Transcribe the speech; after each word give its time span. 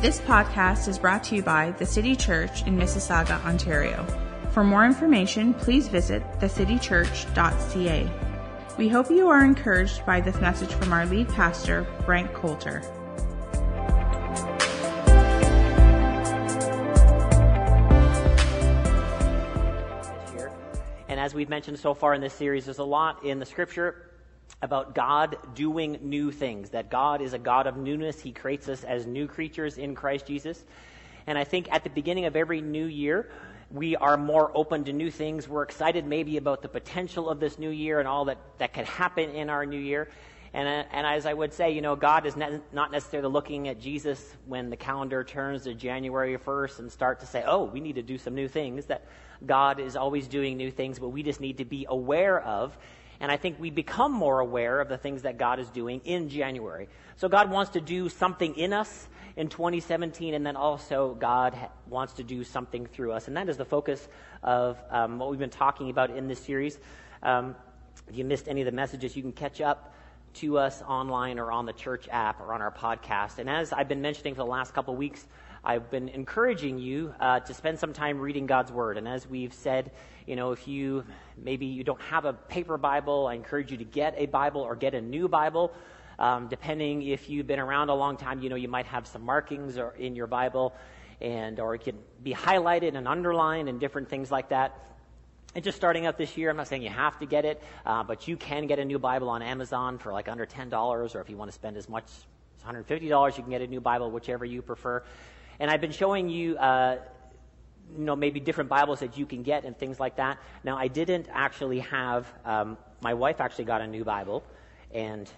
This 0.00 0.20
podcast 0.20 0.86
is 0.86 0.96
brought 0.96 1.24
to 1.24 1.34
you 1.34 1.42
by 1.42 1.72
the 1.72 1.84
City 1.84 2.14
Church 2.14 2.64
in 2.68 2.78
Mississauga, 2.78 3.44
Ontario. 3.44 4.06
For 4.52 4.62
more 4.62 4.84
information, 4.86 5.52
please 5.54 5.88
visit 5.88 6.22
thecitychurch.ca. 6.38 8.08
We 8.78 8.88
hope 8.88 9.10
you 9.10 9.28
are 9.28 9.44
encouraged 9.44 10.06
by 10.06 10.20
this 10.20 10.40
message 10.40 10.72
from 10.72 10.92
our 10.92 11.04
lead 11.04 11.28
pastor, 11.30 11.84
Frank 12.04 12.32
Coulter. 12.32 12.80
And 21.08 21.18
as 21.18 21.34
we've 21.34 21.48
mentioned 21.48 21.80
so 21.80 21.92
far 21.92 22.14
in 22.14 22.20
this 22.20 22.34
series, 22.34 22.66
there's 22.66 22.78
a 22.78 22.84
lot 22.84 23.24
in 23.24 23.40
the 23.40 23.46
scripture 23.46 24.07
about 24.60 24.94
God 24.94 25.36
doing 25.54 25.98
new 26.02 26.32
things, 26.32 26.70
that 26.70 26.90
God 26.90 27.22
is 27.22 27.32
a 27.32 27.38
God 27.38 27.66
of 27.66 27.76
newness. 27.76 28.20
He 28.20 28.32
creates 28.32 28.68
us 28.68 28.82
as 28.84 29.06
new 29.06 29.26
creatures 29.28 29.78
in 29.78 29.94
Christ 29.94 30.26
Jesus. 30.26 30.64
And 31.26 31.38
I 31.38 31.44
think 31.44 31.68
at 31.70 31.84
the 31.84 31.90
beginning 31.90 32.24
of 32.24 32.34
every 32.34 32.60
new 32.60 32.86
year, 32.86 33.30
we 33.70 33.96
are 33.96 34.16
more 34.16 34.50
open 34.54 34.84
to 34.84 34.92
new 34.92 35.10
things. 35.10 35.46
We're 35.46 35.62
excited 35.62 36.06
maybe 36.06 36.38
about 36.38 36.62
the 36.62 36.68
potential 36.68 37.28
of 37.28 37.38
this 37.38 37.58
new 37.58 37.70
year 37.70 37.98
and 37.98 38.08
all 38.08 38.24
that, 38.24 38.38
that 38.58 38.72
could 38.72 38.86
happen 38.86 39.30
in 39.30 39.50
our 39.50 39.66
new 39.66 39.78
year. 39.78 40.08
And, 40.54 40.66
uh, 40.66 40.84
and 40.90 41.06
as 41.06 41.26
I 41.26 41.34
would 41.34 41.52
say, 41.52 41.70
you 41.72 41.82
know, 41.82 41.94
God 41.94 42.24
is 42.24 42.34
ne- 42.34 42.60
not 42.72 42.90
necessarily 42.90 43.28
looking 43.28 43.68
at 43.68 43.78
Jesus 43.78 44.34
when 44.46 44.70
the 44.70 44.76
calendar 44.76 45.22
turns 45.22 45.64
to 45.64 45.74
January 45.74 46.36
1st 46.38 46.78
and 46.78 46.90
start 46.90 47.20
to 47.20 47.26
say, 47.26 47.44
oh, 47.46 47.64
we 47.64 47.80
need 47.80 47.96
to 47.96 48.02
do 48.02 48.16
some 48.16 48.34
new 48.34 48.48
things. 48.48 48.86
That 48.86 49.04
God 49.44 49.78
is 49.78 49.96
always 49.96 50.26
doing 50.26 50.56
new 50.56 50.70
things, 50.70 50.98
but 50.98 51.10
we 51.10 51.22
just 51.22 51.40
need 51.40 51.58
to 51.58 51.64
be 51.64 51.86
aware 51.88 52.40
of 52.40 52.76
and 53.20 53.32
I 53.32 53.36
think 53.36 53.58
we 53.58 53.70
become 53.70 54.12
more 54.12 54.40
aware 54.40 54.80
of 54.80 54.88
the 54.88 54.98
things 54.98 55.22
that 55.22 55.38
God 55.38 55.58
is 55.58 55.68
doing 55.70 56.00
in 56.04 56.28
January. 56.28 56.88
So 57.16 57.28
God 57.28 57.50
wants 57.50 57.72
to 57.72 57.80
do 57.80 58.08
something 58.08 58.54
in 58.56 58.72
us 58.72 59.08
in 59.36 59.48
2017, 59.48 60.34
and 60.34 60.44
then 60.44 60.56
also 60.56 61.14
God 61.14 61.56
wants 61.88 62.14
to 62.14 62.22
do 62.22 62.44
something 62.44 62.86
through 62.86 63.12
us. 63.12 63.28
And 63.28 63.36
that 63.36 63.48
is 63.48 63.56
the 63.56 63.64
focus 63.64 64.06
of 64.42 64.78
um, 64.90 65.18
what 65.18 65.30
we've 65.30 65.38
been 65.38 65.50
talking 65.50 65.90
about 65.90 66.10
in 66.10 66.28
this 66.28 66.40
series. 66.40 66.78
Um, 67.22 67.54
if 68.08 68.16
you 68.16 68.24
missed 68.24 68.48
any 68.48 68.60
of 68.62 68.66
the 68.66 68.72
messages, 68.72 69.16
you 69.16 69.22
can 69.22 69.32
catch 69.32 69.60
up 69.60 69.94
to 70.34 70.58
us 70.58 70.82
online 70.82 71.38
or 71.38 71.50
on 71.50 71.66
the 71.66 71.72
church 71.72 72.08
app 72.10 72.40
or 72.40 72.52
on 72.52 72.62
our 72.62 72.70
podcast. 72.70 73.38
And 73.38 73.48
as 73.48 73.72
I've 73.72 73.88
been 73.88 74.02
mentioning 74.02 74.34
for 74.34 74.42
the 74.42 74.50
last 74.50 74.74
couple 74.74 74.94
of 74.94 74.98
weeks, 74.98 75.26
I've 75.64 75.90
been 75.90 76.08
encouraging 76.08 76.78
you 76.78 77.14
uh, 77.20 77.40
to 77.40 77.54
spend 77.54 77.78
some 77.78 77.92
time 77.92 78.18
reading 78.20 78.46
God's 78.46 78.70
Word. 78.70 78.96
And 78.96 79.08
as 79.08 79.26
we've 79.26 79.52
said, 79.52 79.90
you 80.26 80.36
know, 80.36 80.52
if 80.52 80.68
you 80.68 81.04
maybe 81.36 81.66
you 81.66 81.84
don't 81.84 82.00
have 82.02 82.24
a 82.24 82.32
paper 82.32 82.76
Bible, 82.78 83.26
I 83.26 83.34
encourage 83.34 83.70
you 83.70 83.78
to 83.78 83.84
get 83.84 84.14
a 84.16 84.26
Bible 84.26 84.60
or 84.60 84.76
get 84.76 84.94
a 84.94 85.00
new 85.00 85.28
Bible. 85.28 85.72
Um, 86.18 86.48
depending 86.48 87.02
if 87.02 87.30
you've 87.30 87.46
been 87.46 87.60
around 87.60 87.90
a 87.90 87.94
long 87.94 88.16
time, 88.16 88.42
you 88.42 88.48
know, 88.48 88.56
you 88.56 88.68
might 88.68 88.86
have 88.86 89.06
some 89.06 89.22
markings 89.22 89.78
or 89.78 89.94
in 89.98 90.16
your 90.16 90.26
Bible, 90.26 90.74
and 91.20 91.60
or 91.60 91.74
it 91.74 91.82
can 91.82 91.98
be 92.22 92.34
highlighted 92.34 92.96
and 92.96 93.06
underlined 93.06 93.68
and 93.68 93.78
different 93.78 94.08
things 94.08 94.30
like 94.30 94.48
that. 94.48 94.84
And 95.54 95.64
just 95.64 95.76
starting 95.76 96.06
out 96.06 96.18
this 96.18 96.36
year, 96.36 96.50
I'm 96.50 96.56
not 96.56 96.68
saying 96.68 96.82
you 96.82 96.90
have 96.90 97.18
to 97.20 97.26
get 97.26 97.44
it, 97.44 97.62
uh, 97.86 98.04
but 98.04 98.28
you 98.28 98.36
can 98.36 98.66
get 98.66 98.78
a 98.78 98.84
new 98.84 98.98
Bible 98.98 99.30
on 99.30 99.42
Amazon 99.42 99.98
for 99.98 100.12
like 100.12 100.28
under 100.28 100.44
$10, 100.44 101.14
or 101.14 101.20
if 101.20 101.30
you 101.30 101.36
want 101.36 101.50
to 101.50 101.54
spend 101.54 101.76
as 101.76 101.88
much 101.88 102.04
as 102.04 102.64
$150, 102.64 103.36
you 103.36 103.42
can 103.42 103.50
get 103.50 103.62
a 103.62 103.66
new 103.66 103.80
Bible, 103.80 104.10
whichever 104.10 104.44
you 104.44 104.60
prefer. 104.60 105.02
And 105.60 105.70
I've 105.70 105.80
been 105.80 105.92
showing 105.92 106.28
you, 106.28 106.56
uh, 106.56 106.98
you 107.96 108.04
know, 108.04 108.14
maybe 108.14 108.38
different 108.38 108.70
Bibles 108.70 109.00
that 109.00 109.18
you 109.18 109.26
can 109.26 109.42
get 109.42 109.64
and 109.64 109.76
things 109.76 109.98
like 109.98 110.16
that. 110.16 110.38
Now, 110.62 110.76
I 110.76 110.88
didn't 110.88 111.26
actually 111.32 111.80
have, 111.80 112.32
um, 112.44 112.78
my 113.00 113.14
wife 113.14 113.40
actually 113.40 113.64
got 113.64 113.80
a 113.80 113.86
new 113.86 114.04
Bible, 114.04 114.44
and 114.92 115.30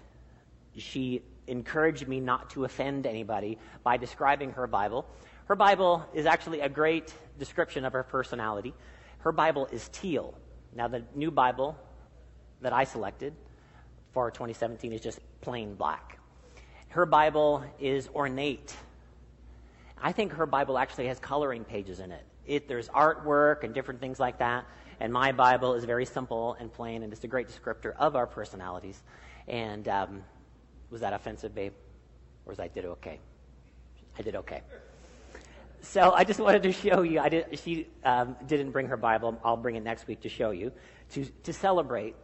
she 0.77 1.23
encouraged 1.47 2.07
me 2.07 2.19
not 2.19 2.49
to 2.51 2.65
offend 2.65 3.07
anybody 3.07 3.57
by 3.83 3.97
describing 3.97 4.51
her 4.51 4.67
Bible. 4.67 5.05
Her 5.45 5.55
Bible 5.55 6.05
is 6.13 6.25
actually 6.25 6.61
a 6.61 6.69
great 6.69 7.13
description 7.39 7.83
of 7.83 7.93
her 7.93 8.03
personality. 8.03 8.73
Her 9.19 9.31
Bible 9.31 9.67
is 9.71 9.89
teal. 9.89 10.33
Now, 10.73 10.87
the 10.87 11.03
new 11.15 11.31
Bible 11.31 11.77
that 12.61 12.73
I 12.73 12.83
selected 12.83 13.33
for 14.13 14.29
2017 14.29 14.93
is 14.93 15.01
just 15.01 15.19
plain 15.41 15.75
black. 15.75 16.19
Her 16.89 17.05
Bible 17.05 17.63
is 17.79 18.09
ornate. 18.13 18.75
I 20.01 20.11
think 20.11 20.33
her 20.33 20.45
Bible 20.45 20.77
actually 20.77 21.07
has 21.07 21.19
coloring 21.19 21.63
pages 21.63 21.99
in 21.99 22.11
it. 22.11 22.25
it. 22.45 22.67
There's 22.67 22.89
artwork 22.89 23.63
and 23.63 23.73
different 23.73 23.99
things 23.99 24.19
like 24.19 24.39
that. 24.39 24.65
And 24.99 25.11
my 25.11 25.31
Bible 25.31 25.73
is 25.73 25.85
very 25.85 26.05
simple 26.05 26.55
and 26.59 26.71
plain, 26.71 27.03
and 27.03 27.11
it's 27.11 27.23
a 27.23 27.27
great 27.27 27.47
descriptor 27.47 27.93
of 27.97 28.15
our 28.15 28.27
personalities. 28.27 29.01
And 29.47 29.87
um, 29.87 30.23
was 30.89 31.01
that 31.01 31.13
offensive, 31.13 31.55
babe? 31.55 31.73
Or 32.45 32.51
was 32.51 32.59
I 32.59 32.67
did 32.67 32.85
okay? 32.85 33.19
I 34.17 34.21
did 34.21 34.35
okay. 34.35 34.61
So 35.81 36.11
I 36.11 36.23
just 36.23 36.39
wanted 36.39 36.63
to 36.63 36.71
show 36.71 37.01
you. 37.01 37.19
I 37.19 37.29
did, 37.29 37.59
she 37.59 37.87
um, 38.03 38.35
didn't 38.45 38.71
bring 38.71 38.87
her 38.87 38.97
Bible. 38.97 39.39
I'll 39.43 39.57
bring 39.57 39.75
it 39.75 39.83
next 39.83 40.07
week 40.07 40.21
to 40.21 40.29
show 40.29 40.51
you 40.51 40.71
to 41.13 41.25
to 41.25 41.53
celebrate 41.53 42.15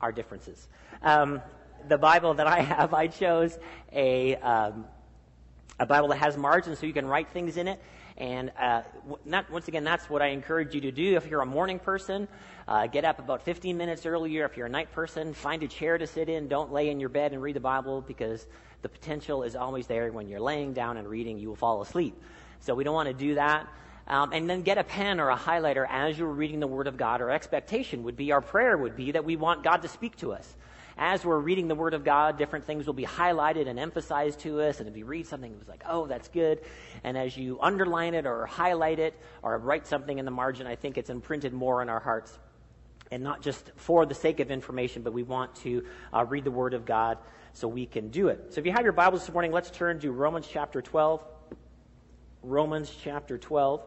our 0.00 0.12
differences. 0.12 0.68
Um, 1.02 1.40
the 1.88 1.98
Bible 1.98 2.34
that 2.34 2.46
I 2.46 2.60
have, 2.60 2.94
I 2.94 3.06
chose 3.06 3.58
a 3.92 4.36
um, 4.36 4.86
a 5.78 5.86
Bible 5.86 6.08
that 6.08 6.18
has 6.18 6.36
margins 6.36 6.78
so 6.78 6.86
you 6.86 6.92
can 6.92 7.06
write 7.06 7.28
things 7.30 7.56
in 7.56 7.68
it. 7.68 7.80
And 8.16 8.50
uh, 8.58 8.82
not, 9.26 9.50
once 9.50 9.68
again, 9.68 9.84
that's 9.84 10.08
what 10.08 10.22
I 10.22 10.28
encourage 10.28 10.74
you 10.74 10.80
to 10.82 10.90
do. 10.90 11.16
If 11.16 11.26
you're 11.26 11.42
a 11.42 11.46
morning 11.46 11.78
person, 11.78 12.28
uh, 12.66 12.86
get 12.86 13.04
up 13.04 13.18
about 13.18 13.42
15 13.42 13.76
minutes 13.76 14.06
earlier. 14.06 14.46
If 14.46 14.56
you're 14.56 14.66
a 14.66 14.70
night 14.70 14.90
person, 14.92 15.34
find 15.34 15.62
a 15.62 15.68
chair 15.68 15.98
to 15.98 16.06
sit 16.06 16.30
in. 16.30 16.48
Don't 16.48 16.72
lay 16.72 16.88
in 16.88 16.98
your 16.98 17.10
bed 17.10 17.32
and 17.32 17.42
read 17.42 17.56
the 17.56 17.60
Bible 17.60 18.00
because 18.00 18.46
the 18.80 18.88
potential 18.88 19.42
is 19.42 19.54
always 19.54 19.86
there. 19.86 20.10
When 20.12 20.28
you're 20.28 20.40
laying 20.40 20.72
down 20.72 20.96
and 20.96 21.06
reading, 21.06 21.38
you 21.38 21.48
will 21.48 21.56
fall 21.56 21.82
asleep. 21.82 22.18
So 22.60 22.74
we 22.74 22.84
don't 22.84 22.94
want 22.94 23.08
to 23.08 23.14
do 23.14 23.34
that. 23.34 23.68
Um, 24.08 24.32
and 24.32 24.48
then 24.48 24.62
get 24.62 24.78
a 24.78 24.84
pen 24.84 25.20
or 25.20 25.30
a 25.30 25.36
highlighter 25.36 25.86
as 25.90 26.18
you're 26.18 26.28
reading 26.28 26.60
the 26.60 26.66
Word 26.66 26.86
of 26.86 26.96
God. 26.96 27.20
Our 27.20 27.30
expectation 27.30 28.04
would 28.04 28.16
be, 28.16 28.32
our 28.32 28.40
prayer 28.40 28.78
would 28.78 28.96
be 28.96 29.12
that 29.12 29.24
we 29.24 29.36
want 29.36 29.62
God 29.62 29.82
to 29.82 29.88
speak 29.88 30.16
to 30.18 30.32
us 30.32 30.56
as 30.98 31.24
we're 31.24 31.38
reading 31.38 31.68
the 31.68 31.74
Word 31.74 31.92
of 31.92 32.04
God, 32.04 32.38
different 32.38 32.64
things 32.64 32.86
will 32.86 32.94
be 32.94 33.04
highlighted 33.04 33.68
and 33.68 33.78
emphasized 33.78 34.40
to 34.40 34.62
us. 34.62 34.80
And 34.80 34.88
if 34.88 34.96
you 34.96 35.04
read 35.04 35.26
something, 35.26 35.52
it 35.52 35.58
was 35.58 35.68
like, 35.68 35.82
oh, 35.86 36.06
that's 36.06 36.28
good. 36.28 36.60
And 37.04 37.18
as 37.18 37.36
you 37.36 37.58
underline 37.60 38.14
it 38.14 38.24
or 38.24 38.46
highlight 38.46 38.98
it 38.98 39.14
or 39.42 39.58
write 39.58 39.86
something 39.86 40.18
in 40.18 40.24
the 40.24 40.30
margin, 40.30 40.66
I 40.66 40.74
think 40.74 40.96
it's 40.96 41.10
imprinted 41.10 41.52
more 41.52 41.82
in 41.82 41.90
our 41.90 42.00
hearts. 42.00 42.38
And 43.10 43.22
not 43.22 43.42
just 43.42 43.70
for 43.76 44.06
the 44.06 44.14
sake 44.14 44.40
of 44.40 44.50
information, 44.50 45.02
but 45.02 45.12
we 45.12 45.22
want 45.22 45.54
to 45.56 45.84
uh, 46.14 46.24
read 46.24 46.44
the 46.44 46.50
Word 46.50 46.72
of 46.72 46.86
God 46.86 47.18
so 47.52 47.68
we 47.68 47.84
can 47.84 48.08
do 48.08 48.28
it. 48.28 48.54
So 48.54 48.60
if 48.60 48.66
you 48.66 48.72
have 48.72 48.82
your 48.82 48.92
Bibles 48.92 49.26
this 49.26 49.32
morning, 49.32 49.52
let's 49.52 49.70
turn 49.70 50.00
to 50.00 50.10
Romans 50.10 50.48
chapter 50.50 50.80
12. 50.80 51.22
Romans 52.42 52.94
chapter 53.02 53.36
12. 53.38 53.82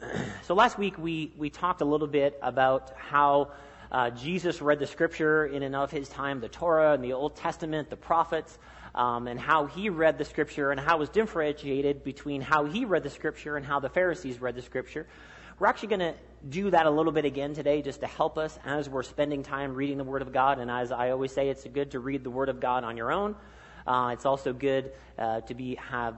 So 0.44 0.54
last 0.54 0.78
week 0.78 0.96
we, 0.96 1.34
we 1.36 1.50
talked 1.50 1.82
a 1.82 1.84
little 1.84 2.06
bit 2.06 2.38
about 2.40 2.92
how 2.96 3.50
uh, 3.90 4.10
Jesus 4.10 4.60
read 4.60 4.78
the 4.78 4.86
scripture 4.86 5.46
in 5.46 5.62
and 5.62 5.74
of 5.74 5.90
his 5.90 6.08
time, 6.08 6.40
the 6.40 6.48
Torah 6.48 6.92
and 6.92 7.02
the 7.02 7.12
Old 7.12 7.36
Testament, 7.36 7.90
the 7.90 7.96
prophets, 7.96 8.58
um, 8.94 9.26
and 9.26 9.38
how 9.38 9.66
he 9.66 9.88
read 9.88 10.18
the 10.18 10.24
scripture 10.24 10.70
and 10.70 10.80
how 10.80 10.98
was 10.98 11.08
differentiated 11.08 12.04
between 12.04 12.40
how 12.40 12.64
he 12.64 12.84
read 12.84 13.02
the 13.02 13.10
scripture 13.10 13.56
and 13.56 13.64
how 13.64 13.80
the 13.80 13.88
Pharisees 13.88 14.40
read 14.40 14.54
the 14.54 14.62
scripture. 14.62 15.06
We're 15.58 15.66
actually 15.66 15.88
going 15.88 16.00
to 16.00 16.14
do 16.48 16.70
that 16.70 16.86
a 16.86 16.90
little 16.90 17.12
bit 17.12 17.24
again 17.24 17.54
today 17.54 17.82
just 17.82 18.00
to 18.00 18.06
help 18.06 18.38
us 18.38 18.58
as 18.64 18.88
we're 18.88 19.02
spending 19.02 19.42
time 19.42 19.74
reading 19.74 19.98
the 19.98 20.04
Word 20.04 20.22
of 20.22 20.32
God. 20.32 20.58
And 20.58 20.70
as 20.70 20.92
I 20.92 21.10
always 21.10 21.32
say, 21.32 21.48
it's 21.48 21.64
good 21.64 21.90
to 21.92 21.98
read 21.98 22.22
the 22.22 22.30
Word 22.30 22.48
of 22.48 22.60
God 22.60 22.84
on 22.84 22.96
your 22.96 23.10
own. 23.10 23.34
Uh, 23.86 24.10
it's 24.12 24.26
also 24.26 24.52
good 24.52 24.92
uh, 25.18 25.40
to 25.42 25.54
be 25.54 25.76
have 25.76 26.16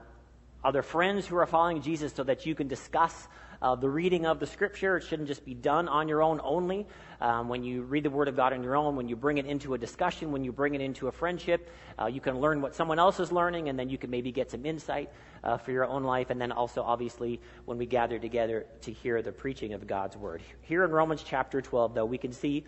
other 0.63 0.83
friends 0.83 1.25
who 1.25 1.37
are 1.37 1.45
following 1.47 1.81
Jesus 1.81 2.13
so 2.13 2.23
that 2.23 2.45
you 2.45 2.53
can 2.53 2.67
discuss 2.67 3.27
uh, 3.61 3.75
the 3.75 3.89
reading 3.89 4.25
of 4.25 4.39
the 4.39 4.47
scripture. 4.47 4.97
It 4.97 5.03
shouldn't 5.03 5.27
just 5.27 5.45
be 5.45 5.53
done 5.53 5.87
on 5.87 6.07
your 6.07 6.21
own 6.21 6.41
only. 6.43 6.87
Um, 7.19 7.49
when 7.49 7.63
you 7.63 7.83
read 7.83 8.03
the 8.03 8.09
Word 8.09 8.27
of 8.27 8.35
God 8.35 8.53
on 8.53 8.63
your 8.63 8.75
own, 8.75 8.95
when 8.95 9.07
you 9.07 9.15
bring 9.15 9.37
it 9.37 9.45
into 9.45 9.75
a 9.75 9.77
discussion, 9.77 10.31
when 10.31 10.43
you 10.43 10.51
bring 10.51 10.73
it 10.73 10.81
into 10.81 11.07
a 11.07 11.11
friendship, 11.11 11.69
uh, 11.99 12.07
you 12.07 12.19
can 12.19 12.39
learn 12.39 12.61
what 12.61 12.73
someone 12.73 12.97
else 12.97 13.19
is 13.19 13.31
learning, 13.31 13.69
and 13.69 13.77
then 13.77 13.89
you 13.89 13.97
can 13.97 14.09
maybe 14.09 14.31
get 14.31 14.49
some 14.49 14.65
insight 14.65 15.11
uh, 15.43 15.57
for 15.57 15.71
your 15.71 15.85
own 15.85 16.03
life. 16.03 16.31
And 16.31 16.41
then 16.41 16.51
also, 16.51 16.81
obviously, 16.81 17.39
when 17.65 17.77
we 17.77 17.85
gather 17.85 18.17
together 18.17 18.65
to 18.81 18.91
hear 18.91 19.21
the 19.21 19.31
preaching 19.31 19.73
of 19.73 19.85
God's 19.85 20.17
Word. 20.17 20.41
Here 20.61 20.83
in 20.83 20.91
Romans 20.91 21.23
chapter 21.23 21.61
12, 21.61 21.93
though, 21.93 22.05
we 22.05 22.17
can 22.17 22.31
see 22.31 22.65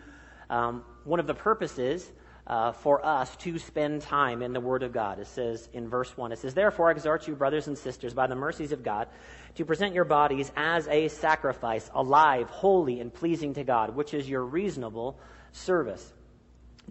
um, 0.49 0.83
one 1.03 1.19
of 1.19 1.25
the 1.25 1.33
purposes 1.33 2.11
uh, 2.45 2.71
for 2.73 3.05
us 3.05 3.35
to 3.37 3.57
spend 3.57 4.01
time 4.01 4.41
in 4.41 4.53
the 4.53 4.59
Word 4.59 4.83
of 4.83 4.91
God. 4.91 5.19
It 5.19 5.27
says 5.27 5.69
in 5.73 5.87
verse 5.87 6.15
1, 6.17 6.31
it 6.31 6.39
says, 6.39 6.53
Therefore, 6.53 6.89
I 6.89 6.91
exhort 6.91 7.27
you, 7.27 7.35
brothers 7.35 7.67
and 7.67 7.77
sisters, 7.77 8.13
by 8.13 8.27
the 8.27 8.35
mercies 8.35 8.71
of 8.71 8.83
God, 8.83 9.07
to 9.55 9.65
present 9.65 9.93
your 9.93 10.05
bodies 10.05 10.51
as 10.55 10.87
a 10.87 11.07
sacrifice, 11.07 11.89
alive, 11.93 12.49
holy, 12.49 12.99
and 12.99 13.13
pleasing 13.13 13.53
to 13.53 13.63
God, 13.63 13.95
which 13.95 14.13
is 14.13 14.27
your 14.29 14.43
reasonable 14.43 15.17
service. 15.51 16.11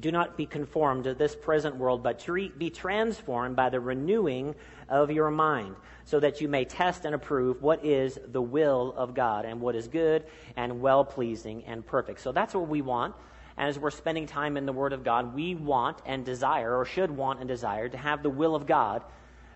Do 0.00 0.10
not 0.10 0.38
be 0.38 0.46
conformed 0.46 1.04
to 1.04 1.12
this 1.12 1.36
present 1.36 1.76
world, 1.76 2.02
but 2.02 2.26
be 2.56 2.70
transformed 2.70 3.56
by 3.56 3.68
the 3.68 3.78
renewing 3.78 4.54
of 4.88 5.10
your 5.10 5.30
mind, 5.30 5.76
so 6.06 6.18
that 6.18 6.40
you 6.40 6.48
may 6.48 6.64
test 6.64 7.04
and 7.04 7.14
approve 7.14 7.60
what 7.60 7.84
is 7.84 8.18
the 8.28 8.40
will 8.40 8.94
of 8.96 9.12
God 9.12 9.44
and 9.44 9.60
what 9.60 9.76
is 9.76 9.88
good 9.88 10.24
and 10.56 10.80
well 10.80 11.04
pleasing 11.04 11.62
and 11.66 11.84
perfect. 11.84 12.20
So 12.20 12.32
that's 12.32 12.54
what 12.54 12.68
we 12.68 12.80
want 12.80 13.14
as 13.56 13.78
we're 13.78 13.90
spending 13.90 14.26
time 14.26 14.56
in 14.56 14.66
the 14.66 14.72
Word 14.72 14.92
of 14.92 15.04
God, 15.04 15.34
we 15.34 15.54
want 15.54 15.98
and 16.06 16.24
desire, 16.24 16.76
or 16.76 16.84
should 16.84 17.10
want 17.10 17.40
and 17.40 17.48
desire, 17.48 17.88
to 17.88 17.96
have 17.96 18.22
the 18.22 18.30
will 18.30 18.54
of 18.54 18.66
God 18.66 19.02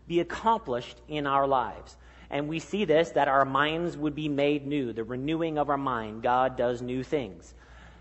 be 0.07 0.21
accomplished 0.21 1.01
in 1.09 1.27
our 1.27 1.47
lives. 1.47 1.97
And 2.31 2.49
we 2.49 2.59
see 2.59 2.85
this 2.85 3.11
that 3.11 3.29
our 3.29 3.45
minds 3.45 3.97
would 3.97 4.15
be 4.15 4.29
made 4.29 4.67
new, 4.67 4.93
the 4.93 5.05
renewing 5.05 5.59
of 5.59 5.71
our 5.71 5.79
mind. 5.79 6.23
God 6.23 6.57
does 6.57 6.83
new 6.83 7.03
things. 7.03 7.55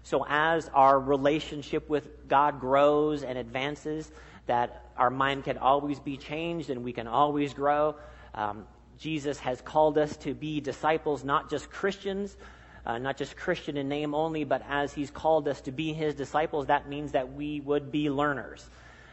So 0.03 0.25
as 0.27 0.69
our 0.73 0.99
relationship 0.99 1.89
with 1.89 2.27
God 2.27 2.59
grows 2.59 3.23
and 3.23 3.37
advances, 3.37 4.11
that 4.45 4.85
our 4.97 5.09
mind 5.09 5.43
can 5.43 5.57
always 5.57 5.99
be 5.99 6.17
changed 6.17 6.69
and 6.69 6.83
we 6.83 6.93
can 6.93 7.07
always 7.07 7.53
grow. 7.53 7.95
Um, 8.33 8.65
Jesus 8.97 9.39
has 9.39 9.61
called 9.61 9.97
us 9.97 10.15
to 10.17 10.33
be 10.33 10.61
disciples, 10.61 11.23
not 11.23 11.49
just 11.49 11.69
Christians, 11.69 12.37
uh, 12.85 12.97
not 12.99 13.17
just 13.17 13.35
Christian 13.35 13.77
in 13.77 13.89
name 13.89 14.13
only, 14.13 14.43
but 14.43 14.61
as 14.69 14.93
He's 14.93 15.09
called 15.09 15.47
us 15.47 15.61
to 15.61 15.71
be 15.71 15.93
His 15.93 16.13
disciples, 16.13 16.67
that 16.67 16.87
means 16.87 17.13
that 17.13 17.33
we 17.33 17.59
would 17.61 17.91
be 17.91 18.09
learners, 18.09 18.67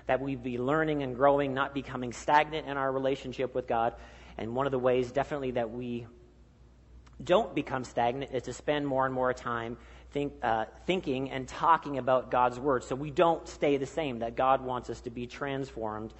that 0.07 0.21
we'd 0.21 0.43
be 0.43 0.59
learning 0.59 1.03
and 1.03 1.17
growing, 1.17 1.55
not 1.55 1.73
becoming 1.73 2.13
stagnant 2.13 2.67
in 2.67 2.77
our 2.77 2.93
relationship 2.93 3.55
with 3.55 3.67
God. 3.67 3.95
And 4.37 4.55
one 4.55 4.67
of 4.67 4.73
the 4.73 4.79
ways, 4.79 5.11
definitely, 5.11 5.53
that 5.53 5.71
we 5.71 6.07
don't 7.23 7.55
become 7.55 7.85
stagnant 7.85 8.33
is 8.35 8.43
to 8.45 8.53
spend 8.53 8.87
more 8.87 9.07
and 9.07 9.15
more 9.15 9.33
time 9.33 9.79
think, 10.11 10.35
uh, 10.43 10.67
thinking 10.87 11.31
and 11.31 11.49
talking 11.49 11.97
about 11.97 12.31
God's 12.31 12.61
Word. 12.61 12.85
So 12.85 12.95
we 12.95 13.11
don't 13.11 13.49
stay 13.49 13.79
the 13.79 13.87
same, 13.87 14.19
that 14.19 14.37
God 14.37 14.63
wants 14.63 14.91
us 14.91 15.01
to 15.03 15.11
be 15.11 15.27
transformed 15.27 16.13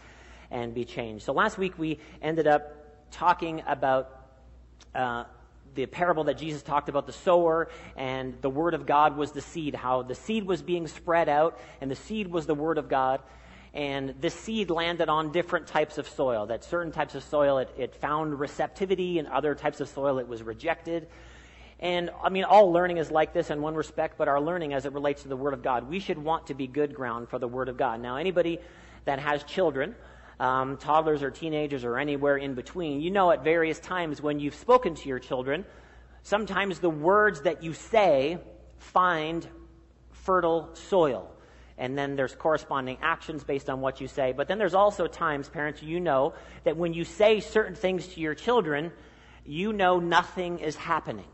and 0.51 0.73
be 0.73 0.85
changed. 0.87 1.25
So 1.25 1.33
last 1.35 1.59
week 1.59 1.79
we 1.79 1.99
ended 2.23 2.47
up 2.47 3.11
talking 3.11 3.63
about. 3.67 4.19
Uh, 4.95 5.25
the 5.75 5.87
parable 5.87 6.25
that 6.25 6.39
Jesus 6.39 6.63
talked 6.63 6.89
about 6.89 7.07
the 7.07 7.13
sower 7.13 7.69
and 7.97 8.41
the 8.41 8.51
word 8.51 8.75
of 8.75 8.87
God 8.87 9.17
was 9.17 9.33
the 9.33 9.41
seed, 9.41 9.75
how 9.75 10.03
the 10.03 10.15
seed 10.15 10.45
was 10.45 10.63
being 10.63 10.87
spread 10.87 11.29
out 11.29 11.59
and 11.81 11.91
the 11.91 11.97
seed 11.97 12.29
was 12.29 12.47
the 12.47 12.55
word 12.55 12.79
of 12.79 12.89
God. 12.89 13.21
And 13.75 14.15
this 14.21 14.35
seed 14.35 14.71
landed 14.71 15.09
on 15.09 15.33
different 15.33 15.67
types 15.67 15.97
of 15.97 16.07
soil. 16.07 16.47
That 16.47 16.63
certain 16.63 16.93
types 16.93 17.15
of 17.15 17.25
soil 17.25 17.59
it, 17.59 17.75
it 17.79 17.95
found 17.95 18.39
receptivity, 18.39 19.19
and 19.19 19.27
other 19.29 19.55
types 19.55 19.81
of 19.81 19.89
soil 19.89 20.19
it 20.19 20.29
was 20.29 20.43
rejected. 20.43 21.09
And 21.81 22.11
I 22.23 22.29
mean, 22.29 22.45
all 22.45 22.71
learning 22.71 22.99
is 22.99 23.11
like 23.11 23.33
this 23.33 23.51
in 23.51 23.61
one 23.61 23.75
respect, 23.75 24.17
but 24.17 24.29
our 24.29 24.41
learning 24.41 24.73
as 24.73 24.85
it 24.85 24.93
relates 24.93 25.23
to 25.23 25.29
the 25.29 25.37
Word 25.37 25.53
of 25.53 25.63
God, 25.63 25.89
we 25.89 25.99
should 25.99 26.19
want 26.19 26.47
to 26.47 26.55
be 26.55 26.67
good 26.67 26.95
ground 26.95 27.29
for 27.29 27.39
the 27.39 27.49
Word 27.49 27.69
of 27.69 27.77
God. 27.77 28.01
Now, 28.01 28.17
anybody 28.17 28.61
that 29.05 29.19
has 29.19 29.43
children, 29.43 29.97
um, 30.43 30.77
toddlers 30.77 31.23
or 31.23 31.31
teenagers 31.31 31.85
or 31.85 31.99
anywhere 31.99 32.37
in 32.37 32.55
between, 32.55 33.01
you 33.01 33.13
know 33.13 33.31
at 33.31 33.45
various 33.45 33.79
times 33.79 34.21
when 34.21 34.41
you've 34.41 34.57
spoken 34.57 34.97
to 34.97 35.09
your 35.09 35.21
children, 35.21 35.65
sometimes 36.25 36.81
the 36.81 36.91
words 36.91 37.43
that 37.43 37.63
you 37.63 37.73
say 37.73 38.39
find 38.79 39.47
fertile 40.11 40.71
soil. 40.75 41.31
And 41.79 41.97
then 41.97 42.17
there's 42.17 42.35
corresponding 42.35 42.99
actions 43.03 43.45
based 43.45 43.71
on 43.71 43.81
what 43.81 44.01
you 44.01 44.09
say. 44.09 44.33
But 44.33 44.49
then 44.49 44.59
there's 44.59 44.75
also 44.75 45.07
times, 45.07 45.49
parents, 45.49 45.81
you 45.81 46.01
know 46.01 46.35
that 46.65 46.77
when 46.77 46.93
you 46.93 47.05
say 47.05 47.39
certain 47.39 47.77
things 47.77 48.09
to 48.09 48.21
your 48.21 48.35
children, 48.35 48.91
you 49.47 49.73
know 49.73 50.01
nothing 50.01 50.59
is 50.59 50.75
happening 50.75 51.27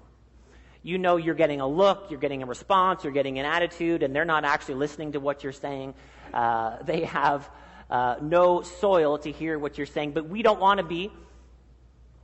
you 0.80 0.96
know 0.96 1.16
you're 1.16 1.34
getting 1.34 1.60
a 1.60 1.66
look, 1.66 2.06
you're 2.08 2.20
getting 2.20 2.42
a 2.42 2.46
response, 2.46 3.02
you're 3.02 3.12
getting 3.12 3.38
an 3.38 3.44
attitude, 3.44 4.02
and 4.02 4.14
they're 4.14 4.24
not 4.24 4.44
actually 4.44 4.76
listening 4.76 5.12
to 5.12 5.20
what 5.20 5.42
you're 5.42 5.52
saying. 5.52 5.92
Uh, 6.32 6.80
they 6.84 7.04
have 7.04 7.50
uh, 7.90 8.16
no 8.20 8.62
soil 8.62 9.18
to 9.18 9.30
hear 9.30 9.58
what 9.58 9.78
you're 9.78 9.86
saying, 9.86 10.12
but 10.12 10.28
we 10.28 10.42
don't 10.42 10.60
want 10.60 10.78
to 10.78 10.84
be 10.84 11.10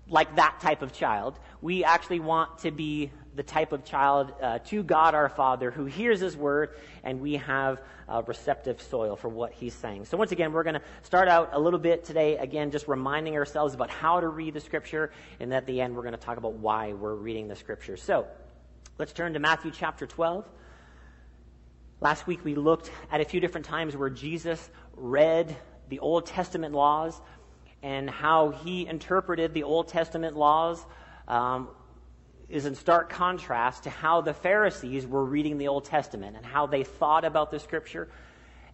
like 0.09 0.37
that 0.37 0.61
type 0.61 0.83
of 0.83 0.93
child. 0.93 1.39
We 1.63 1.85
actually 1.85 2.21
want 2.21 2.59
to 2.59 2.71
be 2.71 3.11
the 3.35 3.43
type 3.43 3.73
of 3.73 3.85
child 3.85 4.33
uh, 4.41 4.59
to 4.67 4.83
God 4.83 5.15
our 5.15 5.29
Father 5.29 5.71
who 5.71 5.87
hears 5.87 6.21
His 6.21 6.37
word, 6.37 6.77
and 7.03 7.21
we 7.21 7.35
have 7.37 7.81
receptive 8.27 8.83
soil 8.83 9.17
for 9.17 9.29
what 9.29 9.53
He's 9.53 9.75
saying. 9.75 10.05
So, 10.05 10.17
once 10.17 10.31
again, 10.31 10.53
we're 10.53 10.63
going 10.63 10.75
to 10.75 10.83
start 11.03 11.29
out 11.29 11.51
a 11.53 11.59
little 11.59 11.81
bit 11.81 12.05
today, 12.05 12.37
again, 12.37 12.71
just 12.71 12.87
reminding 12.87 13.35
ourselves 13.35 13.75
about 13.75 13.91
how 13.91 14.21
to 14.21 14.29
read 14.29 14.55
the 14.55 14.61
Scripture, 14.61 15.11
and 15.41 15.53
at 15.55 15.67
the 15.67 15.81
end, 15.81 15.97
we're 15.97 16.03
going 16.03 16.13
to 16.13 16.21
talk 16.21 16.37
about 16.37 16.53
why 16.53 16.93
we're 16.93 17.15
reading 17.15 17.49
the 17.49 17.57
Scripture. 17.57 17.97
So, 17.97 18.27
Let's 18.97 19.13
turn 19.13 19.33
to 19.33 19.41
Matthew 19.41 19.73
chapter 19.73 20.07
12. 20.07 20.49
Last 22.05 22.27
week 22.27 22.45
we 22.45 22.55
looked 22.55 22.91
at 23.11 23.23
a 23.23 23.25
few 23.25 23.41
different 23.41 23.65
times 23.65 23.97
where 23.97 24.11
Jesus 24.11 24.71
read 24.95 25.57
the 25.89 26.01
Old 26.01 26.27
Testament 26.27 26.75
laws 26.75 27.19
and 27.83 28.11
how 28.11 28.51
he 28.51 28.87
interpreted 28.87 29.55
the 29.55 29.63
Old 29.63 29.89
Testament 29.89 30.37
laws 30.37 30.85
um, 31.29 31.71
is 32.51 32.67
in 32.67 32.75
stark 32.75 33.09
contrast 33.09 33.85
to 33.85 33.91
how 33.91 34.21
the 34.21 34.35
Pharisees 34.35 35.07
were 35.07 35.25
reading 35.25 35.57
the 35.57 35.69
Old 35.69 35.87
Testament 35.87 36.37
and 36.37 36.45
how 36.45 36.67
they 36.67 36.85
thought 36.85 37.25
about 37.25 37.51
the 37.51 37.59
Scripture. 37.59 38.11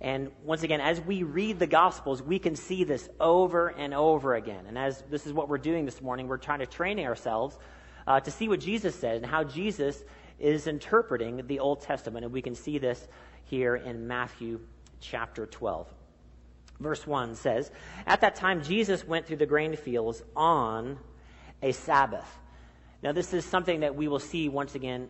And 0.00 0.32
once 0.42 0.64
again, 0.64 0.80
as 0.80 1.00
we 1.00 1.22
read 1.22 1.60
the 1.60 1.68
Gospels, 1.68 2.20
we 2.20 2.40
can 2.40 2.56
see 2.56 2.82
this 2.82 3.08
over 3.20 3.68
and 3.68 3.94
over 3.94 4.34
again. 4.34 4.64
And 4.66 4.76
as 4.76 5.04
this 5.08 5.24
is 5.28 5.32
what 5.32 5.48
we're 5.48 5.58
doing 5.58 5.84
this 5.84 6.02
morning, 6.02 6.26
we're 6.26 6.36
trying 6.36 6.58
to 6.58 6.66
train 6.66 6.98
ourselves 6.98 7.56
uh, 8.08 8.18
to 8.18 8.30
see 8.32 8.48
what 8.48 8.58
Jesus 8.58 8.96
said 8.96 9.18
and 9.18 9.26
how 9.26 9.44
Jesus 9.44 10.02
is 10.40 10.66
interpreting 10.66 11.46
the 11.46 11.60
Old 11.60 11.81
Testament. 11.81 12.25
And 12.25 12.32
we 12.32 12.42
can 12.42 12.54
see 12.54 12.78
this 12.78 13.06
here 13.44 13.76
in 13.76 14.06
Matthew 14.06 14.60
chapter 15.00 15.46
12. 15.46 15.87
Verse 16.81 17.06
1 17.06 17.34
says, 17.34 17.70
At 18.06 18.22
that 18.22 18.34
time, 18.34 18.62
Jesus 18.62 19.06
went 19.06 19.26
through 19.26 19.37
the 19.37 19.46
grain 19.46 19.76
fields 19.76 20.22
on 20.34 20.98
a 21.62 21.72
Sabbath. 21.72 22.38
Now, 23.02 23.12
this 23.12 23.34
is 23.34 23.44
something 23.44 23.81
that 23.81 23.94
we 23.94 24.08
will 24.08 24.19
see 24.19 24.48
once 24.48 24.75
again 24.75 25.08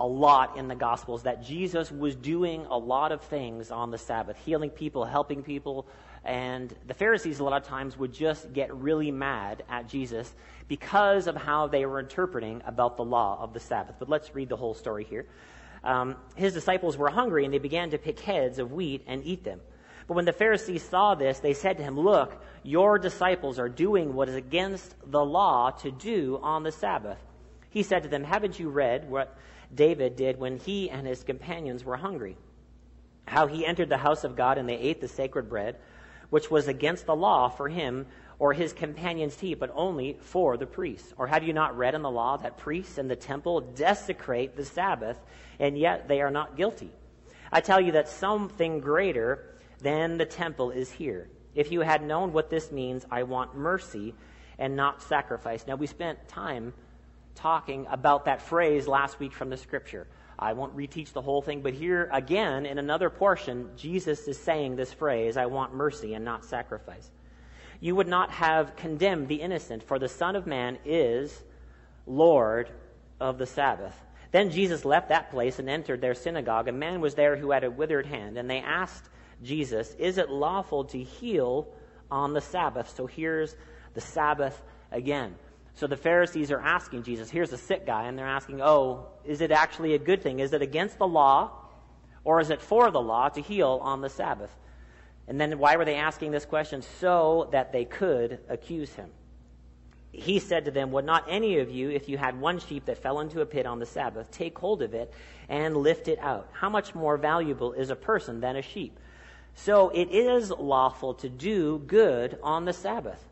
a 0.00 0.06
lot 0.06 0.56
in 0.56 0.66
the 0.66 0.74
Gospels 0.74 1.22
that 1.22 1.44
Jesus 1.44 1.92
was 1.92 2.16
doing 2.16 2.66
a 2.66 2.76
lot 2.76 3.12
of 3.12 3.20
things 3.22 3.70
on 3.70 3.92
the 3.92 3.98
Sabbath, 3.98 4.36
healing 4.44 4.70
people, 4.70 5.04
helping 5.04 5.42
people, 5.44 5.86
and 6.24 6.72
the 6.86 6.94
Pharisees, 6.94 7.40
a 7.40 7.44
lot 7.44 7.60
of 7.60 7.66
times, 7.66 7.98
would 7.98 8.12
just 8.12 8.52
get 8.52 8.74
really 8.74 9.10
mad 9.10 9.64
at 9.68 9.88
Jesus 9.88 10.32
because 10.68 11.26
of 11.26 11.34
how 11.34 11.66
they 11.66 11.84
were 11.84 11.98
interpreting 11.98 12.62
about 12.64 12.96
the 12.96 13.04
law 13.04 13.38
of 13.40 13.52
the 13.52 13.60
Sabbath. 13.60 13.96
But 13.98 14.08
let's 14.08 14.34
read 14.34 14.48
the 14.48 14.56
whole 14.56 14.74
story 14.74 15.04
here. 15.04 15.26
Um, 15.82 16.16
his 16.36 16.52
disciples 16.52 16.96
were 16.96 17.10
hungry, 17.10 17.44
and 17.44 17.52
they 17.52 17.58
began 17.58 17.90
to 17.90 17.98
pick 17.98 18.20
heads 18.20 18.60
of 18.60 18.70
wheat 18.72 19.02
and 19.08 19.24
eat 19.24 19.42
them. 19.42 19.60
But 20.06 20.14
when 20.14 20.24
the 20.24 20.32
Pharisees 20.32 20.82
saw 20.82 21.16
this, 21.16 21.40
they 21.40 21.54
said 21.54 21.76
to 21.78 21.82
him, 21.82 21.98
Look, 21.98 22.40
your 22.62 22.98
disciples 22.98 23.58
are 23.58 23.68
doing 23.68 24.14
what 24.14 24.28
is 24.28 24.36
against 24.36 24.94
the 25.10 25.24
law 25.24 25.70
to 25.70 25.90
do 25.90 26.38
on 26.40 26.62
the 26.62 26.72
Sabbath. 26.72 27.18
He 27.70 27.82
said 27.82 28.04
to 28.04 28.08
them, 28.08 28.22
Haven't 28.22 28.60
you 28.60 28.68
read 28.68 29.10
what 29.10 29.36
David 29.74 30.14
did 30.14 30.38
when 30.38 30.58
he 30.58 30.88
and 30.88 31.04
his 31.04 31.24
companions 31.24 31.84
were 31.84 31.96
hungry? 31.96 32.36
How 33.26 33.46
he 33.46 33.66
entered 33.66 33.88
the 33.88 33.96
house 33.96 34.22
of 34.22 34.36
God 34.36 34.58
and 34.58 34.68
they 34.68 34.76
ate 34.76 35.00
the 35.00 35.08
sacred 35.08 35.48
bread 35.48 35.76
which 36.32 36.50
was 36.50 36.66
against 36.66 37.04
the 37.04 37.14
law 37.14 37.46
for 37.50 37.68
him 37.68 38.06
or 38.38 38.54
his 38.54 38.72
companions 38.72 39.36
to 39.36 39.48
eat, 39.48 39.60
but 39.60 39.70
only 39.74 40.16
for 40.18 40.56
the 40.56 40.64
priests? 40.64 41.12
Or 41.18 41.26
have 41.26 41.42
you 41.42 41.52
not 41.52 41.76
read 41.76 41.94
in 41.94 42.00
the 42.00 42.10
law 42.10 42.38
that 42.38 42.56
priests 42.56 42.96
in 42.96 43.06
the 43.06 43.14
temple 43.14 43.60
desecrate 43.60 44.56
the 44.56 44.64
Sabbath, 44.64 45.18
and 45.60 45.76
yet 45.76 46.08
they 46.08 46.22
are 46.22 46.30
not 46.30 46.56
guilty? 46.56 46.88
I 47.52 47.60
tell 47.60 47.82
you 47.82 47.92
that 47.92 48.08
something 48.08 48.80
greater 48.80 49.58
than 49.82 50.16
the 50.16 50.24
temple 50.24 50.70
is 50.70 50.90
here. 50.90 51.28
If 51.54 51.70
you 51.70 51.82
had 51.82 52.02
known 52.02 52.32
what 52.32 52.48
this 52.48 52.72
means, 52.72 53.04
I 53.10 53.24
want 53.24 53.54
mercy 53.54 54.14
and 54.58 54.74
not 54.74 55.02
sacrifice. 55.02 55.66
Now, 55.66 55.76
we 55.76 55.86
spent 55.86 56.28
time 56.28 56.72
talking 57.34 57.86
about 57.90 58.24
that 58.24 58.40
phrase 58.40 58.88
last 58.88 59.20
week 59.20 59.34
from 59.34 59.50
the 59.50 59.58
scripture. 59.58 60.06
I 60.38 60.52
won't 60.54 60.76
reteach 60.76 61.12
the 61.12 61.22
whole 61.22 61.42
thing, 61.42 61.62
but 61.62 61.74
here 61.74 62.08
again, 62.12 62.66
in 62.66 62.78
another 62.78 63.10
portion, 63.10 63.70
Jesus 63.76 64.26
is 64.28 64.38
saying 64.38 64.76
this 64.76 64.92
phrase 64.92 65.36
I 65.36 65.46
want 65.46 65.74
mercy 65.74 66.14
and 66.14 66.24
not 66.24 66.44
sacrifice. 66.44 67.10
You 67.80 67.96
would 67.96 68.08
not 68.08 68.30
have 68.30 68.76
condemned 68.76 69.28
the 69.28 69.42
innocent, 69.42 69.82
for 69.82 69.98
the 69.98 70.08
Son 70.08 70.36
of 70.36 70.46
Man 70.46 70.78
is 70.84 71.42
Lord 72.06 72.70
of 73.20 73.38
the 73.38 73.46
Sabbath. 73.46 73.94
Then 74.30 74.50
Jesus 74.50 74.84
left 74.84 75.10
that 75.10 75.30
place 75.30 75.58
and 75.58 75.68
entered 75.68 76.00
their 76.00 76.14
synagogue. 76.14 76.68
A 76.68 76.72
man 76.72 77.00
was 77.00 77.14
there 77.14 77.36
who 77.36 77.50
had 77.50 77.64
a 77.64 77.70
withered 77.70 78.06
hand, 78.06 78.38
and 78.38 78.48
they 78.48 78.60
asked 78.60 79.08
Jesus, 79.42 79.94
Is 79.98 80.18
it 80.18 80.30
lawful 80.30 80.84
to 80.86 81.02
heal 81.02 81.68
on 82.10 82.32
the 82.32 82.40
Sabbath? 82.40 82.94
So 82.96 83.06
here's 83.06 83.54
the 83.94 84.00
Sabbath 84.00 84.62
again. 84.90 85.34
So 85.74 85.86
the 85.86 85.96
Pharisees 85.96 86.50
are 86.50 86.60
asking 86.60 87.02
Jesus, 87.02 87.30
here's 87.30 87.52
a 87.52 87.58
sick 87.58 87.86
guy, 87.86 88.04
and 88.04 88.18
they're 88.18 88.26
asking, 88.26 88.60
oh, 88.60 89.06
is 89.24 89.40
it 89.40 89.50
actually 89.50 89.94
a 89.94 89.98
good 89.98 90.22
thing? 90.22 90.40
Is 90.40 90.52
it 90.52 90.62
against 90.62 90.98
the 90.98 91.06
law, 91.06 91.50
or 92.24 92.40
is 92.40 92.50
it 92.50 92.60
for 92.60 92.90
the 92.90 93.00
law 93.00 93.28
to 93.30 93.40
heal 93.40 93.80
on 93.82 94.00
the 94.00 94.10
Sabbath? 94.10 94.54
And 95.26 95.40
then 95.40 95.58
why 95.58 95.76
were 95.76 95.84
they 95.84 95.94
asking 95.94 96.30
this 96.30 96.44
question? 96.44 96.82
So 96.82 97.48
that 97.52 97.72
they 97.72 97.84
could 97.84 98.40
accuse 98.48 98.92
him. 98.92 99.10
He 100.12 100.40
said 100.40 100.66
to 100.66 100.70
them, 100.70 100.92
Would 100.92 101.06
not 101.06 101.24
any 101.26 101.58
of 101.58 101.70
you, 101.70 101.90
if 101.90 102.08
you 102.08 102.18
had 102.18 102.38
one 102.38 102.58
sheep 102.58 102.84
that 102.84 102.98
fell 102.98 103.20
into 103.20 103.40
a 103.40 103.46
pit 103.46 103.64
on 103.64 103.78
the 103.78 103.86
Sabbath, 103.86 104.30
take 104.30 104.58
hold 104.58 104.82
of 104.82 104.92
it 104.92 105.12
and 105.48 105.76
lift 105.76 106.06
it 106.06 106.18
out? 106.18 106.48
How 106.52 106.68
much 106.68 106.94
more 106.94 107.16
valuable 107.16 107.72
is 107.72 107.88
a 107.88 107.96
person 107.96 108.40
than 108.40 108.56
a 108.56 108.62
sheep? 108.62 108.98
So 109.54 109.88
it 109.88 110.10
is 110.10 110.50
lawful 110.50 111.14
to 111.14 111.30
do 111.30 111.78
good 111.86 112.38
on 112.42 112.66
the 112.66 112.72
Sabbath. 112.74 113.22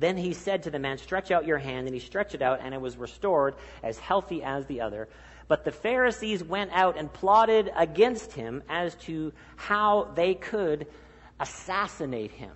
Then 0.00 0.16
he 0.16 0.32
said 0.32 0.62
to 0.62 0.70
the 0.70 0.78
man, 0.78 0.96
Stretch 0.96 1.30
out 1.30 1.46
your 1.46 1.58
hand. 1.58 1.86
And 1.86 1.94
he 1.94 2.00
stretched 2.00 2.34
it 2.34 2.42
out, 2.42 2.60
and 2.62 2.74
it 2.74 2.80
was 2.80 2.96
restored 2.96 3.54
as 3.82 3.98
healthy 3.98 4.42
as 4.42 4.66
the 4.66 4.80
other. 4.80 5.08
But 5.46 5.64
the 5.64 5.72
Pharisees 5.72 6.42
went 6.42 6.70
out 6.72 6.96
and 6.96 7.12
plotted 7.12 7.70
against 7.76 8.32
him 8.32 8.62
as 8.68 8.94
to 9.06 9.32
how 9.56 10.10
they 10.14 10.34
could 10.34 10.86
assassinate 11.38 12.30
him. 12.30 12.52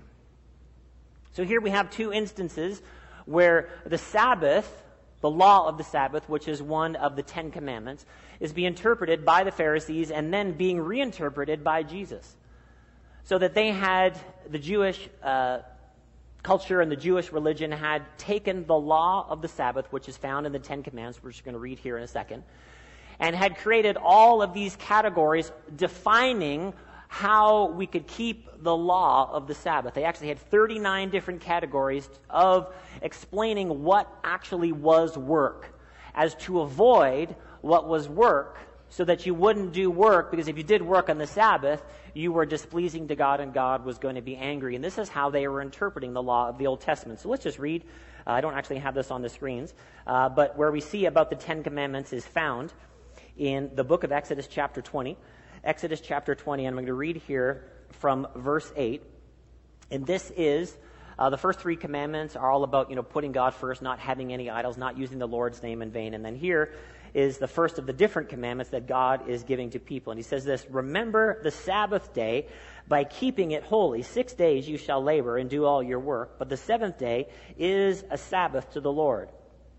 So 1.32 1.44
here 1.44 1.60
we 1.60 1.70
have 1.70 1.90
two 1.90 2.12
instances 2.12 2.80
where 3.26 3.68
the 3.84 3.98
Sabbath, 3.98 4.82
the 5.20 5.30
law 5.30 5.68
of 5.68 5.76
the 5.76 5.84
Sabbath, 5.84 6.28
which 6.28 6.48
is 6.48 6.62
one 6.62 6.96
of 6.96 7.16
the 7.16 7.22
Ten 7.22 7.50
Commandments, 7.50 8.06
is 8.40 8.52
being 8.52 8.68
interpreted 8.68 9.24
by 9.24 9.44
the 9.44 9.50
Pharisees 9.50 10.10
and 10.10 10.32
then 10.32 10.52
being 10.52 10.80
reinterpreted 10.80 11.62
by 11.62 11.82
Jesus. 11.82 12.36
So 13.24 13.38
that 13.38 13.54
they 13.54 13.68
had, 13.68 14.18
the 14.48 14.58
Jewish 14.58 15.08
uh, 15.22 15.60
culture 16.44 16.80
and 16.80 16.92
the 16.92 16.96
Jewish 16.96 17.32
religion 17.32 17.72
had 17.72 18.02
taken 18.18 18.66
the 18.66 18.76
law 18.76 19.26
of 19.28 19.42
the 19.42 19.48
Sabbath, 19.48 19.86
which 19.90 20.08
is 20.08 20.16
found 20.16 20.46
in 20.46 20.52
the 20.52 20.58
Ten 20.58 20.82
Commandments, 20.84 21.22
which 21.22 21.40
we're 21.40 21.44
going 21.44 21.54
to 21.54 21.58
read 21.58 21.78
here 21.80 21.96
in 21.96 22.04
a 22.04 22.08
second, 22.08 22.44
and 23.18 23.34
had 23.34 23.56
created 23.56 23.96
all 23.96 24.42
of 24.42 24.54
these 24.54 24.76
categories 24.76 25.50
defining 25.74 26.72
how 27.08 27.66
we 27.70 27.86
could 27.86 28.06
keep 28.06 28.48
the 28.62 28.76
law 28.76 29.30
of 29.32 29.46
the 29.46 29.54
Sabbath. 29.54 29.94
They 29.94 30.04
actually 30.04 30.28
had 30.28 30.38
39 30.38 31.10
different 31.10 31.40
categories 31.40 32.08
of 32.28 32.74
explaining 33.02 33.82
what 33.82 34.12
actually 34.22 34.72
was 34.72 35.16
work, 35.16 35.78
as 36.14 36.34
to 36.36 36.60
avoid 36.60 37.34
what 37.62 37.88
was 37.88 38.08
work, 38.08 38.58
so 38.90 39.04
that 39.04 39.26
you 39.26 39.34
wouldn't 39.34 39.72
do 39.72 39.90
work, 39.90 40.30
because 40.30 40.48
if 40.48 40.56
you 40.56 40.62
did 40.62 40.82
work 40.82 41.08
on 41.08 41.18
the 41.18 41.26
Sabbath, 41.26 41.82
you 42.14 42.32
were 42.32 42.46
displeasing 42.46 43.08
to 43.08 43.16
God 43.16 43.40
and 43.40 43.52
God 43.52 43.84
was 43.84 43.98
going 43.98 44.14
to 44.14 44.22
be 44.22 44.36
angry. 44.36 44.76
And 44.76 44.84
this 44.84 44.98
is 44.98 45.08
how 45.08 45.30
they 45.30 45.48
were 45.48 45.60
interpreting 45.60 46.12
the 46.12 46.22
law 46.22 46.48
of 46.48 46.58
the 46.58 46.66
Old 46.66 46.80
Testament. 46.80 47.20
So 47.20 47.28
let's 47.28 47.42
just 47.42 47.58
read. 47.58 47.84
Uh, 48.26 48.30
I 48.30 48.40
don't 48.40 48.54
actually 48.54 48.78
have 48.78 48.94
this 48.94 49.10
on 49.10 49.22
the 49.22 49.28
screens, 49.28 49.74
uh, 50.06 50.28
but 50.28 50.56
where 50.56 50.70
we 50.70 50.80
see 50.80 51.06
about 51.06 51.28
the 51.30 51.36
Ten 51.36 51.62
Commandments 51.62 52.12
is 52.12 52.24
found 52.24 52.72
in 53.36 53.70
the 53.74 53.84
book 53.84 54.04
of 54.04 54.12
Exodus, 54.12 54.46
chapter 54.46 54.80
20. 54.80 55.16
Exodus 55.64 56.00
chapter 56.00 56.34
20, 56.34 56.66
and 56.66 56.72
I'm 56.72 56.76
going 56.76 56.86
to 56.86 56.94
read 56.94 57.16
here 57.16 57.64
from 57.90 58.28
verse 58.36 58.70
8. 58.76 59.02
And 59.90 60.06
this 60.06 60.30
is 60.36 60.76
uh, 61.18 61.30
the 61.30 61.38
first 61.38 61.60
three 61.60 61.76
commandments 61.76 62.36
are 62.36 62.50
all 62.50 62.64
about, 62.64 62.90
you 62.90 62.96
know, 62.96 63.02
putting 63.02 63.32
God 63.32 63.54
first, 63.54 63.82
not 63.82 63.98
having 63.98 64.32
any 64.32 64.50
idols, 64.50 64.76
not 64.76 64.98
using 64.98 65.18
the 65.18 65.28
Lord's 65.28 65.62
name 65.62 65.82
in 65.82 65.90
vain. 65.90 66.14
And 66.14 66.24
then 66.24 66.36
here 66.36 66.74
is 67.14 67.38
the 67.38 67.49
first 67.49 67.78
of 67.78 67.87
the 67.87 67.92
different 67.92 68.28
commandments 68.28 68.71
that 68.73 68.87
God 68.87 69.28
is 69.28 69.44
giving 69.44 69.71
to 69.71 69.78
people. 69.78 70.11
And 70.11 70.18
he 70.18 70.25
says 70.25 70.44
this, 70.44 70.66
remember 70.68 71.40
the 71.42 71.50
Sabbath 71.50 72.12
day 72.12 72.49
by 72.88 73.04
keeping 73.04 73.52
it 73.52 73.62
holy. 73.62 74.02
Six 74.02 74.35
days 74.35 74.68
you 74.68 74.76
shall 74.76 75.02
labor 75.02 75.38
and 75.38 75.49
do 75.49 75.64
all 75.64 75.83
your 75.83 76.00
work, 76.00 76.38
but 76.38 76.49
the 76.49 76.56
seventh 76.56 76.99
day 76.99 77.28
is 77.56 78.04
a 78.11 78.18
Sabbath 78.18 78.73
to 78.73 78.80
the 78.80 78.92
Lord 78.92 79.30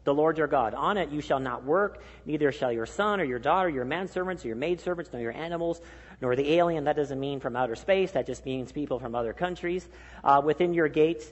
the 0.06 0.14
Lord 0.14 0.38
your 0.38 0.48
God. 0.48 0.74
On 0.74 0.98
it 0.98 1.10
you 1.10 1.20
shall 1.20 1.40
not 1.40 1.66
work, 1.66 2.02
neither 2.26 2.52
shall 2.52 2.72
your 2.72 2.86
son 2.86 3.20
or 3.20 3.26
your 3.26 3.40
daughter, 3.40 3.68
your 3.68 3.86
manservants 3.86 4.46
or 4.46 4.48
your 4.48 4.56
maidservants, 4.56 5.12
nor 5.12 5.22
your 5.22 5.34
animals, 5.34 5.82
nor 6.22 6.36
the 6.36 6.54
alien. 6.54 6.86
That 6.86 6.96
doesn't 6.96 7.20
mean 7.20 7.40
from 7.40 7.56
outer 7.56 7.76
space, 7.76 8.12
that 8.12 8.26
just 8.26 8.46
means 8.46 8.72
people 8.72 9.00
from 9.00 9.16
other 9.16 9.34
countries 9.34 9.88
uh, 10.24 10.42
within 10.46 10.74
your 10.74 10.88
gates. 10.88 11.26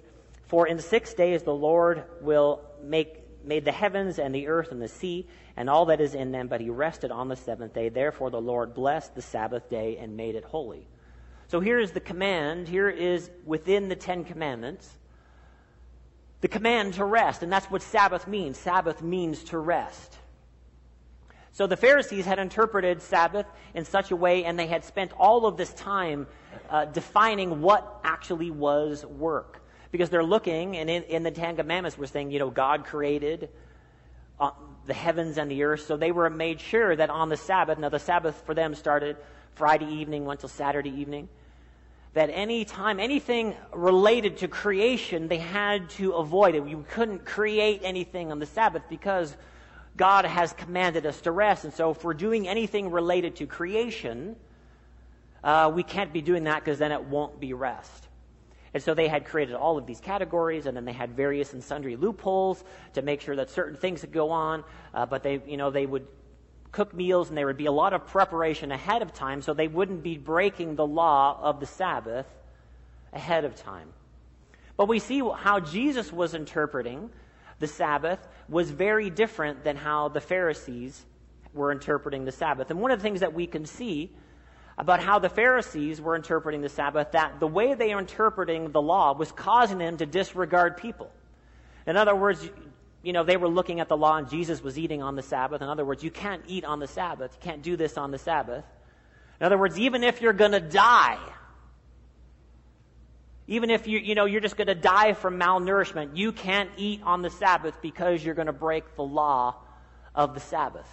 For 0.47 0.67
in 0.67 0.79
six 0.79 1.13
days 1.13 1.43
the 1.43 1.53
Lord 1.53 2.03
will 2.21 2.61
make 2.83 3.22
made 3.45 3.65
the 3.65 3.71
heavens 3.71 4.19
and 4.19 4.33
the 4.33 4.47
earth 4.47 4.71
and 4.71 4.81
the 4.81 4.87
sea 4.87 5.27
and 5.55 5.69
all 5.69 5.85
that 5.85 6.01
is 6.01 6.15
in 6.15 6.31
them, 6.31 6.47
but 6.47 6.61
he 6.61 6.69
rested 6.69 7.11
on 7.11 7.27
the 7.27 7.35
seventh 7.35 7.73
day. 7.73 7.89
Therefore 7.89 8.29
the 8.29 8.41
Lord 8.41 8.73
blessed 8.73 9.15
the 9.15 9.21
Sabbath 9.21 9.69
day 9.69 9.97
and 9.97 10.17
made 10.17 10.35
it 10.35 10.43
holy. 10.43 10.87
So 11.47 11.59
here 11.59 11.79
is 11.79 11.91
the 11.91 11.99
command. 11.99 12.67
Here 12.67 12.89
is 12.89 13.29
within 13.45 13.89
the 13.89 13.95
Ten 13.95 14.23
Commandments 14.23 14.89
the 16.43 16.49
command 16.49 16.95
to 16.95 17.05
rest, 17.05 17.41
and 17.41 17.49
that's 17.49 17.67
what 17.67 17.81
Sabbath 17.81 18.27
means. 18.27 18.57
Sabbath 18.57 19.01
means 19.01 19.45
to 19.45 19.57
rest. 19.57 20.17
So 21.53 21.67
the 21.67 21.77
Pharisees 21.77 22.25
had 22.25 22.37
interpreted 22.37 23.01
Sabbath 23.01 23.45
in 23.73 23.85
such 23.85 24.11
a 24.11 24.15
way, 24.17 24.43
and 24.43 24.59
they 24.59 24.67
had 24.67 24.83
spent 24.83 25.13
all 25.13 25.45
of 25.45 25.55
this 25.55 25.73
time 25.73 26.27
uh, 26.69 26.83
defining 26.83 27.61
what 27.61 28.01
actually 28.03 28.51
was 28.51 29.05
work. 29.05 29.62
Because 29.93 30.09
they're 30.09 30.23
looking, 30.23 30.75
and 30.75 30.89
in, 30.89 31.03
in 31.03 31.23
the 31.23 31.31
Ten 31.31 31.55
Commandments, 31.55 31.97
we're 31.97 32.07
saying, 32.07 32.31
you 32.31 32.39
know, 32.39 32.49
God 32.49 32.83
created 32.83 33.47
uh, 34.39 34.51
the 34.87 34.93
heavens 34.93 35.37
and 35.37 35.49
the 35.49 35.63
earth, 35.63 35.85
so 35.85 35.95
they 35.95 36.11
were 36.11 36.29
made 36.29 36.59
sure 36.59 36.93
that 36.93 37.09
on 37.09 37.29
the 37.29 37.37
Sabbath, 37.37 37.77
now 37.77 37.89
the 37.89 37.99
Sabbath 37.99 38.41
for 38.45 38.53
them 38.53 38.75
started 38.75 39.15
Friday 39.55 39.85
evening, 39.85 40.25
went 40.25 40.41
till 40.41 40.49
Saturday 40.49 40.89
evening 40.89 41.29
that 42.13 42.29
any 42.31 42.63
time, 42.63 42.99
anything 42.99 43.55
related 43.73 44.37
to 44.37 44.47
creation, 44.47 45.27
they 45.27 45.37
had 45.37 45.89
to 45.89 46.13
avoid 46.13 46.55
it. 46.55 46.67
You 46.67 46.85
couldn't 46.91 47.25
create 47.25 47.81
anything 47.83 48.31
on 48.31 48.39
the 48.39 48.45
Sabbath 48.45 48.83
because 48.87 49.35
God 49.97 50.25
has 50.25 50.53
commanded 50.53 51.05
us 51.05 51.21
to 51.21 51.31
rest. 51.31 51.65
And 51.65 51.73
so 51.73 51.89
if 51.91 52.03
we're 52.03 52.13
doing 52.13 52.47
anything 52.47 52.91
related 52.91 53.35
to 53.37 53.47
creation, 53.47 54.35
uh, 55.43 55.71
we 55.73 55.81
can't 55.81 56.13
be 56.13 56.21
doing 56.21 56.43
that 56.43 56.63
because 56.63 56.77
then 56.77 56.91
it 56.91 57.03
won't 57.03 57.39
be 57.39 57.53
rest. 57.53 58.07
And 58.73 58.81
so 58.81 58.93
they 58.93 59.07
had 59.07 59.25
created 59.25 59.55
all 59.55 59.77
of 59.77 59.85
these 59.85 59.99
categories, 59.99 60.65
and 60.65 60.75
then 60.75 60.85
they 60.85 60.93
had 60.93 61.11
various 61.15 61.53
and 61.53 61.63
sundry 61.63 61.95
loopholes 61.95 62.63
to 62.93 63.01
make 63.01 63.21
sure 63.21 63.35
that 63.35 63.49
certain 63.49 63.77
things 63.77 64.01
could 64.01 64.11
go 64.11 64.31
on. 64.31 64.63
Uh, 64.93 65.05
but 65.05 65.21
they, 65.21 65.41
you 65.45 65.57
know, 65.57 65.69
they 65.69 65.85
would 65.85 66.07
cook 66.71 66.93
meals 66.93 67.29
and 67.29 67.37
there 67.37 67.45
would 67.45 67.55
be 67.55 67.67
a 67.67 67.71
lot 67.71 67.93
of 67.93 68.07
preparation 68.07 68.71
ahead 68.71 69.03
of 69.03 69.13
time 69.13 69.43
so 69.43 69.53
they 69.53 69.67
wouldn't 69.67 70.01
be 70.01 70.17
breaking 70.17 70.75
the 70.75 70.85
law 70.85 71.39
of 71.39 71.59
the 71.59 71.67
Sabbath 71.67 72.25
ahead 73.13 73.45
of 73.45 73.55
time. 73.55 73.89
But 74.75 74.87
we 74.87 74.97
see 74.97 75.19
how 75.19 75.59
Jesus 75.59 76.11
was 76.11 76.33
interpreting 76.33 77.11
the 77.59 77.67
Sabbath 77.67 78.27
was 78.49 78.71
very 78.71 79.09
different 79.09 79.63
than 79.63 79.77
how 79.77 80.09
the 80.09 80.19
Pharisees 80.19 81.05
were 81.53 81.71
interpreting 81.71 82.25
the 82.25 82.31
Sabbath. 82.31 82.71
And 82.71 82.81
one 82.81 82.91
of 82.91 82.99
the 82.99 83.03
things 83.03 83.19
that 83.19 83.33
we 83.33 83.45
can 83.45 83.65
see 83.65 84.11
about 84.77 85.01
how 85.01 85.19
the 85.19 85.29
Pharisees 85.29 86.01
were 86.01 86.15
interpreting 86.15 86.61
the 86.61 86.69
Sabbath, 86.69 87.11
that 87.11 87.39
the 87.39 87.47
way 87.47 87.73
they 87.73 87.93
were 87.93 87.99
interpreting 87.99 88.71
the 88.71 88.81
law 88.81 89.13
was 89.13 89.31
causing 89.31 89.77
them 89.77 89.97
to 89.97 90.05
disregard 90.05 90.77
people. 90.77 91.11
In 91.85 91.97
other 91.97 92.15
words, 92.15 92.47
you 93.03 93.13
know, 93.13 93.23
they 93.23 93.37
were 93.37 93.49
looking 93.49 93.79
at 93.79 93.89
the 93.89 93.97
law 93.97 94.17
and 94.17 94.29
Jesus 94.29 94.63
was 94.63 94.79
eating 94.79 95.03
on 95.03 95.15
the 95.15 95.21
Sabbath. 95.21 95.61
In 95.61 95.67
other 95.67 95.85
words, 95.85 96.03
you 96.03 96.11
can't 96.11 96.41
eat 96.47 96.65
on 96.65 96.79
the 96.79 96.87
Sabbath. 96.87 97.37
You 97.39 97.51
can't 97.51 97.61
do 97.61 97.75
this 97.75 97.97
on 97.97 98.11
the 98.11 98.17
Sabbath. 98.17 98.63
In 99.39 99.45
other 99.45 99.57
words, 99.57 99.77
even 99.77 100.03
if 100.03 100.21
you're 100.21 100.33
going 100.33 100.53
to 100.53 100.61
die, 100.61 101.19
even 103.47 103.69
if 103.69 103.87
you, 103.87 103.99
you 103.99 104.15
know, 104.15 104.25
you're 104.25 104.41
just 104.41 104.55
going 104.55 104.67
to 104.67 104.75
die 104.75 105.13
from 105.13 105.37
malnourishment, 105.37 106.15
you 106.15 106.31
can't 106.31 106.69
eat 106.77 107.01
on 107.03 107.21
the 107.21 107.29
Sabbath 107.29 107.81
because 107.81 108.23
you're 108.23 108.35
going 108.35 108.47
to 108.47 108.53
break 108.53 108.95
the 108.95 109.03
law 109.03 109.55
of 110.15 110.33
the 110.33 110.39
Sabbath. 110.39 110.87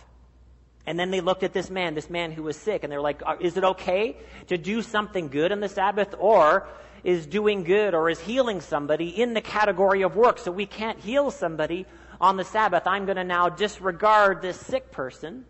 And 0.86 0.98
then 0.98 1.10
they 1.10 1.20
looked 1.20 1.42
at 1.42 1.52
this 1.52 1.70
man, 1.70 1.94
this 1.94 2.10
man 2.10 2.32
who 2.32 2.42
was 2.42 2.56
sick, 2.56 2.82
and 2.82 2.90
they're 2.90 3.00
like, 3.00 3.22
uh, 3.24 3.36
is 3.40 3.56
it 3.56 3.64
okay 3.64 4.16
to 4.48 4.58
do 4.58 4.82
something 4.82 5.28
good 5.28 5.52
on 5.52 5.60
the 5.60 5.68
Sabbath? 5.68 6.14
Or 6.18 6.66
is 7.04 7.26
doing 7.26 7.64
good 7.64 7.94
or 7.94 8.10
is 8.10 8.20
healing 8.20 8.60
somebody 8.60 9.08
in 9.08 9.34
the 9.34 9.40
category 9.40 10.02
of 10.02 10.16
work? 10.16 10.38
So 10.38 10.50
we 10.50 10.66
can't 10.66 10.98
heal 10.98 11.30
somebody 11.30 11.86
on 12.20 12.36
the 12.36 12.44
Sabbath, 12.44 12.86
I'm 12.86 13.06
going 13.06 13.16
to 13.16 13.24
now 13.24 13.48
disregard 13.48 14.42
this 14.42 14.58
sick 14.60 14.92
person 14.92 15.46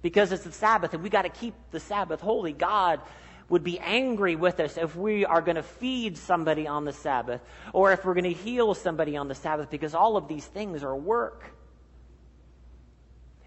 because 0.00 0.30
it's 0.30 0.44
the 0.44 0.52
Sabbath 0.52 0.94
and 0.94 1.02
we 1.02 1.10
got 1.10 1.22
to 1.22 1.28
keep 1.28 1.54
the 1.72 1.80
Sabbath 1.80 2.20
holy. 2.20 2.52
God 2.52 3.00
would 3.48 3.64
be 3.64 3.80
angry 3.80 4.36
with 4.36 4.60
us 4.60 4.76
if 4.76 4.94
we 4.94 5.24
are 5.24 5.42
going 5.42 5.56
to 5.56 5.62
feed 5.62 6.16
somebody 6.16 6.68
on 6.68 6.84
the 6.84 6.92
Sabbath 6.92 7.40
or 7.72 7.92
if 7.92 8.04
we're 8.04 8.14
going 8.14 8.24
to 8.24 8.32
heal 8.32 8.74
somebody 8.74 9.16
on 9.16 9.26
the 9.26 9.34
Sabbath 9.34 9.70
because 9.70 9.94
all 9.94 10.16
of 10.16 10.28
these 10.28 10.46
things 10.46 10.84
are 10.84 10.94
work. 10.94 11.50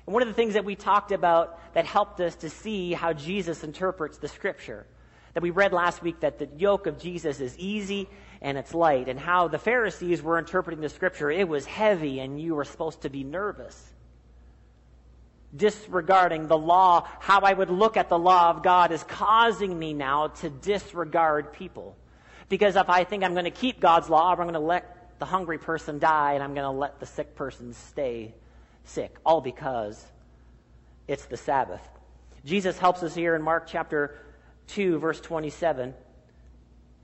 And 0.06 0.14
one 0.14 0.22
of 0.22 0.28
the 0.28 0.34
things 0.34 0.56
that 0.56 0.66
we 0.66 0.76
talked 0.76 1.12
about 1.12 1.74
that 1.74 1.86
helped 1.86 2.20
us 2.22 2.36
to 2.38 2.50
see 2.50 2.94
how 2.94 3.14
Jesus 3.14 3.64
interprets 3.64 4.18
the 4.18 4.28
scripture 4.28 4.86
that 5.34 5.44
we 5.44 5.50
read 5.50 5.74
last 5.74 6.02
week 6.02 6.20
that 6.22 6.40
the 6.40 6.50
yoke 6.58 6.88
of 6.88 7.00
Jesus 7.00 7.40
is 7.40 7.58
easy 7.58 8.10
and 8.42 8.58
it's 8.58 8.74
light, 8.74 9.08
and 9.08 9.20
how 9.20 9.48
the 9.48 9.60
Pharisees 9.60 10.20
were 10.22 10.40
interpreting 10.40 10.82
the 10.82 10.90
scripture. 10.90 11.30
It 11.30 11.48
was 11.48 11.64
heavy, 11.64 12.20
and 12.20 12.42
you 12.42 12.56
were 12.56 12.66
supposed 12.66 13.02
to 13.02 13.10
be 13.10 13.24
nervous. 13.24 13.80
Disregarding 15.56 16.48
the 16.48 16.58
law, 16.58 17.08
how 17.20 17.42
I 17.42 17.54
would 17.54 17.70
look 17.70 17.98
at 17.98 18.10
the 18.10 18.18
law 18.18 18.50
of 18.50 18.64
God 18.64 18.92
is 18.92 19.04
causing 19.04 19.78
me 19.78 19.94
now 19.94 20.30
to 20.40 20.50
disregard 20.50 21.54
people. 21.54 21.96
Because 22.50 22.76
if 22.76 22.90
I 22.90 23.04
think 23.04 23.24
I'm 23.24 23.34
going 23.34 23.46
to 23.46 23.52
keep 23.52 23.80
God's 23.80 24.10
law, 24.10 24.32
I'm 24.32 24.38
going 24.38 24.54
to 24.54 24.60
let 24.60 25.20
the 25.20 25.26
hungry 25.26 25.60
person 25.60 26.00
die, 26.00 26.34
and 26.34 26.44
I'm 26.44 26.56
going 26.56 26.66
to 26.66 26.72
let 26.72 27.00
the 27.00 27.06
sick 27.06 27.36
person 27.36 27.74
stay 27.74 28.34
sick, 28.84 29.18
all 29.26 29.42
because 29.42 30.06
it's 31.08 31.26
the 31.26 31.38
Sabbath. 31.38 31.88
Jesus 32.46 32.78
helps 32.78 33.04
us 33.04 33.14
here 33.14 33.36
in 33.36 33.42
Mark 33.42 33.68
chapter 33.68 34.18
2, 34.68 35.00
verse 35.00 35.22
27, 35.22 35.94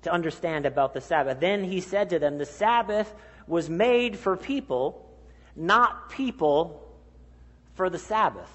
to 0.03 0.11
understand 0.11 0.65
about 0.65 0.93
the 0.93 1.01
Sabbath. 1.01 1.39
Then 1.39 1.63
he 1.63 1.81
said 1.81 2.09
to 2.11 2.19
them, 2.19 2.37
The 2.37 2.45
Sabbath 2.45 3.13
was 3.47 3.69
made 3.69 4.17
for 4.17 4.35
people, 4.35 5.05
not 5.55 6.09
people 6.09 6.83
for 7.75 7.89
the 7.89 7.99
Sabbath. 7.99 8.51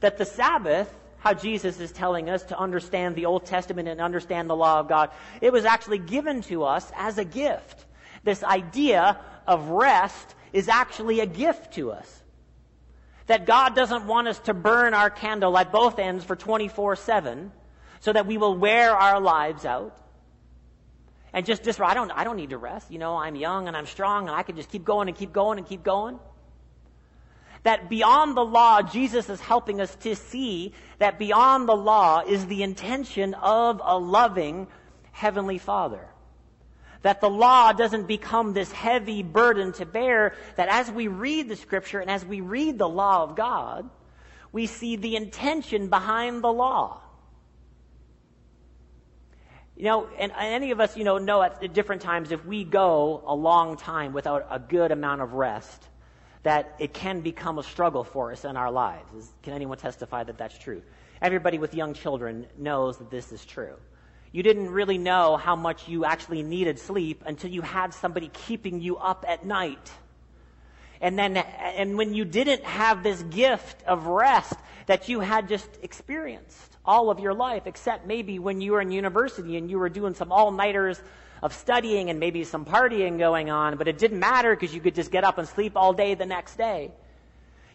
That 0.00 0.18
the 0.18 0.24
Sabbath, 0.24 0.92
how 1.18 1.34
Jesus 1.34 1.80
is 1.80 1.92
telling 1.92 2.28
us 2.28 2.42
to 2.44 2.58
understand 2.58 3.16
the 3.16 3.26
Old 3.26 3.46
Testament 3.46 3.88
and 3.88 4.00
understand 4.00 4.48
the 4.48 4.56
law 4.56 4.80
of 4.80 4.88
God, 4.88 5.10
it 5.40 5.52
was 5.52 5.64
actually 5.64 5.98
given 5.98 6.42
to 6.42 6.64
us 6.64 6.90
as 6.96 7.18
a 7.18 7.24
gift. 7.24 7.84
This 8.22 8.42
idea 8.42 9.18
of 9.46 9.68
rest 9.68 10.34
is 10.54 10.68
actually 10.68 11.18
a 11.20 11.26
gift 11.26 11.74
to 11.74 11.90
us. 11.90 12.22
That 13.26 13.44
God 13.44 13.74
doesn't 13.74 14.06
want 14.06 14.28
us 14.28 14.38
to 14.40 14.54
burn 14.54 14.94
our 14.94 15.10
candle 15.10 15.58
at 15.58 15.72
both 15.72 15.98
ends 15.98 16.24
for 16.24 16.36
24 16.36 16.96
7 16.96 17.52
so 18.00 18.12
that 18.12 18.26
we 18.26 18.38
will 18.38 18.56
wear 18.56 18.94
our 18.94 19.20
lives 19.20 19.64
out. 19.64 19.96
and 21.32 21.44
just, 21.44 21.64
just, 21.64 21.80
I 21.80 21.94
don't, 21.94 22.10
I 22.12 22.22
don't 22.22 22.36
need 22.36 22.50
to 22.50 22.58
rest. 22.58 22.90
You 22.90 22.98
know, 22.98 23.16
I'm 23.16 23.34
young 23.34 23.66
and 23.66 23.76
I'm 23.76 23.86
strong 23.86 24.28
and 24.28 24.36
I 24.36 24.44
can 24.44 24.54
just 24.54 24.70
keep 24.70 24.84
going 24.84 25.08
and 25.08 25.16
keep 25.16 25.32
going 25.32 25.58
and 25.58 25.66
keep 25.66 25.82
going. 25.82 26.20
That 27.64 27.88
beyond 27.88 28.36
the 28.36 28.44
law, 28.44 28.82
Jesus 28.82 29.28
is 29.28 29.40
helping 29.40 29.80
us 29.80 29.92
to 29.96 30.14
see 30.14 30.74
that 30.98 31.18
beyond 31.18 31.66
the 31.66 31.74
law 31.74 32.20
is 32.20 32.46
the 32.46 32.62
intention 32.62 33.34
of 33.34 33.80
a 33.82 33.98
loving 33.98 34.68
Heavenly 35.10 35.58
Father. 35.58 36.06
That 37.04 37.20
the 37.20 37.28
law 37.28 37.72
doesn't 37.72 38.08
become 38.08 38.54
this 38.54 38.72
heavy 38.72 39.22
burden 39.22 39.72
to 39.74 39.84
bear, 39.84 40.34
that 40.56 40.68
as 40.70 40.90
we 40.90 41.08
read 41.08 41.50
the 41.50 41.56
scripture 41.56 42.00
and 42.00 42.10
as 42.10 42.24
we 42.24 42.40
read 42.40 42.78
the 42.78 42.88
law 42.88 43.22
of 43.24 43.36
God, 43.36 43.90
we 44.52 44.64
see 44.64 44.96
the 44.96 45.14
intention 45.14 45.90
behind 45.90 46.42
the 46.42 46.50
law. 46.50 47.02
You 49.76 49.84
know, 49.84 50.08
and 50.18 50.32
any 50.38 50.70
of 50.70 50.80
us, 50.80 50.96
you 50.96 51.04
know, 51.04 51.18
know 51.18 51.42
at 51.42 51.74
different 51.74 52.00
times 52.00 52.32
if 52.32 52.46
we 52.46 52.64
go 52.64 53.22
a 53.26 53.34
long 53.34 53.76
time 53.76 54.14
without 54.14 54.46
a 54.50 54.58
good 54.58 54.90
amount 54.90 55.20
of 55.20 55.34
rest, 55.34 55.82
that 56.42 56.74
it 56.78 56.94
can 56.94 57.20
become 57.20 57.58
a 57.58 57.62
struggle 57.62 58.04
for 58.04 58.32
us 58.32 58.46
in 58.46 58.56
our 58.56 58.70
lives. 58.70 59.34
Can 59.42 59.52
anyone 59.52 59.76
testify 59.76 60.24
that 60.24 60.38
that's 60.38 60.56
true? 60.56 60.80
Everybody 61.20 61.58
with 61.58 61.74
young 61.74 61.92
children 61.92 62.46
knows 62.56 62.96
that 62.96 63.10
this 63.10 63.30
is 63.30 63.44
true. 63.44 63.76
You 64.34 64.42
didn't 64.42 64.72
really 64.72 64.98
know 64.98 65.36
how 65.36 65.54
much 65.54 65.86
you 65.86 66.04
actually 66.04 66.42
needed 66.42 66.80
sleep 66.80 67.22
until 67.24 67.50
you 67.50 67.62
had 67.62 67.94
somebody 67.94 68.32
keeping 68.32 68.80
you 68.80 68.96
up 68.96 69.24
at 69.28 69.46
night. 69.46 69.92
And 71.00 71.16
then, 71.16 71.36
and 71.36 71.96
when 71.96 72.14
you 72.14 72.24
didn't 72.24 72.64
have 72.64 73.04
this 73.04 73.22
gift 73.22 73.84
of 73.84 74.06
rest 74.06 74.54
that 74.86 75.08
you 75.08 75.20
had 75.20 75.46
just 75.48 75.68
experienced 75.82 76.76
all 76.84 77.10
of 77.10 77.20
your 77.20 77.32
life, 77.32 77.62
except 77.66 78.08
maybe 78.08 78.40
when 78.40 78.60
you 78.60 78.72
were 78.72 78.80
in 78.80 78.90
university 78.90 79.56
and 79.56 79.70
you 79.70 79.78
were 79.78 79.88
doing 79.88 80.14
some 80.14 80.32
all 80.32 80.50
nighters 80.50 81.00
of 81.40 81.54
studying 81.54 82.10
and 82.10 82.18
maybe 82.18 82.42
some 82.42 82.64
partying 82.64 83.20
going 83.20 83.50
on, 83.50 83.76
but 83.76 83.86
it 83.86 83.98
didn't 83.98 84.18
matter 84.18 84.56
because 84.56 84.74
you 84.74 84.80
could 84.80 84.96
just 84.96 85.12
get 85.12 85.22
up 85.22 85.38
and 85.38 85.46
sleep 85.46 85.74
all 85.76 85.92
day 85.92 86.14
the 86.16 86.26
next 86.26 86.56
day. 86.56 86.90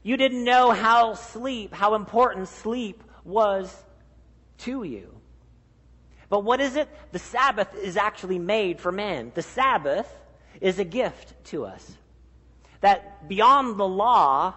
You 0.03 0.17
didn't 0.17 0.43
know 0.43 0.71
how 0.71 1.13
sleep, 1.13 1.73
how 1.73 1.95
important 1.95 2.49
sleep 2.49 3.01
was 3.23 3.73
to 4.57 4.83
you. 4.83 5.18
But 6.29 6.43
what 6.43 6.61
is 6.61 6.75
it? 6.75 6.87
The 7.11 7.19
Sabbath 7.19 7.75
is 7.75 7.97
actually 7.97 8.39
made 8.39 8.79
for 8.79 8.91
man. 8.91 9.31
The 9.33 9.41
Sabbath 9.41 10.07
is 10.61 10.79
a 10.79 10.83
gift 10.83 11.33
to 11.45 11.65
us. 11.65 11.97
That 12.81 13.27
beyond 13.27 13.79
the 13.79 13.87
law 13.87 14.53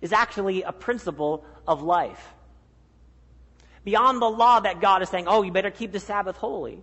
is 0.00 0.12
actually 0.12 0.62
a 0.62 0.72
principle 0.72 1.44
of 1.66 1.82
life. 1.82 2.34
Beyond 3.84 4.22
the 4.22 4.30
law 4.30 4.60
that 4.60 4.80
God 4.80 5.02
is 5.02 5.08
saying, 5.08 5.26
oh, 5.26 5.42
you 5.42 5.50
better 5.50 5.70
keep 5.70 5.92
the 5.92 6.00
Sabbath 6.00 6.36
holy. 6.36 6.82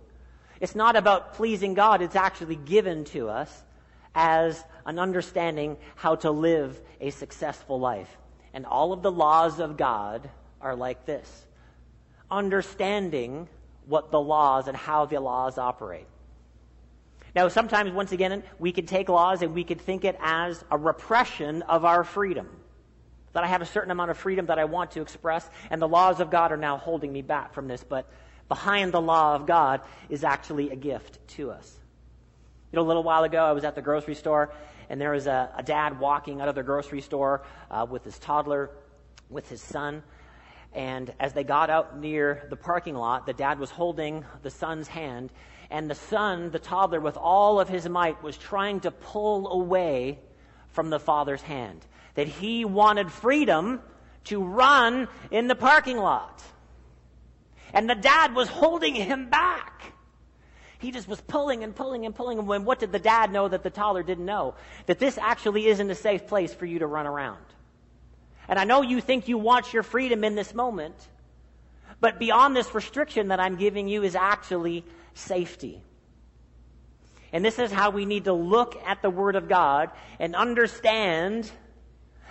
It's 0.60 0.74
not 0.74 0.96
about 0.96 1.34
pleasing 1.34 1.72
God, 1.72 2.02
it's 2.02 2.16
actually 2.16 2.56
given 2.56 3.04
to 3.06 3.30
us 3.30 3.64
as 4.14 4.62
an 4.84 4.98
understanding 4.98 5.78
how 5.96 6.16
to 6.16 6.30
live 6.30 6.78
a 7.00 7.10
successful 7.10 7.80
life. 7.80 8.14
And 8.52 8.66
all 8.66 8.92
of 8.92 9.02
the 9.02 9.10
laws 9.10 9.60
of 9.60 9.76
God 9.76 10.28
are 10.60 10.76
like 10.76 11.06
this 11.06 11.46
understanding 12.30 13.48
what 13.90 14.12
the 14.12 14.20
laws 14.20 14.68
and 14.68 14.76
how 14.76 15.04
the 15.04 15.18
laws 15.20 15.58
operate. 15.58 16.06
Now, 17.34 17.48
sometimes, 17.48 17.90
once 17.92 18.12
again, 18.12 18.42
we 18.58 18.72
could 18.72 18.88
take 18.88 19.08
laws 19.08 19.42
and 19.42 19.52
we 19.52 19.64
could 19.64 19.80
think 19.80 20.04
it 20.04 20.16
as 20.20 20.64
a 20.70 20.78
repression 20.78 21.62
of 21.62 21.84
our 21.84 22.04
freedom. 22.04 22.48
That 23.32 23.44
I 23.44 23.48
have 23.48 23.62
a 23.62 23.66
certain 23.66 23.90
amount 23.90 24.10
of 24.10 24.18
freedom 24.18 24.46
that 24.46 24.58
I 24.58 24.64
want 24.64 24.92
to 24.92 25.02
express, 25.02 25.48
and 25.70 25.80
the 25.80 25.88
laws 25.88 26.20
of 26.20 26.30
God 26.30 26.50
are 26.50 26.56
now 26.56 26.76
holding 26.76 27.12
me 27.12 27.22
back 27.22 27.52
from 27.52 27.68
this. 27.68 27.84
But 27.84 28.08
behind 28.48 28.92
the 28.92 29.00
law 29.00 29.34
of 29.36 29.46
God 29.46 29.82
is 30.08 30.24
actually 30.24 30.70
a 30.70 30.76
gift 30.76 31.18
to 31.36 31.50
us. 31.50 31.76
You 32.72 32.76
know, 32.76 32.82
a 32.82 32.88
little 32.88 33.04
while 33.04 33.24
ago, 33.24 33.44
I 33.44 33.52
was 33.52 33.64
at 33.64 33.74
the 33.74 33.82
grocery 33.82 34.16
store, 34.16 34.52
and 34.88 35.00
there 35.00 35.12
was 35.12 35.26
a, 35.26 35.50
a 35.56 35.62
dad 35.62 36.00
walking 36.00 36.40
out 36.40 36.48
of 36.48 36.56
the 36.56 36.62
grocery 36.64 37.00
store 37.00 37.42
uh, 37.70 37.86
with 37.88 38.04
his 38.04 38.18
toddler, 38.18 38.70
with 39.28 39.48
his 39.48 39.60
son. 39.60 40.02
And 40.72 41.12
as 41.18 41.32
they 41.32 41.44
got 41.44 41.68
out 41.68 41.98
near 41.98 42.46
the 42.48 42.56
parking 42.56 42.94
lot, 42.94 43.26
the 43.26 43.32
dad 43.32 43.58
was 43.58 43.70
holding 43.70 44.24
the 44.42 44.50
son's 44.50 44.86
hand, 44.86 45.32
and 45.70 45.90
the 45.90 45.94
son, 45.94 46.50
the 46.50 46.58
toddler, 46.58 47.00
with 47.00 47.16
all 47.16 47.60
of 47.60 47.68
his 47.68 47.88
might, 47.88 48.22
was 48.22 48.36
trying 48.36 48.80
to 48.80 48.90
pull 48.90 49.50
away 49.52 50.18
from 50.68 50.90
the 50.90 51.00
father's 51.00 51.42
hand. 51.42 51.84
That 52.14 52.28
he 52.28 52.64
wanted 52.64 53.10
freedom 53.10 53.80
to 54.24 54.42
run 54.42 55.08
in 55.30 55.48
the 55.48 55.54
parking 55.54 55.96
lot. 55.96 56.42
And 57.72 57.88
the 57.88 57.94
dad 57.94 58.34
was 58.34 58.48
holding 58.48 58.94
him 58.94 59.30
back. 59.30 59.92
He 60.78 60.90
just 60.90 61.08
was 61.08 61.20
pulling 61.20 61.62
and 61.62 61.74
pulling 61.74 62.06
and 62.06 62.14
pulling. 62.14 62.38
And 62.38 62.66
what 62.66 62.78
did 62.78 62.90
the 62.90 62.98
dad 62.98 63.30
know 63.32 63.46
that 63.46 63.62
the 63.62 63.70
toddler 63.70 64.02
didn't 64.02 64.24
know? 64.24 64.54
That 64.86 64.98
this 64.98 65.18
actually 65.18 65.66
isn't 65.66 65.90
a 65.90 65.94
safe 65.94 66.26
place 66.26 66.54
for 66.54 66.66
you 66.66 66.80
to 66.80 66.86
run 66.86 67.06
around. 67.06 67.44
And 68.50 68.58
I 68.58 68.64
know 68.64 68.82
you 68.82 69.00
think 69.00 69.28
you 69.28 69.38
want 69.38 69.72
your 69.72 69.84
freedom 69.84 70.24
in 70.24 70.34
this 70.34 70.52
moment, 70.52 70.96
but 72.00 72.18
beyond 72.18 72.56
this 72.56 72.74
restriction 72.74 73.28
that 73.28 73.38
I'm 73.38 73.54
giving 73.54 73.86
you 73.86 74.02
is 74.02 74.16
actually 74.16 74.84
safety. 75.14 75.80
And 77.32 77.44
this 77.44 77.60
is 77.60 77.70
how 77.70 77.90
we 77.90 78.06
need 78.06 78.24
to 78.24 78.32
look 78.32 78.76
at 78.84 79.02
the 79.02 79.10
Word 79.10 79.36
of 79.36 79.48
God 79.48 79.90
and 80.18 80.34
understand 80.34 81.48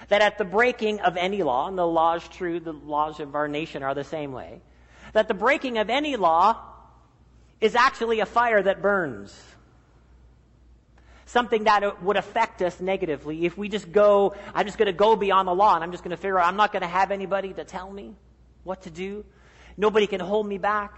that 0.09 0.21
at 0.21 0.37
the 0.37 0.43
breaking 0.43 0.99
of 0.99 1.15
any 1.15 1.41
law, 1.41 1.69
and 1.69 1.77
the 1.77 1.87
law 1.87 2.15
is 2.15 2.27
true, 2.27 2.59
the 2.59 2.73
laws 2.73 3.21
of 3.21 3.33
our 3.33 3.47
nation 3.47 3.81
are 3.81 3.95
the 3.95 4.03
same 4.03 4.33
way, 4.33 4.61
that 5.13 5.29
the 5.29 5.33
breaking 5.33 5.77
of 5.77 5.89
any 5.89 6.17
law 6.17 6.57
is 7.61 7.75
actually 7.75 8.19
a 8.19 8.25
fire 8.25 8.61
that 8.61 8.81
burns. 8.81 9.41
Something 11.29 11.65
that 11.65 12.01
would 12.01 12.17
affect 12.17 12.59
us 12.63 12.79
negatively 12.79 13.45
if 13.45 13.55
we 13.55 13.69
just 13.69 13.91
go, 13.91 14.33
I'm 14.51 14.65
just 14.65 14.79
going 14.79 14.87
to 14.87 14.93
go 14.93 15.15
beyond 15.15 15.47
the 15.47 15.53
law 15.53 15.75
and 15.75 15.83
I'm 15.83 15.91
just 15.91 16.03
going 16.03 16.09
to 16.09 16.17
figure 16.17 16.39
out, 16.39 16.47
I'm 16.47 16.55
not 16.55 16.71
going 16.71 16.81
to 16.81 16.87
have 16.87 17.11
anybody 17.11 17.53
to 17.53 17.63
tell 17.63 17.91
me 17.91 18.15
what 18.63 18.81
to 18.81 18.89
do. 18.89 19.23
Nobody 19.77 20.07
can 20.07 20.19
hold 20.19 20.47
me 20.47 20.57
back. 20.57 20.97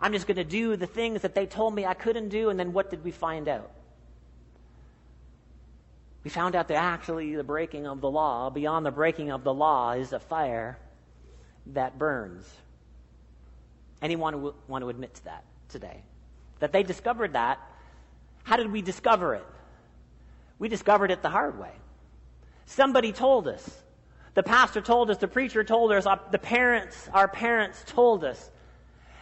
I'm 0.00 0.12
just 0.12 0.26
going 0.26 0.38
to 0.38 0.44
do 0.44 0.74
the 0.74 0.88
things 0.88 1.22
that 1.22 1.36
they 1.36 1.46
told 1.46 1.72
me 1.72 1.86
I 1.86 1.94
couldn't 1.94 2.30
do. 2.30 2.50
And 2.50 2.58
then 2.58 2.72
what 2.72 2.90
did 2.90 3.04
we 3.04 3.12
find 3.12 3.46
out? 3.46 3.70
We 6.24 6.30
found 6.30 6.56
out 6.56 6.66
that 6.66 6.74
actually 6.74 7.36
the 7.36 7.44
breaking 7.44 7.86
of 7.86 8.00
the 8.00 8.10
law, 8.10 8.50
beyond 8.50 8.84
the 8.84 8.90
breaking 8.90 9.30
of 9.30 9.44
the 9.44 9.54
law, 9.54 9.92
is 9.92 10.12
a 10.12 10.18
fire 10.18 10.80
that 11.66 11.96
burns. 11.96 12.52
Anyone 14.02 14.52
want 14.66 14.82
to 14.82 14.88
admit 14.88 15.14
to 15.14 15.24
that 15.26 15.44
today? 15.68 16.02
That 16.58 16.72
they 16.72 16.82
discovered 16.82 17.34
that. 17.34 17.60
How 18.44 18.56
did 18.56 18.70
we 18.70 18.80
discover 18.80 19.34
it? 19.34 19.46
We 20.58 20.68
discovered 20.68 21.10
it 21.10 21.22
the 21.22 21.30
hard 21.30 21.58
way. 21.58 21.72
Somebody 22.66 23.12
told 23.12 23.48
us. 23.48 23.82
The 24.34 24.42
pastor 24.42 24.80
told 24.80 25.10
us, 25.10 25.18
the 25.18 25.28
preacher 25.28 25.62
told 25.64 25.92
us, 25.92 26.06
the 26.30 26.38
parents, 26.38 27.08
our 27.12 27.28
parents 27.28 27.82
told 27.86 28.24
us, 28.24 28.50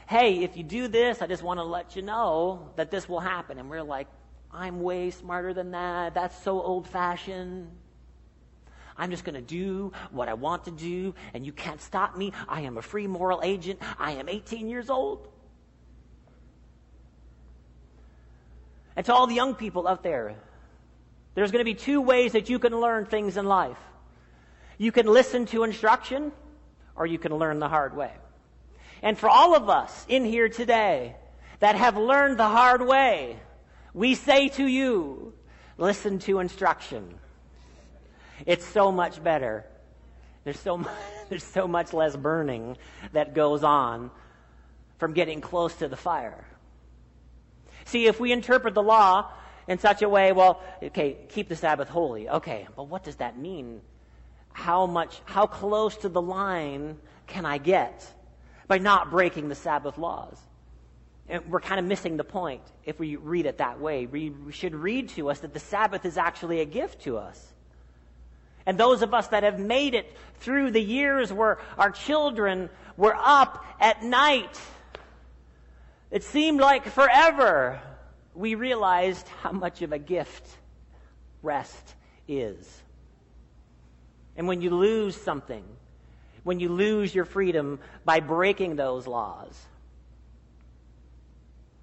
hey, 0.08 0.42
if 0.42 0.56
you 0.56 0.62
do 0.62 0.88
this, 0.88 1.22
I 1.22 1.26
just 1.26 1.42
want 1.42 1.58
to 1.58 1.64
let 1.64 1.96
you 1.96 2.02
know 2.02 2.70
that 2.76 2.90
this 2.90 3.08
will 3.08 3.20
happen. 3.20 3.58
And 3.58 3.68
we're 3.70 3.82
like, 3.82 4.08
I'm 4.50 4.80
way 4.80 5.10
smarter 5.10 5.54
than 5.54 5.70
that. 5.72 6.14
That's 6.14 6.36
so 6.42 6.60
old 6.60 6.86
fashioned. 6.86 7.70
I'm 8.96 9.10
just 9.10 9.24
going 9.24 9.34
to 9.34 9.40
do 9.40 9.92
what 10.10 10.28
I 10.28 10.34
want 10.34 10.64
to 10.64 10.70
do, 10.70 11.14
and 11.32 11.46
you 11.46 11.52
can't 11.52 11.80
stop 11.80 12.16
me. 12.16 12.32
I 12.48 12.62
am 12.62 12.76
a 12.76 12.82
free 12.82 13.06
moral 13.06 13.40
agent. 13.42 13.80
I 13.98 14.12
am 14.12 14.28
18 14.28 14.68
years 14.68 14.90
old. 14.90 15.28
And 18.96 19.06
to 19.06 19.14
all 19.14 19.26
the 19.26 19.34
young 19.34 19.54
people 19.54 19.88
out 19.88 20.02
there, 20.02 20.34
there's 21.34 21.50
going 21.50 21.60
to 21.60 21.64
be 21.64 21.74
two 21.74 22.00
ways 22.00 22.32
that 22.32 22.48
you 22.48 22.58
can 22.58 22.78
learn 22.78 23.06
things 23.06 23.36
in 23.36 23.46
life. 23.46 23.78
You 24.78 24.92
can 24.92 25.06
listen 25.06 25.46
to 25.46 25.64
instruction, 25.64 26.32
or 26.94 27.06
you 27.06 27.18
can 27.18 27.34
learn 27.34 27.58
the 27.58 27.68
hard 27.68 27.96
way. 27.96 28.12
And 29.02 29.18
for 29.18 29.28
all 29.28 29.54
of 29.56 29.68
us 29.68 30.06
in 30.08 30.24
here 30.24 30.48
today 30.48 31.16
that 31.60 31.76
have 31.76 31.96
learned 31.96 32.38
the 32.38 32.48
hard 32.48 32.82
way, 32.82 33.38
we 33.94 34.14
say 34.14 34.48
to 34.48 34.66
you, 34.66 35.32
listen 35.78 36.18
to 36.20 36.38
instruction. 36.38 37.14
It's 38.46 38.64
so 38.64 38.92
much 38.92 39.22
better. 39.22 39.64
There's 40.44 40.58
so, 40.58 40.78
much, 40.78 40.92
there's 41.28 41.44
so 41.44 41.66
much 41.66 41.92
less 41.92 42.16
burning 42.16 42.76
that 43.12 43.34
goes 43.34 43.62
on 43.64 44.10
from 44.98 45.14
getting 45.14 45.40
close 45.40 45.74
to 45.76 45.88
the 45.88 45.96
fire. 45.96 46.44
See, 47.84 48.06
if 48.06 48.20
we 48.20 48.32
interpret 48.32 48.74
the 48.74 48.82
law 48.82 49.30
in 49.68 49.78
such 49.78 50.02
a 50.02 50.08
way, 50.08 50.32
well, 50.32 50.62
okay, 50.82 51.16
keep 51.28 51.48
the 51.48 51.56
Sabbath 51.56 51.88
holy. 51.88 52.28
Okay, 52.28 52.66
but 52.76 52.84
what 52.84 53.04
does 53.04 53.16
that 53.16 53.38
mean? 53.38 53.80
How 54.52 54.86
much, 54.86 55.20
how 55.24 55.46
close 55.46 55.96
to 55.98 56.08
the 56.08 56.22
line 56.22 56.98
can 57.26 57.46
I 57.46 57.58
get 57.58 58.06
by 58.68 58.78
not 58.78 59.10
breaking 59.10 59.48
the 59.48 59.54
Sabbath 59.54 59.98
laws? 59.98 60.38
And 61.28 61.48
we're 61.48 61.60
kind 61.60 61.78
of 61.78 61.86
missing 61.86 62.16
the 62.16 62.24
point 62.24 62.62
if 62.84 62.98
we 62.98 63.16
read 63.16 63.46
it 63.46 63.58
that 63.58 63.80
way. 63.80 64.06
We 64.06 64.34
should 64.50 64.74
read 64.74 65.08
to 65.10 65.30
us 65.30 65.40
that 65.40 65.54
the 65.54 65.60
Sabbath 65.60 66.04
is 66.04 66.18
actually 66.18 66.60
a 66.60 66.64
gift 66.64 67.02
to 67.02 67.16
us. 67.16 67.52
And 68.66 68.78
those 68.78 69.02
of 69.02 69.14
us 69.14 69.28
that 69.28 69.42
have 69.42 69.58
made 69.58 69.94
it 69.94 70.14
through 70.40 70.72
the 70.72 70.82
years 70.82 71.32
where 71.32 71.58
our 71.78 71.90
children 71.90 72.70
were 72.96 73.16
up 73.16 73.64
at 73.80 74.02
night, 74.02 74.60
it 76.12 76.22
seemed 76.22 76.60
like 76.60 76.86
forever 76.86 77.80
we 78.34 78.54
realized 78.54 79.26
how 79.40 79.50
much 79.50 79.80
of 79.82 79.92
a 79.92 79.98
gift 79.98 80.46
rest 81.42 81.94
is. 82.28 82.82
And 84.36 84.46
when 84.46 84.60
you 84.60 84.70
lose 84.70 85.16
something, 85.16 85.64
when 86.44 86.60
you 86.60 86.68
lose 86.68 87.14
your 87.14 87.24
freedom 87.24 87.80
by 88.04 88.20
breaking 88.20 88.76
those 88.76 89.06
laws, 89.06 89.58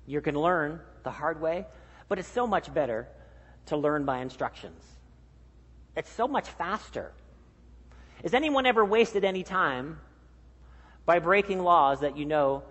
you 0.05 0.21
can 0.21 0.35
learn 0.35 0.79
the 1.03 1.11
hard 1.11 1.41
way, 1.41 1.65
but 2.07 2.19
it's 2.19 2.27
so 2.27 2.45
much 2.47 2.73
better 2.73 3.07
to 3.67 3.77
learn 3.77 4.05
by 4.05 4.19
instructions. 4.19 4.83
It's 5.95 6.11
so 6.11 6.27
much 6.27 6.49
faster. 6.49 7.11
Has 8.21 8.33
anyone 8.33 8.65
ever 8.65 8.85
wasted 8.85 9.23
any 9.23 9.43
time 9.43 9.99
by 11.05 11.19
breaking 11.19 11.63
laws 11.63 12.01
that 12.01 12.17
you 12.17 12.25
know 12.25 12.63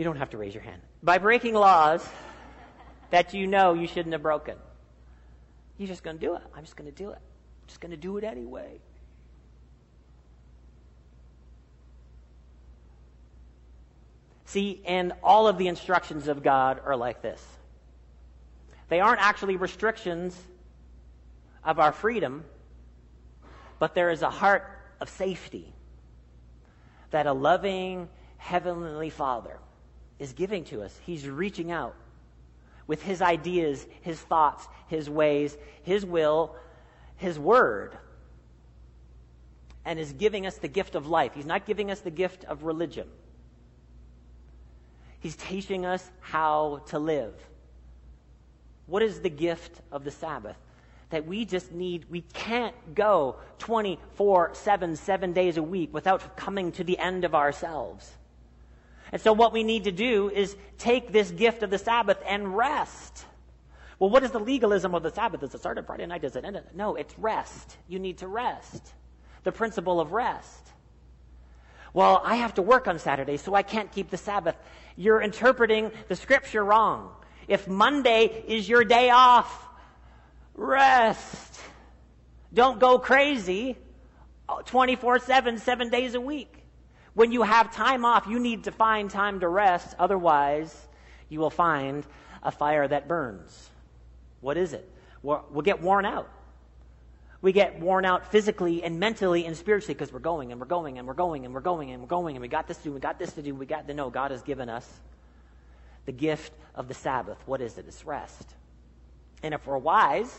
you 0.00 0.04
don't 0.04 0.16
have 0.16 0.30
to 0.30 0.38
raise 0.38 0.54
your 0.54 0.62
hand. 0.62 0.80
By 1.02 1.18
breaking 1.18 1.52
laws 1.52 2.02
that 3.10 3.34
you 3.34 3.46
know 3.46 3.74
you 3.74 3.86
shouldn't 3.86 4.14
have 4.14 4.22
broken. 4.22 4.56
You're 5.76 5.88
just 5.88 6.02
going 6.02 6.18
to 6.18 6.26
do 6.26 6.36
it. 6.36 6.42
I'm 6.56 6.64
just 6.64 6.74
going 6.74 6.90
to 6.90 6.96
do 6.96 7.10
it. 7.10 7.18
I'm 7.18 7.68
just 7.68 7.82
going 7.82 7.90
to 7.90 7.98
do 7.98 8.16
it 8.16 8.24
anyway. 8.24 8.80
See, 14.46 14.80
and 14.86 15.12
all 15.22 15.46
of 15.48 15.58
the 15.58 15.68
instructions 15.68 16.28
of 16.28 16.42
God 16.42 16.80
are 16.82 16.96
like 16.96 17.20
this. 17.20 17.44
They 18.88 19.00
aren't 19.00 19.20
actually 19.20 19.56
restrictions 19.56 20.34
of 21.62 21.78
our 21.78 21.92
freedom, 21.92 22.44
but 23.78 23.94
there 23.94 24.08
is 24.08 24.22
a 24.22 24.30
heart 24.30 24.66
of 24.98 25.10
safety 25.10 25.74
that 27.10 27.26
a 27.26 27.34
loving 27.34 28.08
Heavenly 28.38 29.10
Father 29.10 29.58
is 30.20 30.34
giving 30.34 30.62
to 30.64 30.82
us. 30.82 30.96
He's 31.04 31.26
reaching 31.26 31.72
out 31.72 31.96
with 32.86 33.02
His 33.02 33.22
ideas, 33.22 33.84
His 34.02 34.20
thoughts, 34.20 34.68
His 34.86 35.10
ways, 35.10 35.56
His 35.82 36.04
will, 36.04 36.54
His 37.16 37.38
word, 37.38 37.96
and 39.84 39.98
is 39.98 40.12
giving 40.12 40.46
us 40.46 40.58
the 40.58 40.68
gift 40.68 40.94
of 40.94 41.08
life. 41.08 41.32
He's 41.34 41.46
not 41.46 41.66
giving 41.66 41.90
us 41.90 42.00
the 42.00 42.10
gift 42.10 42.44
of 42.44 42.62
religion. 42.62 43.08
He's 45.20 45.36
teaching 45.36 45.86
us 45.86 46.08
how 46.20 46.82
to 46.86 46.98
live. 46.98 47.34
What 48.86 49.02
is 49.02 49.20
the 49.20 49.30
gift 49.30 49.80
of 49.90 50.04
the 50.04 50.10
Sabbath? 50.10 50.56
That 51.10 51.26
we 51.26 51.44
just 51.44 51.72
need, 51.72 52.06
we 52.10 52.20
can't 52.20 52.74
go 52.94 53.36
24 53.58 54.50
7, 54.52 54.96
seven 54.96 55.32
days 55.32 55.56
a 55.56 55.62
week 55.62 55.92
without 55.94 56.36
coming 56.36 56.72
to 56.72 56.84
the 56.84 56.98
end 56.98 57.24
of 57.24 57.34
ourselves. 57.34 58.10
And 59.12 59.20
so 59.20 59.32
what 59.32 59.52
we 59.52 59.62
need 59.62 59.84
to 59.84 59.92
do 59.92 60.30
is 60.30 60.56
take 60.78 61.12
this 61.12 61.30
gift 61.30 61.62
of 61.62 61.70
the 61.70 61.78
Sabbath 61.78 62.18
and 62.26 62.56
rest. 62.56 63.24
Well, 63.98 64.10
what 64.10 64.22
is 64.22 64.30
the 64.30 64.40
legalism 64.40 64.94
of 64.94 65.02
the 65.02 65.10
Sabbath? 65.10 65.40
Does 65.40 65.54
it 65.54 65.58
start 65.58 65.78
on 65.78 65.84
Friday 65.84 66.06
night? 66.06 66.22
Does 66.22 66.36
it 66.36 66.44
end? 66.44 66.60
No, 66.74 66.94
it's 66.94 67.18
rest. 67.18 67.76
You 67.88 67.98
need 67.98 68.18
to 68.18 68.28
rest. 68.28 68.94
The 69.44 69.52
principle 69.52 70.00
of 70.00 70.12
rest. 70.12 70.68
Well, 71.92 72.22
I 72.24 72.36
have 72.36 72.54
to 72.54 72.62
work 72.62 72.86
on 72.86 72.98
Saturday, 72.98 73.36
so 73.36 73.54
I 73.54 73.62
can't 73.62 73.90
keep 73.90 74.10
the 74.10 74.16
Sabbath. 74.16 74.56
You're 74.96 75.20
interpreting 75.20 75.90
the 76.08 76.16
scripture 76.16 76.64
wrong. 76.64 77.10
If 77.48 77.66
Monday 77.66 78.44
is 78.46 78.68
your 78.68 78.84
day 78.84 79.10
off, 79.10 79.68
rest. 80.54 81.60
Don't 82.54 82.78
go 82.78 82.98
crazy 82.98 83.76
24 84.66 85.18
7, 85.18 85.58
seven 85.58 85.90
days 85.90 86.14
a 86.14 86.20
week. 86.20 86.59
When 87.20 87.32
you 87.32 87.42
have 87.42 87.70
time 87.70 88.06
off, 88.06 88.26
you 88.26 88.38
need 88.38 88.64
to 88.64 88.72
find 88.72 89.10
time 89.10 89.40
to 89.40 89.48
rest. 89.50 89.94
Otherwise, 89.98 90.74
you 91.28 91.38
will 91.38 91.50
find 91.50 92.02
a 92.42 92.50
fire 92.50 92.88
that 92.88 93.08
burns. 93.08 93.68
What 94.40 94.56
is 94.56 94.72
it? 94.72 94.90
We'll, 95.22 95.44
we'll 95.50 95.60
get 95.60 95.82
worn 95.82 96.06
out. 96.06 96.30
We 97.42 97.52
get 97.52 97.78
worn 97.78 98.06
out 98.06 98.32
physically 98.32 98.82
and 98.82 98.98
mentally 98.98 99.44
and 99.44 99.54
spiritually 99.54 99.92
because 99.92 100.14
we're 100.14 100.20
going 100.20 100.50
and 100.50 100.58
we're 100.58 100.66
going 100.66 100.96
and 100.96 101.06
we're 101.06 101.12
going 101.12 101.44
and 101.44 101.52
we're 101.52 101.60
going 101.60 101.90
and 101.90 102.00
we're 102.00 102.08
going 102.08 102.36
and 102.36 102.40
we 102.40 102.48
got 102.48 102.66
this 102.66 102.78
to 102.78 102.84
do, 102.84 102.92
we 102.92 103.00
got 103.00 103.18
this 103.18 103.34
to 103.34 103.42
do, 103.42 103.54
we 103.54 103.66
got 103.66 103.86
to 103.86 103.92
know 103.92 104.08
God 104.08 104.30
has 104.30 104.40
given 104.40 104.70
us 104.70 104.90
the 106.06 106.12
gift 106.12 106.54
of 106.74 106.88
the 106.88 106.94
Sabbath. 106.94 107.36
What 107.44 107.60
is 107.60 107.76
it? 107.76 107.84
It's 107.86 108.02
rest. 108.06 108.54
And 109.42 109.52
if 109.52 109.66
we're 109.66 109.76
wise, 109.76 110.34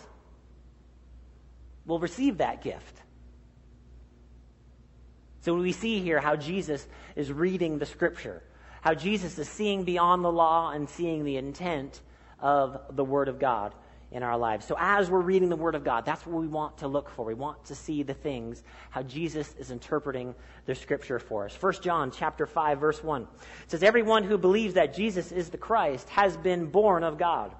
we'll 1.85 1.99
receive 1.99 2.39
that 2.39 2.63
gift. 2.63 3.01
So 5.41 5.55
we 5.55 5.71
see 5.71 5.99
here 5.99 6.19
how 6.19 6.35
Jesus 6.35 6.87
is 7.15 7.31
reading 7.31 7.79
the 7.79 7.85
scripture, 7.85 8.43
how 8.81 8.93
Jesus 8.93 9.37
is 9.37 9.49
seeing 9.49 9.83
beyond 9.83 10.23
the 10.23 10.31
law 10.31 10.71
and 10.71 10.87
seeing 10.87 11.23
the 11.23 11.37
intent 11.37 12.01
of 12.39 12.79
the 12.95 13.03
Word 13.03 13.27
of 13.27 13.39
God 13.39 13.73
in 14.11 14.23
our 14.23 14.37
lives. 14.37 14.65
So 14.67 14.75
as 14.77 15.09
we're 15.09 15.21
reading 15.21 15.49
the 15.49 15.55
Word 15.55 15.73
of 15.73 15.83
God, 15.83 16.05
that's 16.05 16.25
what 16.27 16.39
we 16.39 16.47
want 16.47 16.79
to 16.79 16.87
look 16.87 17.09
for. 17.09 17.25
We 17.25 17.33
want 17.33 17.65
to 17.65 17.75
see 17.75 18.03
the 18.03 18.13
things, 18.13 18.61
how 18.89 19.01
Jesus 19.03 19.55
is 19.57 19.71
interpreting 19.71 20.35
the 20.65 20.75
Scripture 20.75 21.17
for 21.17 21.45
us. 21.45 21.57
1 21.59 21.73
John 21.81 22.11
chapter 22.11 22.45
5, 22.45 22.79
verse 22.79 23.03
1 23.03 23.27
says, 23.67 23.81
Everyone 23.81 24.23
who 24.23 24.37
believes 24.37 24.75
that 24.75 24.93
Jesus 24.93 25.31
is 25.31 25.49
the 25.49 25.57
Christ 25.57 26.07
has 26.09 26.37
been 26.37 26.67
born 26.67 27.03
of 27.03 27.17
God. 27.17 27.55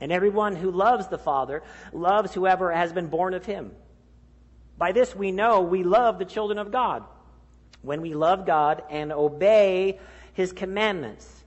And 0.00 0.12
everyone 0.12 0.54
who 0.54 0.70
loves 0.70 1.08
the 1.08 1.18
Father 1.18 1.62
loves 1.92 2.32
whoever 2.32 2.72
has 2.72 2.92
been 2.92 3.08
born 3.08 3.34
of 3.34 3.44
him. 3.44 3.72
By 4.80 4.92
this 4.92 5.14
we 5.14 5.30
know 5.30 5.60
we 5.60 5.82
love 5.82 6.18
the 6.18 6.24
children 6.24 6.58
of 6.58 6.72
God, 6.72 7.04
when 7.82 8.00
we 8.00 8.14
love 8.14 8.46
God 8.46 8.82
and 8.88 9.12
obey 9.12 10.00
his 10.32 10.52
commandments. 10.52 11.44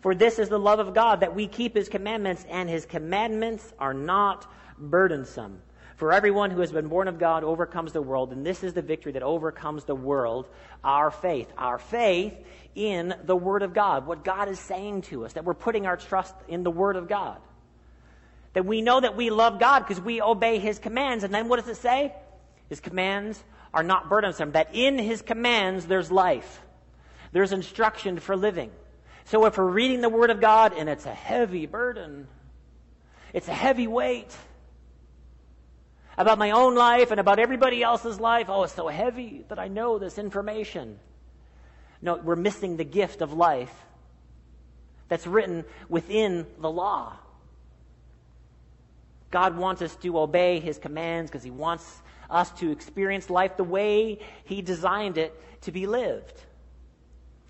For 0.00 0.14
this 0.14 0.38
is 0.38 0.48
the 0.48 0.58
love 0.58 0.78
of 0.78 0.94
God, 0.94 1.20
that 1.20 1.34
we 1.34 1.48
keep 1.48 1.76
his 1.76 1.90
commandments, 1.90 2.46
and 2.48 2.70
his 2.70 2.86
commandments 2.86 3.74
are 3.78 3.92
not 3.92 4.50
burdensome. 4.78 5.60
For 5.96 6.14
everyone 6.14 6.50
who 6.50 6.62
has 6.62 6.72
been 6.72 6.88
born 6.88 7.08
of 7.08 7.18
God 7.18 7.44
overcomes 7.44 7.92
the 7.92 8.00
world, 8.00 8.32
and 8.32 8.44
this 8.44 8.64
is 8.64 8.72
the 8.72 8.80
victory 8.80 9.12
that 9.12 9.22
overcomes 9.22 9.84
the 9.84 9.94
world, 9.94 10.48
our 10.82 11.10
faith. 11.10 11.52
Our 11.58 11.78
faith 11.78 12.32
in 12.74 13.14
the 13.24 13.36
Word 13.36 13.64
of 13.64 13.74
God, 13.74 14.06
what 14.06 14.24
God 14.24 14.48
is 14.48 14.58
saying 14.58 15.02
to 15.02 15.26
us, 15.26 15.34
that 15.34 15.44
we're 15.44 15.52
putting 15.52 15.86
our 15.86 15.98
trust 15.98 16.34
in 16.48 16.62
the 16.62 16.70
Word 16.70 16.96
of 16.96 17.06
God. 17.06 17.38
That 18.54 18.64
we 18.64 18.80
know 18.80 18.98
that 18.98 19.14
we 19.14 19.28
love 19.28 19.60
God 19.60 19.80
because 19.80 20.00
we 20.00 20.22
obey 20.22 20.58
His 20.58 20.78
commands, 20.78 21.22
and 21.22 21.34
then 21.34 21.48
what 21.48 21.60
does 21.60 21.68
it 21.68 21.82
say? 21.82 22.14
His 22.68 22.80
commands 22.80 23.42
are 23.72 23.82
not 23.82 24.08
burdensome, 24.08 24.52
that 24.52 24.74
in 24.74 24.98
His 24.98 25.22
commands 25.22 25.86
there's 25.86 26.10
life. 26.10 26.62
There's 27.32 27.52
instruction 27.52 28.18
for 28.18 28.36
living. 28.36 28.70
So 29.24 29.44
if 29.46 29.58
we're 29.58 29.64
reading 29.64 30.00
the 30.00 30.08
Word 30.08 30.30
of 30.30 30.40
God 30.40 30.72
and 30.76 30.88
it's 30.88 31.06
a 31.06 31.14
heavy 31.14 31.66
burden, 31.66 32.28
it's 33.32 33.48
a 33.48 33.54
heavy 33.54 33.86
weight 33.86 34.34
about 36.18 36.38
my 36.38 36.52
own 36.52 36.74
life 36.74 37.10
and 37.10 37.20
about 37.20 37.38
everybody 37.38 37.82
else's 37.82 38.18
life, 38.18 38.46
oh, 38.48 38.62
it's 38.62 38.72
so 38.72 38.88
heavy 38.88 39.44
that 39.48 39.58
I 39.58 39.68
know 39.68 39.98
this 39.98 40.18
information. 40.18 40.98
No, 42.00 42.16
we're 42.16 42.36
missing 42.36 42.76
the 42.76 42.84
gift 42.84 43.20
of 43.20 43.32
life 43.32 43.74
that's 45.08 45.26
written 45.26 45.64
within 45.88 46.46
the 46.58 46.70
law. 46.70 47.16
God 49.30 49.56
wants 49.56 49.82
us 49.82 49.94
to 49.96 50.18
obey 50.18 50.60
His 50.60 50.78
commands 50.78 51.30
because 51.30 51.44
He 51.44 51.50
wants 51.50 52.00
us 52.30 52.50
to 52.52 52.70
experience 52.70 53.30
life 53.30 53.56
the 53.56 53.64
way 53.64 54.18
He 54.44 54.62
designed 54.62 55.18
it 55.18 55.34
to 55.62 55.72
be 55.72 55.86
lived. 55.86 56.40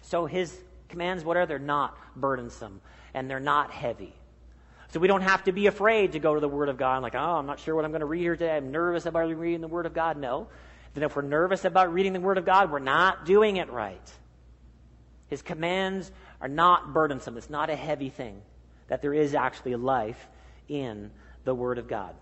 So 0.03 0.27
His 0.27 0.57
commands, 0.89 1.25
what 1.25 1.37
are 1.37 1.47
they? 1.47 1.55
They're 1.55 1.59
not 1.59 1.97
burdensome 2.15 2.81
and 3.15 3.31
they're 3.31 3.41
not 3.41 3.71
heavy. 3.71 4.15
So 4.93 5.01
we 5.01 5.09
don't 5.09 5.23
have 5.23 5.45
to 5.45 5.53
be 5.53 5.67
afraid 5.67 6.13
to 6.13 6.19
go 6.19 6.35
to 6.35 6.41
the 6.41 6.49
Word 6.49 6.69
of 6.69 6.77
God. 6.77 6.97
I'm 6.97 7.03
like, 7.03 7.15
oh, 7.15 7.19
I'm 7.19 7.47
not 7.47 7.61
sure 7.61 7.75
what 7.75 7.85
I'm 7.85 7.91
going 7.91 8.01
to 8.01 8.07
read 8.07 8.21
here 8.21 8.37
today. 8.37 8.57
I'm 8.57 8.71
nervous 8.71 9.07
about 9.07 9.29
reading 9.29 9.61
the 9.61 9.69
Word 9.69 9.87
of 9.87 9.95
God. 9.95 10.17
No. 10.17 10.49
Then 10.95 11.03
if 11.03 11.17
we're 11.17 11.23
nervous 11.23 11.65
about 11.65 11.93
reading 11.93 12.13
the 12.13 12.21
Word 12.21 12.39
of 12.39 12.47
God, 12.47 12.71
we're 12.71 12.79
not 12.79 13.27
doing 13.27 13.57
it 13.57 13.71
right. 13.71 14.13
His 15.29 15.43
commands 15.43 16.11
are 16.41 16.49
not 16.49 16.93
burdensome. 16.93 17.37
It's 17.37 17.51
not 17.51 17.69
a 17.69 17.77
heavy 17.77 18.11
thing. 18.11 18.41
That 18.89 19.03
there 19.03 19.13
is 19.13 19.35
actually 19.35 19.75
life 19.75 20.29
in 20.69 21.11
the 21.45 21.55
Word 21.55 21.79
of 21.79 21.89
God. 21.89 22.15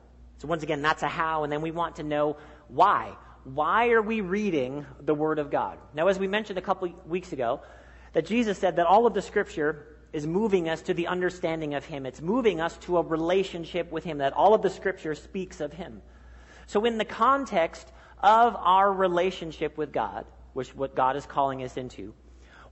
So 0.45 0.49
once 0.49 0.63
again, 0.63 0.83
that's 0.83 1.03
a 1.03 1.09
how, 1.09 1.45
and 1.45 1.51
then 1.51 1.63
we 1.63 1.71
want 1.71 1.97
to 1.97 2.03
know 2.03 2.37
why. 2.69 3.17
Why 3.45 3.93
are 3.93 4.03
we 4.03 4.21
reading 4.21 4.85
the 5.01 5.15
Word 5.15 5.39
of 5.39 5.51
God? 5.51 5.79
Now, 5.95 6.09
as 6.09 6.19
we 6.19 6.29
mentioned 6.29 6.59
a 6.59 6.61
couple 6.61 6.93
weeks 7.07 7.33
ago, 7.33 7.63
that 8.13 8.27
Jesus 8.27 8.59
said 8.59 8.77
that 8.77 8.85
all 8.85 9.07
of 9.07 9.15
the 9.15 9.23
Scripture 9.23 9.87
is 10.13 10.27
moving 10.27 10.69
us 10.69 10.83
to 10.83 10.93
the 10.93 11.07
understanding 11.07 11.73
of 11.73 11.87
Him. 11.87 12.05
It's 12.05 12.21
moving 12.21 12.61
us 12.61 12.77
to 12.81 12.99
a 12.99 13.03
relationship 13.03 13.91
with 13.91 14.05
Him, 14.05 14.19
that 14.19 14.35
all 14.35 14.53
of 14.53 14.61
the 14.61 14.69
Scripture 14.69 15.15
speaks 15.15 15.63
of 15.63 15.73
Him. 15.73 16.03
So, 16.67 16.85
in 16.85 16.99
the 16.99 17.07
context 17.07 17.91
of 18.23 18.55
our 18.55 18.93
relationship 18.93 19.79
with 19.79 19.93
God, 19.93 20.27
which 20.53 20.75
what 20.75 20.95
God 20.95 21.17
is 21.17 21.25
calling 21.25 21.63
us 21.63 21.79
into, 21.79 22.13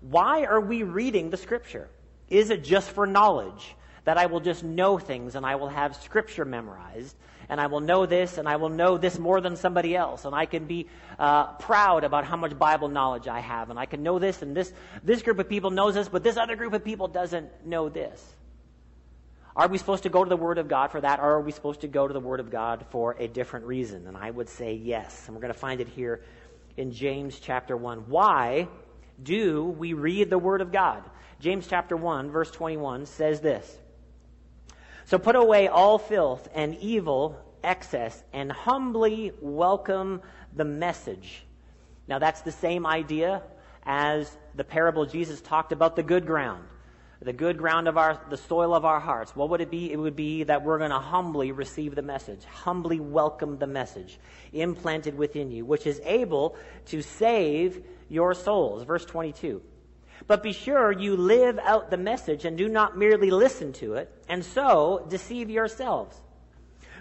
why 0.02 0.44
are 0.44 0.60
we 0.60 0.82
reading 0.82 1.30
the 1.30 1.38
Scripture? 1.38 1.88
Is 2.28 2.50
it 2.50 2.64
just 2.64 2.90
for 2.90 3.06
knowledge? 3.06 3.74
That 4.04 4.18
I 4.18 4.26
will 4.26 4.40
just 4.40 4.62
know 4.62 4.98
things 4.98 5.36
and 5.36 5.46
I 5.46 5.54
will 5.54 5.68
have 5.68 5.96
Scripture 5.96 6.44
memorized? 6.44 7.16
And 7.48 7.60
I 7.60 7.66
will 7.66 7.80
know 7.80 8.06
this, 8.06 8.38
and 8.38 8.48
I 8.48 8.56
will 8.56 8.68
know 8.68 8.98
this 8.98 9.18
more 9.18 9.40
than 9.40 9.56
somebody 9.56 9.96
else, 9.96 10.24
and 10.24 10.34
I 10.34 10.46
can 10.46 10.66
be 10.66 10.88
uh, 11.18 11.52
proud 11.54 12.04
about 12.04 12.24
how 12.24 12.36
much 12.36 12.58
Bible 12.58 12.88
knowledge 12.88 13.28
I 13.28 13.40
have, 13.40 13.70
and 13.70 13.78
I 13.78 13.86
can 13.86 14.02
know 14.02 14.18
this, 14.18 14.42
and 14.42 14.56
this 14.56 14.72
this 15.02 15.22
group 15.22 15.38
of 15.38 15.48
people 15.48 15.70
knows 15.70 15.94
this, 15.94 16.08
but 16.08 16.22
this 16.22 16.36
other 16.36 16.56
group 16.56 16.72
of 16.72 16.84
people 16.84 17.08
doesn't 17.08 17.66
know 17.66 17.88
this. 17.88 18.22
Are 19.54 19.68
we 19.68 19.76
supposed 19.76 20.04
to 20.04 20.08
go 20.08 20.24
to 20.24 20.28
the 20.28 20.36
Word 20.36 20.56
of 20.56 20.68
God 20.68 20.90
for 20.90 21.00
that, 21.00 21.20
or 21.20 21.34
are 21.34 21.40
we 21.40 21.52
supposed 21.52 21.82
to 21.82 21.88
go 21.88 22.08
to 22.08 22.14
the 22.14 22.20
Word 22.20 22.40
of 22.40 22.50
God 22.50 22.86
for 22.90 23.16
a 23.18 23.28
different 23.28 23.66
reason? 23.66 24.06
And 24.06 24.16
I 24.16 24.30
would 24.30 24.48
say 24.48 24.74
yes. 24.74 25.24
And 25.26 25.36
we're 25.36 25.42
going 25.42 25.52
to 25.52 25.58
find 25.58 25.80
it 25.80 25.88
here 25.88 26.22
in 26.78 26.90
James 26.90 27.38
chapter 27.38 27.76
1. 27.76 28.08
Why 28.08 28.68
do 29.22 29.64
we 29.64 29.92
read 29.92 30.30
the 30.30 30.38
Word 30.38 30.62
of 30.62 30.72
God? 30.72 31.02
James 31.38 31.66
chapter 31.66 31.96
1, 31.96 32.30
verse 32.30 32.50
21 32.50 33.04
says 33.04 33.40
this 33.40 33.78
So 35.12 35.18
put 35.18 35.36
away 35.36 35.68
all 35.68 35.98
filth 35.98 36.48
and 36.54 36.74
evil 36.76 37.38
excess 37.62 38.24
and 38.32 38.50
humbly 38.50 39.32
welcome 39.42 40.22
the 40.56 40.64
message. 40.64 41.44
Now, 42.08 42.18
that's 42.18 42.40
the 42.40 42.50
same 42.50 42.86
idea 42.86 43.42
as 43.84 44.34
the 44.54 44.64
parable 44.64 45.04
Jesus 45.04 45.42
talked 45.42 45.70
about 45.70 45.96
the 45.96 46.02
good 46.02 46.24
ground 46.24 46.64
the 47.20 47.32
good 47.34 47.58
ground 47.58 47.88
of 47.88 47.98
our, 47.98 48.20
the 48.30 48.38
soil 48.38 48.74
of 48.74 48.86
our 48.86 48.98
hearts. 48.98 49.36
What 49.36 49.50
would 49.50 49.60
it 49.60 49.70
be? 49.70 49.92
It 49.92 49.96
would 49.96 50.16
be 50.16 50.44
that 50.44 50.64
we're 50.64 50.78
going 50.78 50.90
to 50.90 50.98
humbly 50.98 51.52
receive 51.52 51.94
the 51.94 52.02
message, 52.02 52.44
humbly 52.46 52.98
welcome 52.98 53.58
the 53.58 53.66
message 53.66 54.18
implanted 54.54 55.16
within 55.16 55.50
you, 55.50 55.66
which 55.66 55.86
is 55.86 56.00
able 56.04 56.56
to 56.86 57.02
save 57.02 57.84
your 58.08 58.32
souls. 58.32 58.82
Verse 58.84 59.04
22. 59.04 59.60
But 60.26 60.42
be 60.42 60.52
sure 60.52 60.92
you 60.92 61.16
live 61.16 61.58
out 61.58 61.90
the 61.90 61.96
message 61.96 62.44
and 62.44 62.56
do 62.56 62.68
not 62.68 62.96
merely 62.96 63.30
listen 63.30 63.72
to 63.74 63.94
it, 63.94 64.10
and 64.28 64.44
so 64.44 65.06
deceive 65.08 65.50
yourselves. 65.50 66.20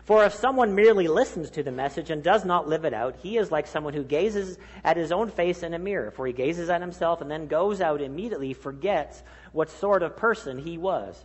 For 0.03 0.25
if 0.25 0.33
someone 0.33 0.73
merely 0.73 1.07
listens 1.07 1.51
to 1.51 1.63
the 1.63 1.71
message 1.71 2.09
and 2.09 2.23
does 2.23 2.43
not 2.43 2.67
live 2.67 2.85
it 2.85 2.93
out, 2.93 3.17
he 3.21 3.37
is 3.37 3.51
like 3.51 3.67
someone 3.67 3.93
who 3.93 4.03
gazes 4.03 4.57
at 4.83 4.97
his 4.97 5.11
own 5.11 5.29
face 5.29 5.61
in 5.61 5.73
a 5.73 5.79
mirror. 5.79 6.09
For 6.09 6.25
he 6.25 6.33
gazes 6.33 6.69
at 6.69 6.81
himself 6.81 7.21
and 7.21 7.29
then 7.29 7.47
goes 7.47 7.81
out 7.81 8.01
immediately, 8.01 8.53
forgets 8.53 9.21
what 9.51 9.69
sort 9.69 10.01
of 10.01 10.17
person 10.17 10.57
he 10.57 10.77
was. 10.77 11.23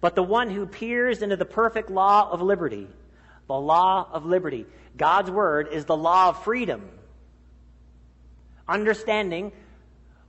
But 0.00 0.14
the 0.14 0.22
one 0.22 0.50
who 0.50 0.66
peers 0.66 1.22
into 1.22 1.36
the 1.36 1.44
perfect 1.44 1.90
law 1.90 2.28
of 2.30 2.42
liberty, 2.42 2.88
the 3.46 3.54
law 3.54 4.08
of 4.12 4.26
liberty, 4.26 4.66
God's 4.96 5.30
word 5.30 5.68
is 5.72 5.84
the 5.84 5.96
law 5.96 6.30
of 6.30 6.42
freedom. 6.42 6.88
Understanding 8.68 9.52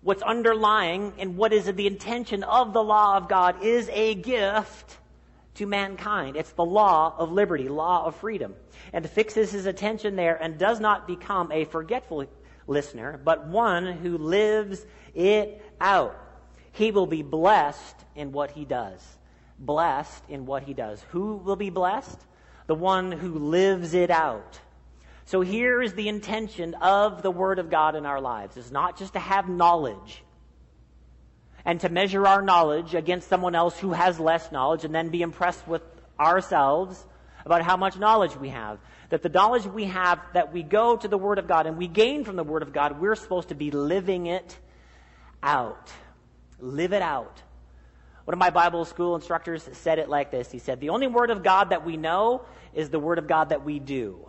what's 0.02 0.22
underlying 0.22 1.14
and 1.18 1.36
what 1.36 1.54
is 1.54 1.66
the 1.66 1.88
intention 1.88 2.44
of 2.44 2.74
the 2.74 2.84
law 2.84 3.18
of 3.18 3.28
God 3.28 3.64
is 3.64 3.90
a 3.92 4.16
gift 4.16 4.98
to 5.56 5.66
mankind. 5.66 6.38
It's 6.38 6.52
the 6.54 6.66
law 6.66 7.14
of 7.18 7.32
liberty, 7.32 7.68
law 7.68 8.06
of 8.06 8.16
freedom. 8.16 8.56
And 8.94 9.08
fixes 9.10 9.52
his 9.52 9.66
attention 9.66 10.16
there 10.16 10.42
and 10.42 10.58
does 10.58 10.80
not 10.80 11.06
become 11.06 11.52
a 11.52 11.66
forgetful 11.66 12.26
listener, 12.66 13.20
but 13.24 13.48
one 13.48 13.86
who 13.86 14.18
lives 14.18 14.86
it 15.14 15.62
out. 15.82 16.18
He 16.72 16.92
will 16.92 17.08
be 17.08 17.24
blessed 17.24 17.96
in 18.16 18.32
what 18.32 18.52
he 18.52 18.64
does. 18.64 19.06
Blessed 19.60 20.24
in 20.30 20.46
what 20.46 20.64
he 20.64 20.74
does. 20.74 21.04
Who 21.10 21.38
will 21.38 21.58
be 21.58 21.70
blessed? 21.70 22.20
The 22.68 22.76
one 22.76 23.12
who 23.12 23.34
lives 23.38 23.94
it 23.94 24.10
out. 24.10 24.60
So 25.30 25.42
here 25.42 25.80
is 25.80 25.94
the 25.94 26.08
intention 26.08 26.74
of 26.74 27.22
the 27.22 27.30
Word 27.30 27.60
of 27.60 27.70
God 27.70 27.96
in 27.96 28.08
our 28.08 28.20
lives. 28.20 28.58
It's 28.58 28.72
not 28.72 28.98
just 28.98 29.13
to 29.13 29.20
have 29.20 29.48
knowledge 29.48 30.24
and 31.63 31.80
to 31.82 31.89
measure 31.89 32.26
our 32.26 32.42
knowledge 32.42 32.96
against 32.96 33.28
someone 33.28 33.54
else 33.54 33.78
who 33.78 33.92
has 33.92 34.20
less 34.20 34.52
knowledge 34.52 34.86
and 34.86 34.96
then 34.96 35.10
be 35.10 35.22
impressed 35.22 35.68
with 35.68 35.84
ourselves 36.20 37.06
about 37.46 37.62
how 37.62 37.78
much 37.78 37.96
knowledge 37.96 38.36
we 38.38 38.50
have. 38.50 38.80
That 39.10 39.22
the 39.22 39.30
knowledge 39.30 39.68
we 39.68 39.86
have, 39.86 40.20
that 40.34 40.52
we 40.52 40.63
go 40.63 40.98
to 40.98 41.08
the 41.08 41.15
Word 41.20 41.38
of 41.38 41.48
God 41.48 41.68
and 41.68 41.78
we 41.78 41.88
gain 41.88 42.24
from 42.24 42.36
the 42.36 42.44
Word 42.44 42.63
of 42.63 42.74
God, 42.74 43.00
we're 43.00 43.13
supposed 43.13 43.50
to 43.50 43.56
be 43.56 43.70
living 43.70 44.26
it 44.26 44.58
out. 45.44 45.92
Live 46.60 46.92
it 46.92 47.04
out. 47.04 47.44
One 48.26 48.34
of 48.34 48.39
my 48.39 48.50
Bible 48.50 48.84
school 48.84 49.13
instructors 49.13 49.70
said 49.74 50.00
it 50.00 50.10
like 50.10 50.32
this. 50.32 50.52
He 50.52 50.58
said, 50.58 50.80
The 50.80 50.89
only 50.89 51.06
Word 51.06 51.30
of 51.30 51.44
God 51.44 51.70
that 51.70 51.86
we 51.86 51.98
know 51.98 52.46
is 52.74 52.89
the 52.89 53.00
Word 53.00 53.20
of 53.20 53.28
God 53.28 53.50
that 53.50 53.63
we 53.63 53.78
do, 53.78 54.29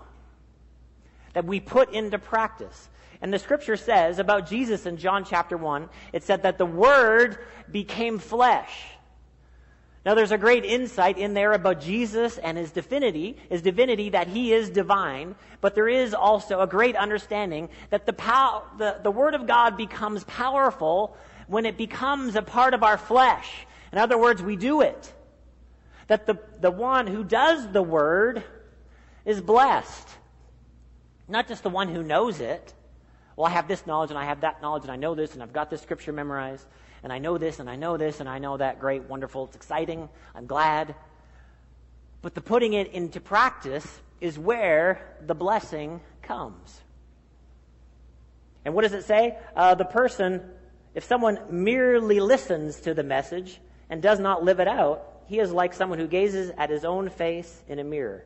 that 1.32 1.44
we 1.44 1.60
put 1.60 1.92
into 1.92 2.18
practice. 2.18 2.88
And 3.22 3.32
the 3.32 3.38
scripture 3.38 3.76
says 3.76 4.18
about 4.18 4.48
Jesus 4.48 4.86
in 4.86 4.96
John 4.96 5.24
chapter 5.24 5.56
1, 5.56 5.88
it 6.12 6.22
said 6.22 6.42
that 6.42 6.58
the 6.58 6.66
Word 6.66 7.38
became 7.70 8.18
flesh. 8.18 8.72
Now 10.06 10.14
there's 10.14 10.32
a 10.32 10.38
great 10.38 10.64
insight 10.64 11.18
in 11.18 11.34
there 11.34 11.52
about 11.52 11.80
Jesus 11.80 12.38
and 12.38 12.56
his 12.56 12.70
divinity, 12.70 13.36
his 13.50 13.60
divinity 13.60 14.10
that 14.10 14.28
he 14.28 14.54
is 14.54 14.70
divine, 14.70 15.34
but 15.60 15.74
there 15.74 15.88
is 15.88 16.14
also 16.14 16.60
a 16.60 16.66
great 16.66 16.96
understanding 16.96 17.68
that 17.90 18.06
the, 18.06 18.14
pow- 18.14 18.62
the, 18.78 18.98
the 19.02 19.10
Word 19.10 19.34
of 19.34 19.46
God 19.46 19.76
becomes 19.76 20.24
powerful 20.24 21.14
when 21.48 21.66
it 21.66 21.76
becomes 21.76 22.36
a 22.36 22.42
part 22.42 22.72
of 22.72 22.82
our 22.82 22.96
flesh. 22.96 23.66
In 23.92 23.98
other 23.98 24.16
words, 24.16 24.42
we 24.42 24.56
do 24.56 24.80
it. 24.80 25.12
That 26.06 26.26
the, 26.26 26.38
the 26.60 26.70
one 26.70 27.06
who 27.06 27.22
does 27.22 27.70
the 27.70 27.82
Word 27.82 28.42
is 29.26 29.42
blessed. 29.42 30.08
Not 31.30 31.48
just 31.48 31.62
the 31.62 31.70
one 31.70 31.88
who 31.88 32.02
knows 32.02 32.40
it, 32.40 32.74
well, 33.36 33.46
I 33.46 33.50
have 33.50 33.68
this 33.68 33.86
knowledge 33.86 34.10
and 34.10 34.18
I 34.18 34.24
have 34.24 34.42
that 34.42 34.60
knowledge 34.60 34.82
and 34.82 34.90
I 34.90 34.96
know 34.96 35.14
this 35.14 35.32
and 35.34 35.42
I've 35.42 35.52
got 35.52 35.70
this 35.70 35.80
scripture 35.80 36.12
memorized 36.12 36.66
and 37.02 37.12
I 37.12 37.18
know 37.18 37.38
this 37.38 37.60
and 37.60 37.70
I 37.70 37.76
know 37.76 37.96
this 37.96 38.20
and 38.20 38.28
I 38.28 38.38
know 38.38 38.56
that. 38.56 38.80
Great, 38.80 39.04
wonderful, 39.04 39.44
it's 39.44 39.56
exciting. 39.56 40.08
I'm 40.34 40.46
glad. 40.46 40.94
But 42.20 42.34
the 42.34 42.40
putting 42.40 42.74
it 42.74 42.92
into 42.92 43.20
practice 43.20 43.86
is 44.20 44.38
where 44.38 45.16
the 45.24 45.34
blessing 45.34 46.00
comes. 46.22 46.80
And 48.64 48.74
what 48.74 48.82
does 48.82 48.92
it 48.92 49.04
say? 49.04 49.38
Uh, 49.56 49.74
the 49.74 49.84
person, 49.84 50.42
if 50.94 51.04
someone 51.04 51.38
merely 51.48 52.20
listens 52.20 52.80
to 52.80 52.92
the 52.92 53.04
message 53.04 53.58
and 53.88 54.02
does 54.02 54.18
not 54.18 54.44
live 54.44 54.60
it 54.60 54.68
out, 54.68 55.22
he 55.26 55.38
is 55.38 55.52
like 55.52 55.72
someone 55.72 55.98
who 55.98 56.08
gazes 56.08 56.50
at 56.58 56.70
his 56.70 56.84
own 56.84 57.08
face 57.08 57.62
in 57.68 57.78
a 57.78 57.84
mirror. 57.84 58.24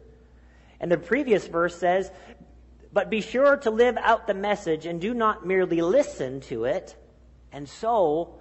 And 0.80 0.90
the 0.90 0.98
previous 0.98 1.46
verse 1.46 1.78
says, 1.78 2.10
but 2.94 3.10
be 3.10 3.20
sure 3.20 3.56
to 3.56 3.70
live 3.70 3.96
out 3.96 4.28
the 4.28 4.34
message 4.34 4.86
and 4.86 5.00
do 5.00 5.12
not 5.12 5.44
merely 5.44 5.82
listen 5.82 6.40
to 6.40 6.64
it 6.64 6.96
and 7.52 7.68
so 7.68 8.36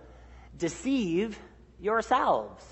deceive 0.56 1.40
yourselves. 1.82 2.64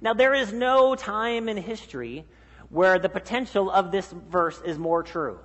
Now, 0.00 0.14
there 0.14 0.32
is 0.34 0.54
no 0.54 0.94
time 0.94 1.50
in 1.50 1.58
history 1.58 2.24
where 2.70 2.98
the 2.98 3.10
potential 3.10 3.70
of 3.70 3.92
this 3.92 4.10
verse 4.10 4.60
is 4.64 4.78
more 4.78 5.02
true. 5.02 5.38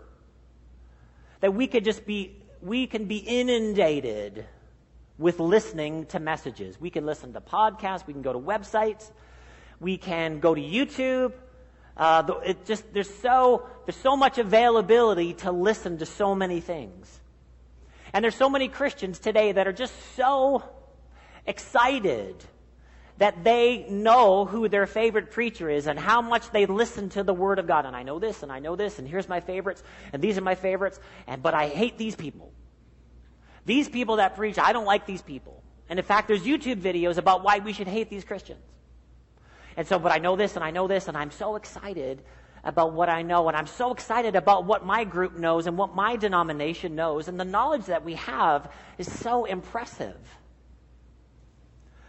That 1.41 1.53
we 1.53 1.67
could 1.67 1.83
just 1.83 2.05
be, 2.05 2.37
we 2.61 2.87
can 2.87 3.03
be 3.05 3.17
inundated 3.17 4.45
with 5.17 5.41
listening 5.41 6.05
to 6.07 6.19
messages. 6.21 6.79
We 6.79 6.89
can 6.89 7.05
listen 7.05 7.33
to 7.33 7.41
podcasts, 7.41 8.07
we 8.07 8.13
can 8.13 8.21
go 8.21 8.31
to 8.31 8.39
websites, 8.39 9.11
we 9.81 9.97
can 9.97 10.39
go 10.39 10.55
to 10.55 10.61
YouTube, 10.61 11.33
uh, 11.99 12.23
it 12.45 12.65
just 12.65 12.91
there's 12.93 13.13
so 13.15 13.67
there's 13.85 13.97
so 13.97 14.15
much 14.15 14.37
availability 14.37 15.33
to 15.33 15.51
listen 15.51 15.97
to 15.97 16.05
so 16.05 16.33
many 16.33 16.61
things, 16.61 17.19
and 18.13 18.23
there's 18.23 18.35
so 18.35 18.49
many 18.49 18.69
Christians 18.69 19.19
today 19.19 19.51
that 19.51 19.67
are 19.67 19.73
just 19.73 19.93
so 20.15 20.63
excited 21.45 22.35
that 23.17 23.43
they 23.43 23.85
know 23.89 24.45
who 24.45 24.69
their 24.69 24.87
favorite 24.87 25.29
preacher 25.31 25.69
is 25.69 25.87
and 25.87 25.99
how 25.99 26.21
much 26.21 26.49
they 26.51 26.65
listen 26.65 27.09
to 27.09 27.21
the 27.21 27.33
Word 27.33 27.59
of 27.59 27.67
God. 27.67 27.85
And 27.85 27.93
I 27.93 28.03
know 28.03 28.17
this, 28.17 28.43
and 28.43 28.51
I 28.51 28.59
know 28.59 28.77
this, 28.77 28.97
and 28.97 29.05
here's 29.05 29.27
my 29.27 29.41
favorites, 29.41 29.83
and 30.13 30.21
these 30.21 30.37
are 30.37 30.41
my 30.41 30.55
favorites, 30.55 31.01
and 31.27 31.43
but 31.43 31.53
I 31.53 31.67
hate 31.67 31.97
these 31.97 32.15
people. 32.15 32.53
These 33.65 33.89
people 33.89 34.15
that 34.15 34.37
preach, 34.37 34.57
I 34.57 34.71
don't 34.71 34.85
like 34.85 35.05
these 35.05 35.21
people. 35.21 35.61
And 35.89 35.99
in 35.99 36.05
fact, 36.05 36.29
there's 36.29 36.43
YouTube 36.43 36.81
videos 36.81 37.17
about 37.17 37.43
why 37.43 37.59
we 37.59 37.73
should 37.73 37.87
hate 37.87 38.09
these 38.09 38.23
Christians. 38.23 38.63
And 39.79 39.87
so, 39.87 39.97
but 39.97 40.11
I 40.11 40.17
know 40.17 40.35
this 40.35 40.57
and 40.57 40.65
I 40.65 40.71
know 40.71 40.89
this, 40.89 41.07
and 41.07 41.15
I'm 41.15 41.31
so 41.31 41.55
excited 41.55 42.21
about 42.65 42.91
what 42.91 43.07
I 43.07 43.21
know, 43.21 43.47
and 43.47 43.55
I'm 43.55 43.65
so 43.65 43.93
excited 43.93 44.35
about 44.35 44.65
what 44.65 44.85
my 44.85 45.05
group 45.05 45.37
knows 45.37 45.67
and 45.67 45.77
what 45.77 45.95
my 45.95 46.17
denomination 46.17 46.95
knows, 46.95 47.29
and 47.29 47.39
the 47.39 47.45
knowledge 47.45 47.85
that 47.85 48.03
we 48.03 48.15
have 48.15 48.69
is 48.97 49.09
so 49.09 49.45
impressive. 49.45 50.17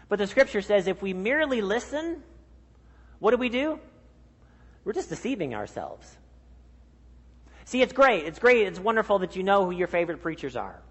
But 0.09 0.19
the 0.19 0.27
scripture 0.27 0.61
says 0.61 0.87
if 0.87 1.01
we 1.01 1.13
merely 1.13 1.61
listen, 1.61 2.21
what 3.19 3.31
do 3.31 3.37
we 3.37 3.47
do? 3.47 3.79
We're 4.83 4.91
just 4.91 5.07
deceiving 5.07 5.55
ourselves. 5.55 6.17
See, 7.63 7.81
it's 7.81 7.93
great. 7.93 8.25
It's 8.25 8.39
great. 8.39 8.67
It's 8.67 8.81
wonderful 8.81 9.19
that 9.19 9.37
you 9.37 9.43
know 9.43 9.63
who 9.63 9.71
your 9.71 9.87
favorite 9.87 10.21
preachers 10.21 10.57
are. 10.57 10.81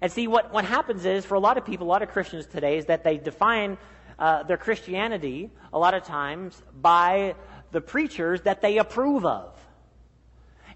And 0.00 0.10
see, 0.10 0.26
what, 0.26 0.52
what 0.52 0.64
happens 0.64 1.04
is, 1.04 1.24
for 1.24 1.36
a 1.36 1.40
lot 1.40 1.56
of 1.56 1.64
people, 1.64 1.86
a 1.86 1.92
lot 1.92 2.02
of 2.02 2.08
Christians 2.08 2.46
today, 2.46 2.78
is 2.78 2.86
that 2.86 3.04
they 3.04 3.16
define 3.16 3.78
uh, 4.18 4.42
their 4.44 4.56
Christianity 4.56 5.50
a 5.72 5.78
lot 5.78 5.94
of 5.94 6.04
times 6.04 6.60
by 6.80 7.34
the 7.72 7.80
preachers 7.80 8.42
that 8.42 8.62
they 8.62 8.78
approve 8.78 9.24
of. 9.24 9.52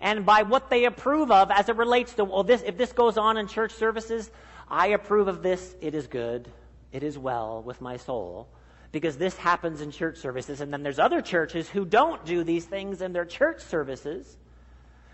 And 0.00 0.24
by 0.24 0.42
what 0.42 0.70
they 0.70 0.87
approve 0.87 1.31
of 1.31 1.50
as 1.50 1.68
it 1.68 1.76
relates 1.76 2.14
to, 2.14 2.24
well, 2.24 2.42
this, 2.42 2.62
if 2.62 2.76
this 2.79 2.92
goes 2.92 3.18
on 3.18 3.37
in 3.37 3.46
church 3.48 3.72
services, 3.72 4.31
I 4.68 4.88
approve 4.88 5.29
of 5.29 5.42
this, 5.42 5.74
it 5.81 5.94
is 5.94 6.07
good, 6.07 6.48
it 6.92 7.03
is 7.03 7.18
well 7.18 7.62
with 7.62 7.81
my 7.81 7.96
soul. 7.96 8.48
Because 8.92 9.16
this 9.16 9.37
happens 9.37 9.83
in 9.83 9.92
church 9.92 10.16
services, 10.16 10.61
and 10.61 10.72
then 10.72 10.83
there's 10.83 10.98
other 10.98 11.20
churches 11.20 11.68
who 11.68 11.85
don't 11.85 12.24
do 12.24 12.42
these 12.42 12.64
things 12.64 13.03
in 13.03 13.12
their 13.12 13.24
church 13.24 13.62
services. 13.62 14.37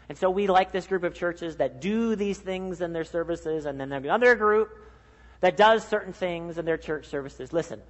And 0.09 0.17
so 0.17 0.31
we 0.31 0.47
like 0.47 0.73
this 0.73 0.87
group 0.87 1.03
of 1.03 1.15
churches 1.15 1.57
that 1.57 1.81
do 1.81 2.17
these 2.17 2.39
things 2.39 2.81
in 2.81 2.93
their 2.93 3.05
services, 3.05 3.67
and 3.67 3.79
then 3.79 3.91
there's 3.91 4.05
another 4.05 4.35
group 4.35 4.71
that 5.41 5.57
does 5.57 5.87
certain 5.87 6.12
things 6.12 6.59
in 6.59 6.65
their 6.65 6.79
church 6.79 7.07
services. 7.07 7.53
Listen, 7.53 7.83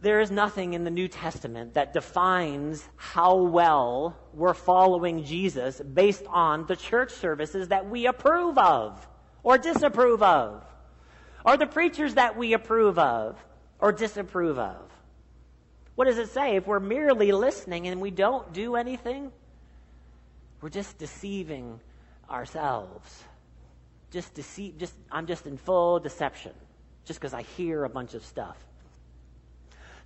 there 0.00 0.20
is 0.20 0.30
nothing 0.30 0.72
in 0.72 0.84
the 0.84 0.90
New 0.90 1.08
Testament 1.08 1.74
that 1.74 1.92
defines 1.92 2.82
how 2.96 3.36
well 3.36 4.16
we're 4.32 4.54
following 4.54 5.24
Jesus 5.24 5.80
based 5.80 6.24
on 6.26 6.66
the 6.66 6.76
church 6.76 7.12
services 7.12 7.68
that 7.68 7.88
we 7.88 8.06
approve 8.06 8.56
of 8.56 9.06
or 9.42 9.58
disapprove 9.58 10.22
of, 10.22 10.64
or 11.44 11.56
the 11.56 11.66
preachers 11.66 12.14
that 12.14 12.36
we 12.36 12.54
approve 12.54 12.98
of 12.98 13.42
or 13.78 13.92
disapprove 13.92 14.58
of. 14.58 14.90
What 15.96 16.06
does 16.06 16.18
it 16.18 16.30
say? 16.30 16.56
If 16.56 16.66
we're 16.66 16.80
merely 16.80 17.32
listening 17.32 17.86
and 17.86 18.00
we 18.00 18.10
don't 18.10 18.54
do 18.54 18.76
anything, 18.76 19.30
we're 20.62 20.70
just 20.70 20.96
deceiving 20.96 21.78
ourselves. 22.30 23.24
Just 24.10 24.32
deceive, 24.34 24.78
just, 24.78 24.94
I'm 25.12 25.26
just 25.26 25.46
in 25.46 25.58
full 25.58 26.00
deception 26.00 26.52
just 27.04 27.20
because 27.20 27.34
I 27.34 27.42
hear 27.42 27.84
a 27.84 27.88
bunch 27.88 28.14
of 28.14 28.24
stuff. 28.24 28.56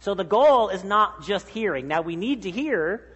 So 0.05 0.13
the 0.13 0.23
goal 0.23 0.69
is 0.69 0.85
not 0.85 1.25
just 1.25 1.49
hearing. 1.49 1.89
Now 1.89 2.03
we 2.03 2.15
need 2.15 2.43
to 2.43 2.51
hear 2.51 3.09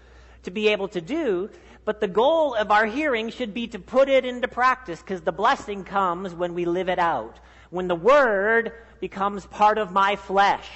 to 0.44 0.50
be 0.50 0.68
able 0.68 0.88
to 0.88 1.02
do, 1.02 1.50
but 1.84 2.00
the 2.00 2.08
goal 2.08 2.54
of 2.54 2.70
our 2.70 2.86
hearing 2.86 3.28
should 3.28 3.52
be 3.52 3.66
to 3.66 3.78
put 3.78 4.08
it 4.08 4.24
into 4.24 4.48
practice 4.48 4.98
because 5.02 5.20
the 5.20 5.30
blessing 5.30 5.84
comes 5.84 6.34
when 6.34 6.54
we 6.54 6.64
live 6.64 6.88
it 6.88 6.98
out. 6.98 7.40
When 7.68 7.88
the 7.88 7.94
word 7.94 8.72
becomes 9.00 9.44
part 9.44 9.76
of 9.76 9.92
my 9.92 10.16
flesh. 10.16 10.66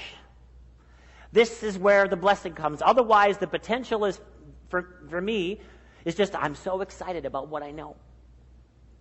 This 1.33 1.62
is 1.62 1.79
where 1.79 2.07
the 2.07 2.16
blessing 2.16 2.53
comes. 2.53 2.83
Otherwise, 2.83 3.38
the 3.38 3.46
potential 3.46 4.05
is, 4.05 4.20
for, 4.68 5.07
for 5.09 5.22
me, 5.22 5.62
is 6.05 6.14
just, 6.14 6.35
I'm 6.35 6.57
so 6.57 6.83
excited 6.83 7.25
about 7.25 7.48
what 7.48 7.62
I 7.62 7.70
know. 7.70 7.96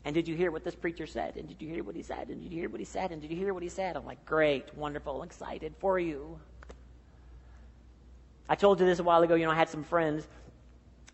And 0.06 0.16
did 0.16 0.30
you 0.30 0.38
hear 0.38 0.50
what 0.50 0.64
this 0.64 0.76
preacher 0.76 1.08
said? 1.08 1.36
And 1.36 1.46
did 1.46 1.62
you 1.62 1.68
hear 1.68 1.84
what 1.84 1.98
he 1.98 2.04
said? 2.04 2.30
And 2.30 2.42
did 2.42 2.54
you 2.54 2.60
hear 2.62 2.70
what 2.70 2.80
he 2.80 2.86
said? 2.86 3.12
And 3.12 3.22
did 3.22 3.32
you 3.32 3.38
hear 3.38 3.54
what 3.54 3.64
he 3.64 3.70
said? 3.70 3.98
I'm 3.98 4.06
like, 4.06 4.26
great, 4.26 4.74
wonderful, 4.78 5.24
excited 5.24 5.74
for 5.78 6.00
you. 6.00 6.40
I 8.50 8.56
told 8.56 8.80
you 8.80 8.86
this 8.86 9.00
a 9.00 9.04
while 9.04 9.22
ago. 9.24 9.36
You 9.36 9.46
know, 9.46 9.52
I 9.52 9.56
had 9.56 9.70
some 9.70 9.84
friends. 9.84 10.28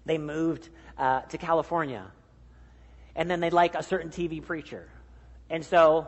They 0.06 0.18
moved 0.18 0.70
uh, 0.98 1.22
to 1.22 1.38
California, 1.38 2.06
and 3.16 3.30
then 3.30 3.40
they 3.40 3.50
like 3.50 3.76
a 3.76 3.84
certain 3.84 4.10
TV 4.10 4.44
preacher, 4.44 4.88
and 5.50 5.64
so, 5.64 6.08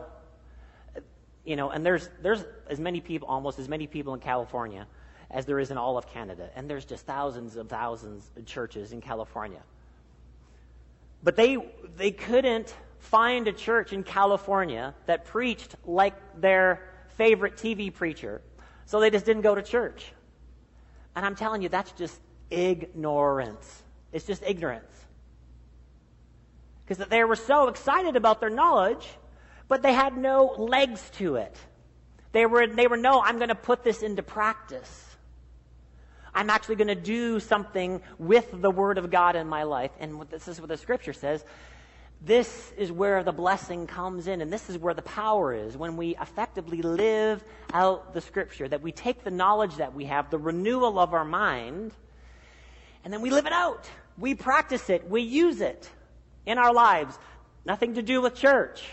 you 1.44 1.56
know, 1.56 1.70
and 1.70 1.84
there's 1.84 2.08
there's 2.22 2.44
as 2.68 2.80
many 2.80 3.00
people, 3.00 3.28
almost 3.28 3.58
as 3.58 3.68
many 3.68 3.86
people 3.86 4.14
in 4.14 4.20
California 4.20 4.86
as 5.30 5.46
there 5.46 5.60
is 5.60 5.70
in 5.70 5.78
all 5.78 5.96
of 5.96 6.06
Canada, 6.08 6.50
and 6.56 6.68
there's 6.68 6.84
just 6.84 7.06
thousands 7.06 7.56
of 7.56 7.68
thousands 7.68 8.30
of 8.36 8.44
churches 8.46 8.92
in 8.92 9.00
California. 9.00 9.62
But 11.22 11.36
they 11.36 11.58
they 11.96 12.10
couldn't 12.10 12.74
find 12.98 13.46
a 13.48 13.52
church 13.52 13.92
in 13.92 14.02
California 14.02 14.94
that 15.06 15.24
preached 15.24 15.76
like 15.84 16.14
their 16.40 16.82
favorite 17.16 17.56
TV 17.56 17.92
preacher, 17.92 18.40
so 18.86 18.98
they 19.00 19.10
just 19.10 19.24
didn't 19.24 19.42
go 19.42 19.54
to 19.54 19.62
church. 19.62 20.12
And 21.16 21.24
I'm 21.24 21.34
telling 21.34 21.62
you, 21.62 21.68
that's 21.68 21.92
just 21.92 22.18
ignorance. 22.50 23.82
It's 24.12 24.26
just 24.26 24.42
ignorance. 24.42 24.84
Because 26.86 27.06
they 27.08 27.24
were 27.24 27.36
so 27.36 27.68
excited 27.68 28.16
about 28.16 28.40
their 28.40 28.50
knowledge, 28.50 29.08
but 29.68 29.82
they 29.82 29.92
had 29.92 30.16
no 30.16 30.54
legs 30.58 31.10
to 31.18 31.36
it. 31.36 31.56
They 32.32 32.46
were, 32.46 32.66
they 32.66 32.86
were 32.86 32.96
no, 32.96 33.22
I'm 33.22 33.36
going 33.36 33.48
to 33.48 33.54
put 33.54 33.84
this 33.84 34.02
into 34.02 34.22
practice. 34.22 35.06
I'm 36.34 36.50
actually 36.50 36.76
going 36.76 36.88
to 36.88 36.94
do 36.94 37.40
something 37.40 38.00
with 38.18 38.48
the 38.52 38.70
Word 38.70 38.98
of 38.98 39.10
God 39.10 39.36
in 39.36 39.48
my 39.48 39.64
life. 39.64 39.90
And 39.98 40.20
this 40.30 40.46
is 40.48 40.60
what 40.60 40.68
the 40.68 40.76
Scripture 40.76 41.12
says 41.12 41.44
this 42.22 42.72
is 42.76 42.92
where 42.92 43.22
the 43.22 43.32
blessing 43.32 43.86
comes 43.86 44.26
in, 44.26 44.42
and 44.42 44.52
this 44.52 44.68
is 44.68 44.76
where 44.76 44.92
the 44.92 45.02
power 45.02 45.54
is 45.54 45.76
when 45.76 45.96
we 45.96 46.16
effectively 46.20 46.82
live 46.82 47.42
out 47.72 48.12
the 48.12 48.20
Scripture, 48.20 48.68
that 48.68 48.82
we 48.82 48.92
take 48.92 49.24
the 49.24 49.30
knowledge 49.30 49.76
that 49.76 49.94
we 49.94 50.04
have, 50.04 50.28
the 50.30 50.38
renewal 50.38 50.98
of 50.98 51.14
our 51.14 51.24
mind, 51.24 51.92
and 53.04 53.12
then 53.12 53.22
we 53.22 53.30
live 53.30 53.46
it 53.46 53.52
out. 53.52 53.88
We 54.18 54.34
practice 54.34 54.90
it, 54.90 55.08
we 55.08 55.22
use 55.22 55.62
it 55.62 55.88
in 56.44 56.58
our 56.58 56.74
lives. 56.74 57.18
Nothing 57.64 57.94
to 57.94 58.02
do 58.02 58.20
with 58.20 58.34
church. 58.34 58.84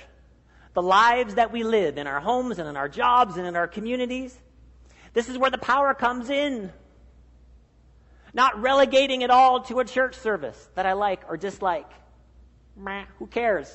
The 0.74 0.82
lives 0.82 1.36
that 1.36 1.52
we 1.52 1.63
live 1.63 1.98
in 1.98 2.08
our 2.08 2.22
homes 2.22 2.60
and 2.60 2.70
in 2.70 2.78
our 2.78 2.88
jobs 2.88 3.36
and 3.36 3.46
in 3.46 3.56
our 3.56 3.68
communities. 3.68 4.38
This 5.13 5.28
is 5.28 5.38
where 5.38 5.52
the 5.52 5.58
power 5.58 5.94
comes 5.94 6.30
in. 6.30 6.72
Not 8.34 8.62
relegating 8.62 9.22
it 9.22 9.32
all 9.32 9.63
to 9.63 9.80
a 9.80 9.86
church 9.86 10.16
service 10.16 10.70
that 10.76 10.86
I 10.86 10.94
like 10.94 11.24
or 11.28 11.36
dislike. 11.36 11.90
Meh, 12.78 13.06
who 13.18 13.28
cares? 13.28 13.74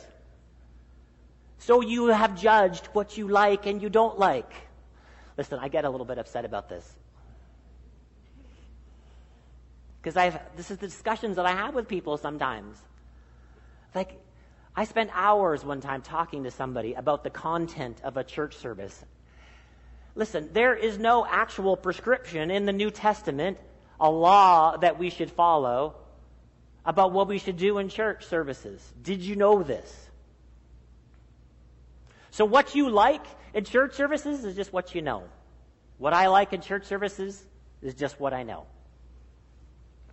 So 1.59 1.81
you 1.81 2.07
have 2.07 2.41
judged 2.41 2.87
what 2.87 3.17
you 3.17 3.29
like 3.29 3.67
and 3.67 3.83
you 3.83 3.89
don't 3.89 4.19
like. 4.19 4.53
Listen, 5.37 5.59
I 5.61 5.69
get 5.69 5.85
a 5.85 5.91
little 5.91 6.07
bit 6.07 6.19
upset 6.19 6.45
about 6.45 6.69
this. 6.69 6.89
Because 10.01 10.17
I've 10.17 10.39
this 10.57 10.71
is 10.71 10.79
the 10.79 10.89
discussions 10.89 11.37
that 11.37 11.47
I 11.47 11.53
have 11.53 11.75
with 11.75 11.87
people 11.87 12.17
sometimes. 12.17 12.77
Like 13.95 14.21
I 14.75 14.85
spent 14.85 15.11
hours 15.13 15.65
one 15.65 15.81
time 15.81 16.03
talking 16.03 16.45
to 16.45 16.51
somebody 16.51 16.95
about 16.95 17.23
the 17.25 17.31
content 17.31 18.01
of 18.03 18.17
a 18.17 18.25
church 18.25 18.57
service. 18.57 19.05
Listen, 20.15 20.51
there 20.53 20.75
is 20.75 20.99
no 20.99 21.25
actual 21.25 21.77
prescription 21.77 22.51
in 22.51 22.67
the 22.67 22.73
New 22.73 22.91
Testament, 22.91 23.59
a 24.01 24.11
law 24.11 24.77
that 24.77 24.99
we 24.99 25.11
should 25.11 25.31
follow 25.31 25.95
about 26.85 27.13
what 27.13 27.29
we 27.29 27.39
should 27.39 27.57
do 27.57 27.79
in 27.79 27.89
church 27.89 28.27
services. 28.27 28.81
Did 29.03 29.21
you 29.21 29.37
know 29.37 29.63
this? 29.63 30.11
So, 32.31 32.45
what 32.45 32.75
you 32.75 32.89
like 32.89 33.25
in 33.55 33.65
church 33.65 33.95
services 33.95 34.45
is 34.45 34.57
just 34.57 34.73
what 34.73 34.95
you 34.95 35.03
know. 35.03 35.25
What 35.99 36.15
I 36.15 36.29
like 36.29 36.53
in 36.53 36.61
church 36.61 36.87
services 36.87 37.41
is 37.83 37.95
just 37.95 38.19
what 38.19 38.33
I 38.33 38.43
know. 38.43 38.67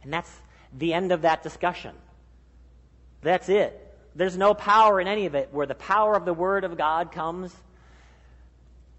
And 0.03 0.13
that's 0.13 0.31
the 0.77 0.93
end 0.93 1.11
of 1.11 1.23
that 1.23 1.43
discussion. 1.43 1.95
That's 3.21 3.49
it. 3.49 3.85
There's 4.15 4.37
no 4.37 4.53
power 4.53 4.99
in 4.99 5.07
any 5.07 5.25
of 5.25 5.35
it. 5.35 5.49
Where 5.51 5.65
the 5.65 5.75
power 5.75 6.15
of 6.15 6.25
the 6.25 6.33
Word 6.33 6.63
of 6.63 6.77
God 6.77 7.11
comes 7.11 7.55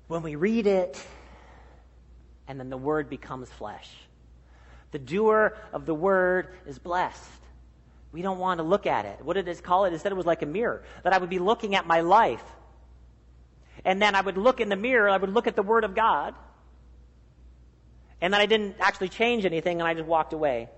when 0.09 0.23
we 0.23 0.35
read 0.35 0.67
it, 0.67 1.01
and 2.49 2.59
then 2.59 2.71
the 2.71 2.77
Word 2.77 3.09
becomes 3.09 3.49
flesh. 3.49 3.89
The 4.93 4.99
doer 4.99 5.57
of 5.73 5.87
the 5.87 5.95
Word 5.95 6.49
is 6.67 6.79
blessed. 6.79 7.31
We 8.13 8.23
don't 8.23 8.39
want 8.39 8.59
to 8.59 8.65
look 8.65 8.87
at 8.87 9.05
it. 9.05 9.25
What 9.25 9.35
did 9.35 9.47
it 9.47 9.63
call 9.63 9.85
it? 9.85 9.93
Instead, 9.93 10.13
it 10.13 10.17
was 10.17 10.27
like 10.27 10.43
a 10.43 10.47
mirror. 10.47 10.83
That 11.05 11.13
I 11.13 11.19
would 11.19 11.31
be 11.31 11.39
looking 11.39 11.75
at 11.75 11.87
my 11.87 12.01
life. 12.01 12.43
And 13.85 14.03
then 14.03 14.15
I 14.15 14.21
would 14.21 14.37
look 14.37 14.61
in 14.61 14.69
the 14.69 14.77
mirror, 14.77 15.09
I 15.09 15.17
would 15.17 15.33
look 15.33 15.47
at 15.47 15.57
the 15.57 15.63
Word 15.63 15.85
of 15.85 15.95
God. 15.95 16.35
And 18.21 18.35
then 18.35 18.41
I 18.41 18.47
didn't 18.47 18.77
actually 18.81 19.09
change 19.09 19.47
anything, 19.47 19.81
and 19.81 19.89
I 19.89 19.95
just 19.95 20.07
walked 20.07 20.33
away. 20.33 20.69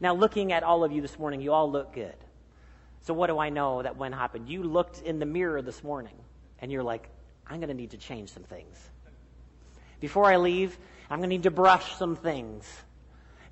Now, 0.00 0.14
looking 0.14 0.52
at 0.52 0.64
all 0.64 0.84
of 0.84 0.92
you 0.92 1.00
this 1.00 1.18
morning, 1.18 1.40
you 1.40 1.52
all 1.52 1.70
look 1.70 1.94
good. 1.94 2.14
So, 3.02 3.14
what 3.14 3.28
do 3.28 3.38
I 3.38 3.48
know 3.48 3.82
that 3.82 3.96
when 3.96 4.12
happened? 4.12 4.48
You 4.48 4.62
looked 4.64 5.00
in 5.00 5.18
the 5.18 5.26
mirror 5.26 5.62
this 5.62 5.82
morning, 5.82 6.14
and 6.58 6.70
you're 6.70 6.82
like, 6.82 7.08
I'm 7.46 7.58
going 7.60 7.68
to 7.68 7.74
need 7.74 7.92
to 7.92 7.96
change 7.96 8.30
some 8.30 8.42
things. 8.42 8.76
Before 10.00 10.26
I 10.26 10.36
leave, 10.36 10.76
I'm 11.08 11.20
going 11.20 11.30
to 11.30 11.36
need 11.36 11.44
to 11.44 11.50
brush 11.50 11.94
some 11.94 12.16
things 12.16 12.66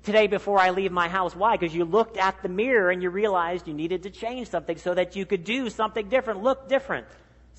today 0.03 0.27
before 0.27 0.59
I 0.59 0.71
leave 0.71 0.91
my 0.91 1.07
house. 1.07 1.35
Why? 1.35 1.57
Because 1.57 1.75
you 1.75 1.85
looked 1.85 2.17
at 2.17 2.41
the 2.41 2.49
mirror 2.49 2.89
and 2.89 3.01
you 3.01 3.09
realized 3.09 3.67
you 3.67 3.73
needed 3.73 4.03
to 4.03 4.09
change 4.09 4.49
something 4.49 4.77
so 4.77 4.93
that 4.93 5.15
you 5.15 5.25
could 5.25 5.43
do 5.43 5.69
something 5.69 6.09
different, 6.09 6.41
look 6.41 6.67
different. 6.67 7.07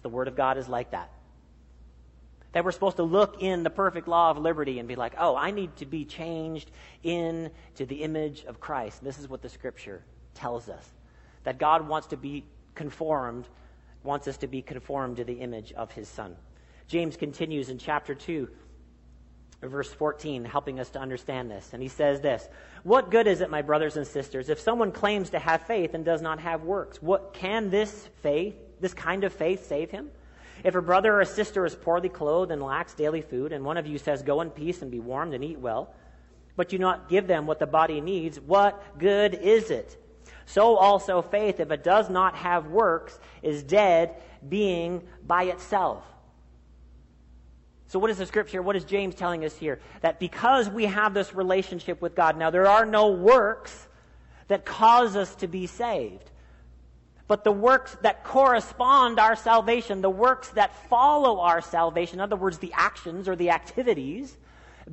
the 0.02 0.08
Word 0.08 0.28
of 0.28 0.34
God 0.34 0.58
is 0.58 0.68
like 0.68 0.90
that. 0.90 1.10
That 2.52 2.64
we're 2.64 2.72
supposed 2.72 2.96
to 2.96 3.04
look 3.04 3.42
in 3.42 3.62
the 3.62 3.70
perfect 3.70 4.08
law 4.08 4.30
of 4.30 4.38
liberty 4.38 4.78
and 4.78 4.88
be 4.88 4.96
like, 4.96 5.14
oh, 5.18 5.36
I 5.36 5.52
need 5.52 5.76
to 5.76 5.86
be 5.86 6.04
changed 6.04 6.70
into 7.02 7.86
the 7.86 8.02
image 8.02 8.44
of 8.44 8.60
Christ. 8.60 9.02
This 9.02 9.18
is 9.18 9.28
what 9.28 9.40
the 9.42 9.48
Scripture 9.48 10.02
tells 10.34 10.68
us. 10.68 10.86
That 11.44 11.58
God 11.58 11.88
wants 11.88 12.08
to 12.08 12.16
be 12.16 12.44
conformed, 12.74 13.46
wants 14.02 14.28
us 14.28 14.36
to 14.38 14.48
be 14.48 14.60
conformed 14.60 15.16
to 15.18 15.24
the 15.24 15.34
image 15.34 15.72
of 15.72 15.92
His 15.92 16.08
Son. 16.08 16.36
James 16.88 17.16
continues 17.16 17.70
in 17.70 17.78
chapter 17.78 18.14
2 18.14 18.48
verse 19.68 19.92
14, 19.92 20.44
helping 20.44 20.80
us 20.80 20.90
to 20.90 20.98
understand 20.98 21.50
this. 21.50 21.70
And 21.72 21.82
he 21.82 21.88
says 21.88 22.20
this 22.20 22.48
What 22.82 23.10
good 23.10 23.26
is 23.26 23.40
it, 23.40 23.50
my 23.50 23.62
brothers 23.62 23.96
and 23.96 24.06
sisters, 24.06 24.48
if 24.48 24.60
someone 24.60 24.92
claims 24.92 25.30
to 25.30 25.38
have 25.38 25.66
faith 25.66 25.94
and 25.94 26.04
does 26.04 26.22
not 26.22 26.40
have 26.40 26.64
works? 26.64 27.00
What 27.00 27.32
can 27.32 27.70
this 27.70 28.08
faith, 28.22 28.54
this 28.80 28.94
kind 28.94 29.24
of 29.24 29.32
faith, 29.32 29.66
save 29.66 29.90
him? 29.90 30.10
If 30.64 30.74
a 30.74 30.82
brother 30.82 31.14
or 31.14 31.20
a 31.20 31.26
sister 31.26 31.64
is 31.66 31.74
poorly 31.74 32.08
clothed 32.08 32.52
and 32.52 32.62
lacks 32.62 32.94
daily 32.94 33.22
food, 33.22 33.52
and 33.52 33.64
one 33.64 33.76
of 33.76 33.86
you 33.86 33.98
says, 33.98 34.22
Go 34.22 34.40
in 34.40 34.50
peace 34.50 34.82
and 34.82 34.90
be 34.90 35.00
warmed 35.00 35.34
and 35.34 35.44
eat 35.44 35.58
well, 35.58 35.94
but 36.56 36.72
you 36.72 36.78
not 36.78 37.08
give 37.08 37.26
them 37.26 37.46
what 37.46 37.58
the 37.58 37.66
body 37.66 38.00
needs, 38.00 38.38
what 38.40 38.98
good 38.98 39.34
is 39.34 39.70
it? 39.70 39.96
So 40.46 40.76
also 40.76 41.22
faith, 41.22 41.60
if 41.60 41.70
it 41.70 41.84
does 41.84 42.10
not 42.10 42.34
have 42.36 42.66
works, 42.66 43.18
is 43.42 43.62
dead, 43.62 44.16
being 44.48 45.02
by 45.26 45.44
itself. 45.44 46.04
So, 47.92 47.98
what 47.98 48.08
is 48.08 48.16
the 48.16 48.24
scripture? 48.24 48.62
What 48.62 48.74
is 48.74 48.84
James 48.84 49.14
telling 49.14 49.44
us 49.44 49.54
here? 49.54 49.78
That 50.00 50.18
because 50.18 50.66
we 50.66 50.86
have 50.86 51.12
this 51.12 51.34
relationship 51.34 52.00
with 52.00 52.14
God, 52.14 52.38
now 52.38 52.48
there 52.48 52.66
are 52.66 52.86
no 52.86 53.08
works 53.08 53.86
that 54.48 54.64
cause 54.64 55.14
us 55.14 55.34
to 55.36 55.46
be 55.46 55.66
saved. 55.66 56.30
But 57.28 57.44
the 57.44 57.52
works 57.52 57.94
that 58.00 58.24
correspond 58.24 59.20
our 59.20 59.36
salvation, 59.36 60.00
the 60.00 60.08
works 60.08 60.48
that 60.52 60.74
follow 60.88 61.40
our 61.40 61.60
salvation, 61.60 62.14
in 62.14 62.20
other 62.22 62.34
words, 62.34 62.56
the 62.56 62.72
actions 62.72 63.28
or 63.28 63.36
the 63.36 63.50
activities 63.50 64.38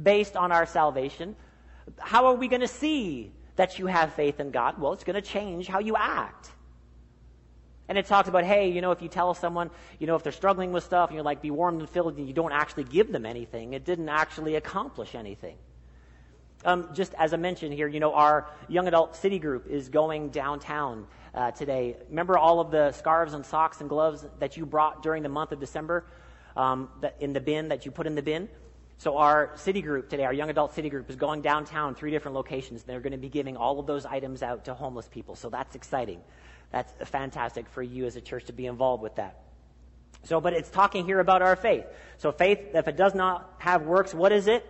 based 0.04 0.36
on 0.36 0.52
our 0.52 0.66
salvation. 0.66 1.38
How 2.00 2.26
are 2.26 2.36
we 2.36 2.50
going 2.50 2.60
to 2.60 2.68
see 2.68 3.32
that 3.56 3.80
you 3.80 3.86
have 3.86 4.14
faith 4.14 4.42
in 4.42 4.52
God? 4.52 4.78
Well, 4.78 4.92
it's 4.92 5.06
going 5.06 5.16
to 5.16 5.22
change 5.22 5.68
how 5.68 5.80
you 5.80 5.96
act. 5.96 6.50
And 7.90 7.98
it 7.98 8.06
talks 8.06 8.30
about, 8.30 8.44
hey, 8.44 8.70
you 8.70 8.82
know, 8.82 8.92
if 8.92 9.02
you 9.02 9.10
tell 9.10 9.34
someone, 9.34 9.72
you 9.98 10.06
know, 10.06 10.16
if 10.16 10.22
they're 10.22 10.32
struggling 10.32 10.72
with 10.72 10.84
stuff 10.84 11.10
and 11.10 11.16
you're 11.16 11.24
like, 11.24 11.42
be 11.42 11.50
warmed 11.50 11.82
and 11.82 11.90
filled, 11.90 12.18
and 12.18 12.28
you 12.28 12.34
don't 12.34 12.52
actually 12.52 12.84
give 12.84 13.12
them 13.12 13.26
anything, 13.26 13.74
it 13.74 13.84
didn't 13.84 14.10
actually 14.10 14.56
accomplish 14.56 15.16
anything. 15.16 15.58
Um, 16.64 16.90
just 16.94 17.16
as 17.16 17.34
I 17.34 17.38
mentioned 17.38 17.74
here, 17.74 17.88
you 17.88 18.00
know, 18.00 18.14
our 18.14 18.48
young 18.68 18.88
adult 18.88 19.16
city 19.16 19.40
group 19.40 19.66
is 19.68 19.90
going 19.90 20.30
downtown 20.30 21.08
uh, 21.34 21.50
today. 21.52 21.96
Remember 22.10 22.38
all 22.38 22.60
of 22.60 22.70
the 22.70 22.92
scarves 22.92 23.34
and 23.34 23.44
socks 23.44 23.82
and 23.82 23.90
gloves 23.90 24.24
that 24.38 24.56
you 24.56 24.68
brought 24.68 25.02
during 25.02 25.24
the 25.24 25.30
month 25.30 25.52
of 25.52 25.60
December 25.60 26.06
um, 26.56 26.90
in 27.20 27.34
the 27.34 27.42
bin 27.42 27.70
that 27.70 27.86
you 27.86 27.92
put 27.92 28.06
in 28.06 28.14
the 28.14 28.22
bin? 28.22 28.50
So 28.98 29.18
our 29.18 29.52
city 29.56 29.82
group 29.82 30.10
today, 30.10 30.26
our 30.26 30.34
young 30.34 30.50
adult 30.50 30.76
city 30.76 30.90
group, 30.90 31.10
is 31.10 31.16
going 31.16 31.42
downtown, 31.42 31.96
three 31.96 32.12
different 32.12 32.36
locations. 32.36 32.84
They're 32.84 33.00
going 33.00 33.14
to 33.14 33.18
be 33.18 33.30
giving 33.30 33.56
all 33.56 33.80
of 33.80 33.88
those 33.88 34.06
items 34.06 34.44
out 34.44 34.66
to 34.66 34.74
homeless 34.74 35.08
people. 35.08 35.36
So 35.36 35.50
that's 35.50 35.74
exciting. 35.74 36.20
That's 36.72 36.94
fantastic 37.10 37.68
for 37.70 37.82
you 37.82 38.06
as 38.06 38.16
a 38.16 38.22
church 38.22 38.46
to 38.46 38.54
be 38.54 38.66
involved 38.68 39.02
with 39.02 39.16
that. 39.16 39.40
So, 40.24 40.42
but 40.42 40.54
it's 40.54 40.70
talking 40.70 41.06
here 41.06 41.20
about 41.20 41.42
our 41.42 41.56
faith. 41.56 41.86
So 42.18 42.32
faith, 42.32 42.60
if 42.74 42.88
it 42.88 42.98
does 42.98 43.16
not 43.16 43.54
have 43.60 43.84
works, 43.84 44.14
what 44.14 44.32
is 44.32 44.48
it? 44.48 44.66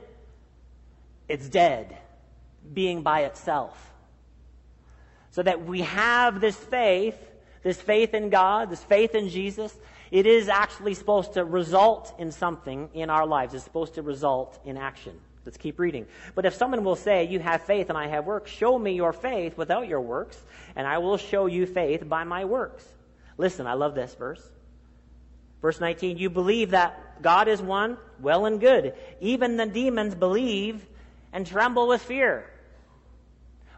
It's 1.28 1.50
dead, 1.50 1.98
being 2.74 3.02
by 3.02 3.22
itself. 3.22 3.92
So 5.32 5.44
that 5.44 5.66
we 5.66 5.82
have 5.82 6.40
this 6.40 6.56
faith, 6.56 7.18
this 7.64 7.80
faith 7.80 8.14
in 8.14 8.30
God, 8.30 8.70
this 8.70 8.84
faith 8.84 9.16
in 9.16 9.30
Jesus, 9.30 9.76
it 10.12 10.26
is 10.26 10.50
actually 10.50 10.96
supposed 10.96 11.34
to 11.34 11.46
result 11.46 12.16
in 12.18 12.32
something 12.32 12.90
in 12.94 13.10
our 13.10 13.28
lives. 13.28 13.54
It's 13.54 13.64
supposed 13.64 13.96
to 13.96 14.02
result 14.02 14.60
in 14.66 14.78
action. 14.78 15.20
Let's 15.46 15.58
keep 15.58 15.80
reading. 15.80 16.06
But 16.36 16.46
if 16.46 16.54
someone 16.54 16.84
will 16.84 16.96
say, 16.96 17.26
You 17.26 17.40
have 17.40 17.64
faith 17.64 17.90
and 17.90 17.98
I 17.98 18.08
have 18.08 18.26
works, 18.26 18.52
show 18.52 18.78
me 18.78 18.94
your 18.94 19.14
faith 19.14 19.58
without 19.58 19.88
your 19.88 20.02
works, 20.02 20.38
and 20.76 20.86
I 20.86 20.98
will 20.98 21.18
show 21.18 21.46
you 21.46 21.66
faith 21.66 22.08
by 22.08 22.24
my 22.24 22.46
works. 22.46 22.86
Listen, 23.38 23.66
I 23.68 23.74
love 23.74 23.96
this 23.96 24.14
verse. 24.16 24.42
Verse 25.62 25.80
19, 25.80 26.18
you 26.18 26.30
believe 26.30 26.72
that 26.72 27.22
God 27.22 27.48
is 27.48 27.62
one? 27.62 27.98
Well 28.20 28.46
and 28.46 28.60
good. 28.60 28.94
Even 29.20 29.58
the 29.58 29.66
demons 29.66 30.16
believe 30.16 30.86
and 31.34 31.46
tremble 31.46 31.88
with 31.88 32.02
fear. 32.02 32.50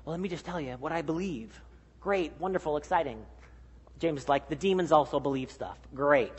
Well, 0.06 0.12
let 0.12 0.20
me 0.20 0.30
just 0.30 0.46
tell 0.46 0.60
you 0.60 0.74
what 0.74 0.92
I 0.92 1.02
believe. 1.02 1.60
Great, 2.00 2.34
wonderful, 2.40 2.78
exciting. 2.78 3.24
James 4.00 4.24
is 4.24 4.30
like, 4.30 4.50
the 4.50 4.56
demons 4.56 4.92
also 4.92 5.20
believe 5.20 5.52
stuff. 5.52 5.78
Great. 5.94 6.34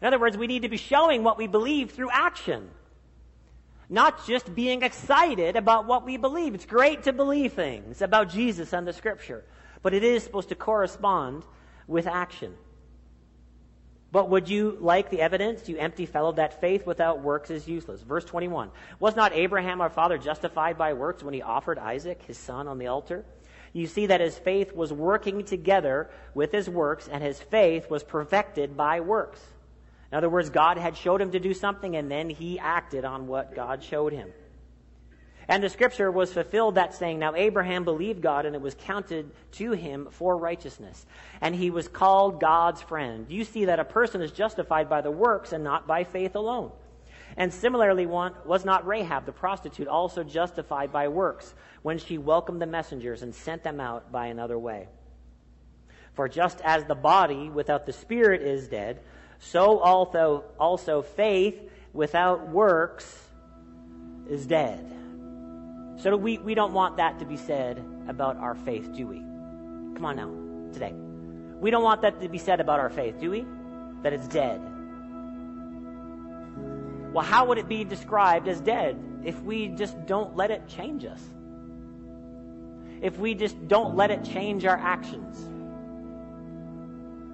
In 0.00 0.06
other 0.06 0.18
words, 0.18 0.36
we 0.36 0.46
need 0.46 0.62
to 0.62 0.68
be 0.68 0.76
showing 0.76 1.22
what 1.22 1.38
we 1.38 1.46
believe 1.46 1.92
through 1.92 2.10
action. 2.10 2.68
Not 3.92 4.26
just 4.26 4.54
being 4.54 4.82
excited 4.82 5.54
about 5.54 5.86
what 5.86 6.06
we 6.06 6.16
believe. 6.16 6.54
It's 6.54 6.64
great 6.64 7.02
to 7.02 7.12
believe 7.12 7.52
things 7.52 8.00
about 8.00 8.30
Jesus 8.30 8.72
and 8.72 8.86
the 8.86 8.92
scripture, 8.94 9.44
but 9.82 9.92
it 9.92 10.02
is 10.02 10.22
supposed 10.22 10.48
to 10.48 10.54
correspond 10.54 11.44
with 11.86 12.06
action. 12.06 12.54
But 14.10 14.30
would 14.30 14.48
you 14.48 14.78
like 14.80 15.10
the 15.10 15.20
evidence, 15.20 15.68
you 15.68 15.76
empty 15.76 16.06
fellow, 16.06 16.32
that 16.32 16.58
faith 16.58 16.86
without 16.86 17.20
works 17.20 17.50
is 17.50 17.68
useless? 17.68 18.00
Verse 18.00 18.24
21. 18.24 18.70
Was 18.98 19.14
not 19.14 19.34
Abraham 19.34 19.82
our 19.82 19.90
father 19.90 20.16
justified 20.16 20.78
by 20.78 20.94
works 20.94 21.22
when 21.22 21.34
he 21.34 21.42
offered 21.42 21.78
Isaac, 21.78 22.22
his 22.22 22.38
son, 22.38 22.68
on 22.68 22.78
the 22.78 22.86
altar? 22.86 23.26
You 23.74 23.86
see 23.86 24.06
that 24.06 24.22
his 24.22 24.38
faith 24.38 24.74
was 24.74 24.90
working 24.90 25.44
together 25.44 26.08
with 26.32 26.50
his 26.50 26.66
works, 26.66 27.08
and 27.08 27.22
his 27.22 27.42
faith 27.42 27.90
was 27.90 28.02
perfected 28.02 28.74
by 28.74 29.00
works. 29.00 29.51
In 30.12 30.18
other 30.18 30.28
words, 30.28 30.50
God 30.50 30.76
had 30.76 30.94
showed 30.94 31.22
him 31.22 31.32
to 31.32 31.40
do 31.40 31.54
something, 31.54 31.96
and 31.96 32.10
then 32.10 32.28
he 32.28 32.58
acted 32.58 33.06
on 33.06 33.26
what 33.26 33.54
God 33.54 33.82
showed 33.82 34.12
him. 34.12 34.30
And 35.48 35.64
the 35.64 35.70
scripture 35.70 36.10
was 36.10 36.30
fulfilled 36.30 36.74
that 36.74 36.94
saying, 36.94 37.18
Now 37.18 37.34
Abraham 37.34 37.84
believed 37.84 38.20
God, 38.20 38.44
and 38.44 38.54
it 38.54 38.60
was 38.60 38.74
counted 38.74 39.30
to 39.52 39.72
him 39.72 40.08
for 40.10 40.36
righteousness. 40.36 41.06
And 41.40 41.54
he 41.54 41.70
was 41.70 41.88
called 41.88 42.40
God's 42.42 42.82
friend. 42.82 43.24
You 43.30 43.44
see 43.44 43.64
that 43.64 43.80
a 43.80 43.86
person 43.86 44.20
is 44.20 44.32
justified 44.32 44.90
by 44.90 45.00
the 45.00 45.10
works 45.10 45.52
and 45.52 45.64
not 45.64 45.86
by 45.86 46.04
faith 46.04 46.36
alone. 46.36 46.72
And 47.38 47.52
similarly, 47.52 48.04
was 48.04 48.66
not 48.66 48.86
Rahab 48.86 49.24
the 49.24 49.32
prostitute 49.32 49.88
also 49.88 50.22
justified 50.22 50.92
by 50.92 51.08
works 51.08 51.54
when 51.80 51.96
she 51.96 52.18
welcomed 52.18 52.60
the 52.60 52.66
messengers 52.66 53.22
and 53.22 53.34
sent 53.34 53.62
them 53.62 53.80
out 53.80 54.12
by 54.12 54.26
another 54.26 54.58
way? 54.58 54.88
For 56.12 56.28
just 56.28 56.60
as 56.60 56.84
the 56.84 56.94
body 56.94 57.48
without 57.48 57.86
the 57.86 57.94
spirit 57.94 58.42
is 58.42 58.68
dead, 58.68 59.00
so 59.44 59.80
also, 59.80 60.44
also 60.58 61.02
faith 61.02 61.68
without 61.92 62.48
works 62.48 63.28
is 64.30 64.46
dead. 64.46 64.88
So 65.96 66.16
we, 66.16 66.38
we 66.38 66.54
don't 66.54 66.72
want 66.72 66.96
that 66.98 67.18
to 67.18 67.24
be 67.24 67.36
said 67.36 67.84
about 68.08 68.36
our 68.36 68.54
faith, 68.54 68.94
do 68.94 69.08
we? 69.08 69.18
Come 69.18 70.04
on 70.04 70.16
now, 70.16 70.72
today. 70.72 70.92
We 71.60 71.72
don't 71.72 71.82
want 71.82 72.02
that 72.02 72.20
to 72.20 72.28
be 72.28 72.38
said 72.38 72.60
about 72.60 72.78
our 72.78 72.88
faith, 72.88 73.18
do 73.20 73.30
we? 73.32 73.44
That 74.02 74.12
it's 74.12 74.28
dead. 74.28 74.60
Well, 77.12 77.24
how 77.24 77.44
would 77.46 77.58
it 77.58 77.68
be 77.68 77.82
described 77.82 78.46
as 78.46 78.60
dead 78.60 78.96
if 79.24 79.40
we 79.42 79.68
just 79.68 80.06
don't 80.06 80.36
let 80.36 80.52
it 80.52 80.68
change 80.68 81.04
us? 81.04 81.20
If 83.02 83.18
we 83.18 83.34
just 83.34 83.66
don't 83.66 83.96
let 83.96 84.12
it 84.12 84.22
change 84.22 84.64
our 84.64 84.78
actions? 84.78 85.51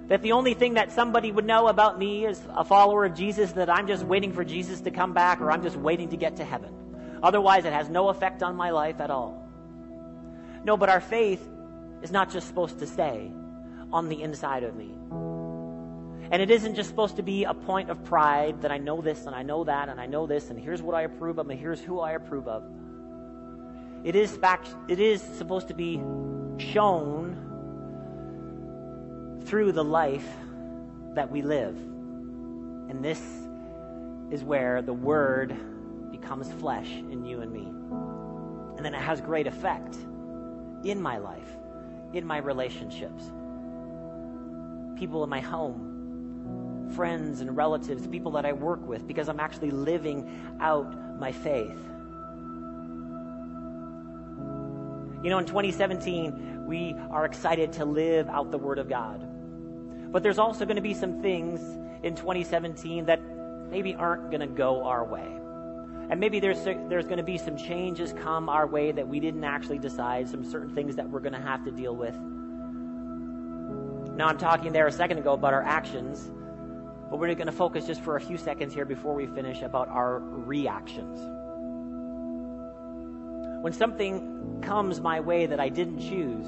That 0.09 0.23
the 0.23 0.31
only 0.31 0.55
thing 0.55 0.73
that 0.73 0.91
somebody 0.91 1.31
would 1.31 1.45
know 1.45 1.67
about 1.67 1.97
me 1.99 2.25
as 2.25 2.41
a 2.55 2.63
follower 2.63 3.05
of 3.05 3.13
Jesus 3.13 3.51
that 3.53 3.69
I'm 3.69 3.87
just 3.87 4.03
waiting 4.03 4.33
for 4.33 4.43
Jesus 4.43 4.81
to 4.81 4.91
come 4.91 5.13
back 5.13 5.39
or 5.39 5.51
I'm 5.51 5.61
just 5.61 5.77
waiting 5.77 6.09
to 6.09 6.17
get 6.17 6.37
to 6.37 6.43
heaven. 6.43 6.73
Otherwise, 7.21 7.65
it 7.65 7.73
has 7.73 7.89
no 7.89 8.09
effect 8.09 8.41
on 8.41 8.55
my 8.55 8.71
life 8.71 8.99
at 8.99 9.11
all. 9.11 9.47
No, 10.63 10.77
but 10.77 10.89
our 10.89 10.99
faith 10.99 11.47
is 12.01 12.11
not 12.11 12.31
just 12.31 12.47
supposed 12.47 12.79
to 12.79 12.87
stay 12.87 13.31
on 13.93 14.09
the 14.09 14.21
inside 14.21 14.63
of 14.63 14.75
me. 14.75 14.89
And 16.31 16.41
it 16.41 16.51
isn't 16.51 16.75
just 16.75 16.89
supposed 16.89 17.15
to 17.15 17.23
be 17.23 17.43
a 17.43 17.53
point 17.53 17.89
of 17.89 18.03
pride 18.03 18.61
that 18.61 18.71
I 18.71 18.77
know 18.77 19.01
this 19.01 19.25
and 19.25 19.35
I 19.35 19.43
know 19.43 19.63
that 19.63 19.89
and 19.89 19.99
I 19.99 20.05
know 20.05 20.27
this 20.27 20.49
and 20.49 20.59
here's 20.59 20.81
what 20.81 20.95
I 20.95 21.03
approve 21.03 21.39
of 21.39 21.49
and 21.49 21.59
here's 21.59 21.81
who 21.81 21.99
I 21.99 22.11
approve 22.11 22.47
of. 22.47 22.63
It 24.03 24.15
is 24.15 24.35
fact, 24.37 24.67
it 24.87 24.99
is 24.99 25.21
supposed 25.21 25.67
to 25.69 25.73
be 25.73 26.01
shown 26.57 27.48
through 29.45 29.71
the 29.71 29.83
life 29.83 30.27
that 31.15 31.29
we 31.29 31.41
live. 31.41 31.75
And 31.75 33.03
this 33.03 33.21
is 34.31 34.43
where 34.43 34.81
the 34.81 34.93
word 34.93 35.55
becomes 36.11 36.51
flesh 36.53 36.89
in 36.89 37.25
you 37.25 37.41
and 37.41 37.51
me. 37.51 37.65
And 38.77 38.85
then 38.85 38.93
it 38.93 39.01
has 39.01 39.21
great 39.21 39.47
effect 39.47 39.95
in 40.83 41.01
my 41.01 41.17
life, 41.17 41.49
in 42.13 42.25
my 42.25 42.37
relationships. 42.37 43.31
People 44.97 45.23
in 45.23 45.29
my 45.29 45.39
home, 45.39 46.91
friends 46.95 47.41
and 47.41 47.55
relatives, 47.55 48.07
people 48.07 48.31
that 48.31 48.45
I 48.45 48.53
work 48.53 48.85
with, 48.87 49.07
because 49.07 49.29
I'm 49.29 49.39
actually 49.39 49.71
living 49.71 50.57
out 50.59 51.19
my 51.19 51.31
faith. 51.31 51.77
You 55.21 55.29
know, 55.29 55.39
in 55.39 55.45
2017, 55.45 56.65
we 56.65 56.95
are 57.11 57.25
excited 57.25 57.73
to 57.73 57.85
live 57.85 58.29
out 58.29 58.51
the 58.51 58.57
Word 58.57 58.79
of 58.79 58.87
God. 58.87 59.28
But 60.11 60.23
there's 60.23 60.39
also 60.39 60.65
going 60.65 60.77
to 60.77 60.81
be 60.81 60.93
some 60.93 61.21
things 61.21 61.61
in 62.03 62.15
2017 62.15 63.05
that 63.05 63.21
maybe 63.69 63.93
aren't 63.95 64.31
going 64.31 64.41
to 64.41 64.47
go 64.47 64.83
our 64.83 65.05
way. 65.05 65.27
And 66.09 66.19
maybe 66.19 66.39
there's, 66.39 66.63
there's 66.63 67.05
going 67.05 67.17
to 67.17 67.23
be 67.23 67.37
some 67.37 67.55
changes 67.55 68.13
come 68.13 68.49
our 68.49 68.65
way 68.65 68.91
that 68.91 69.07
we 69.07 69.19
didn't 69.19 69.43
actually 69.43 69.77
decide, 69.77 70.27
some 70.27 70.43
certain 70.43 70.73
things 70.73 70.95
that 70.95 71.07
we're 71.07 71.19
going 71.19 71.33
to 71.33 71.41
have 71.41 71.63
to 71.65 71.71
deal 71.71 71.95
with. 71.95 72.15
Now, 74.15 74.27
I'm 74.27 74.39
talking 74.39 74.73
there 74.73 74.87
a 74.87 74.91
second 74.91 75.19
ago 75.19 75.33
about 75.33 75.53
our 75.53 75.61
actions, 75.61 76.31
but 77.09 77.19
we're 77.19 77.35
going 77.35 77.45
to 77.45 77.51
focus 77.51 77.85
just 77.85 78.01
for 78.01 78.15
a 78.15 78.21
few 78.21 78.37
seconds 78.37 78.73
here 78.73 78.85
before 78.85 79.13
we 79.13 79.27
finish 79.27 79.61
about 79.61 79.87
our 79.89 80.19
reactions. 80.19 81.19
When 83.61 83.73
something 83.73 84.61
comes 84.63 84.99
my 84.99 85.19
way 85.19 85.45
that 85.45 85.59
I 85.59 85.69
didn't 85.69 85.99
choose, 85.99 86.47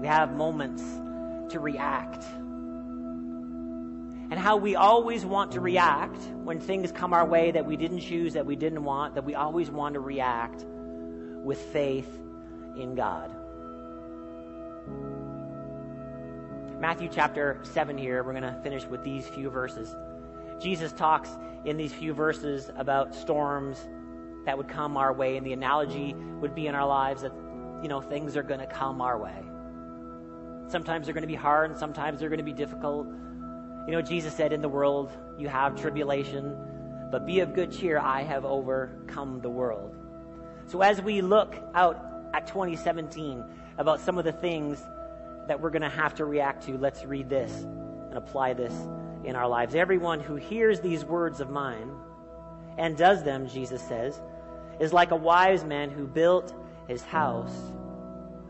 we 0.00 0.06
have 0.06 0.32
moments 0.32 0.82
to 1.50 1.60
react 1.60 2.24
and 4.30 4.38
how 4.38 4.56
we 4.56 4.76
always 4.76 5.24
want 5.24 5.52
to 5.52 5.60
react 5.60 6.20
when 6.44 6.60
things 6.60 6.92
come 6.92 7.14
our 7.14 7.24
way 7.24 7.50
that 7.50 7.64
we 7.64 7.76
didn't 7.76 8.00
choose, 8.00 8.34
that 8.34 8.44
we 8.44 8.56
didn't 8.56 8.84
want, 8.84 9.14
that 9.14 9.24
we 9.24 9.34
always 9.34 9.70
want 9.70 9.94
to 9.94 10.00
react 10.00 10.66
with 11.42 11.58
faith 11.58 12.20
in 12.76 12.94
God. 12.94 13.34
Matthew 16.78 17.08
chapter 17.10 17.58
7 17.62 17.96
here, 17.96 18.22
we're 18.22 18.32
going 18.32 18.42
to 18.42 18.60
finish 18.62 18.84
with 18.84 19.02
these 19.02 19.26
few 19.26 19.48
verses. 19.48 19.96
Jesus 20.60 20.92
talks 20.92 21.30
in 21.64 21.78
these 21.78 21.92
few 21.92 22.12
verses 22.12 22.70
about 22.76 23.14
storms 23.14 23.88
that 24.44 24.58
would 24.58 24.68
come 24.68 24.96
our 24.96 25.12
way, 25.12 25.38
and 25.38 25.46
the 25.46 25.54
analogy 25.54 26.14
would 26.14 26.54
be 26.54 26.66
in 26.66 26.74
our 26.74 26.86
lives 26.86 27.22
that, 27.22 27.32
you 27.82 27.88
know, 27.88 28.00
things 28.00 28.36
are 28.36 28.42
going 28.42 28.60
to 28.60 28.66
come 28.66 29.00
our 29.00 29.18
way. 29.18 29.42
Sometimes 30.68 31.06
they're 31.06 31.14
going 31.14 31.22
to 31.22 31.28
be 31.28 31.34
hard, 31.34 31.70
and 31.70 31.78
sometimes 31.78 32.20
they're 32.20 32.28
going 32.28 32.38
to 32.38 32.44
be 32.44 32.52
difficult. 32.52 33.06
You 33.06 33.92
know, 33.92 34.02
Jesus 34.02 34.34
said, 34.34 34.52
In 34.52 34.60
the 34.60 34.68
world 34.68 35.10
you 35.38 35.48
have 35.48 35.80
tribulation, 35.80 36.56
But 37.10 37.26
be 37.26 37.40
of 37.40 37.54
good 37.54 37.72
cheer, 37.72 37.98
I 37.98 38.22
have 38.22 38.44
overcome 38.44 39.40
the 39.40 39.48
world. 39.48 39.94
So 40.66 40.82
as 40.82 41.00
we 41.00 41.22
look 41.22 41.56
out 41.74 42.04
at 42.34 42.46
2017 42.46 43.42
about 43.78 44.00
some 44.00 44.18
of 44.18 44.24
the 44.24 44.32
things 44.32 44.82
that 45.46 45.58
we're 45.58 45.70
going 45.70 45.82
to 45.82 45.88
have 45.88 46.14
to 46.16 46.26
react 46.26 46.66
to, 46.66 46.76
let's 46.76 47.04
read 47.04 47.30
this 47.30 47.50
and 47.62 48.18
apply 48.18 48.52
this 48.52 48.74
in 49.24 49.34
our 49.34 49.48
lives. 49.48 49.74
Everyone 49.74 50.20
who 50.20 50.36
hears 50.36 50.80
these 50.80 51.04
words 51.04 51.40
of 51.40 51.48
mine 51.48 51.90
and 52.76 52.96
does 52.96 53.22
them, 53.24 53.48
Jesus 53.48 53.82
says, 53.82 54.20
is 54.78 54.92
like 54.92 55.10
a 55.10 55.16
wise 55.16 55.64
man 55.64 55.90
who 55.90 56.06
built 56.06 56.54
his 56.86 57.02
house 57.02 57.56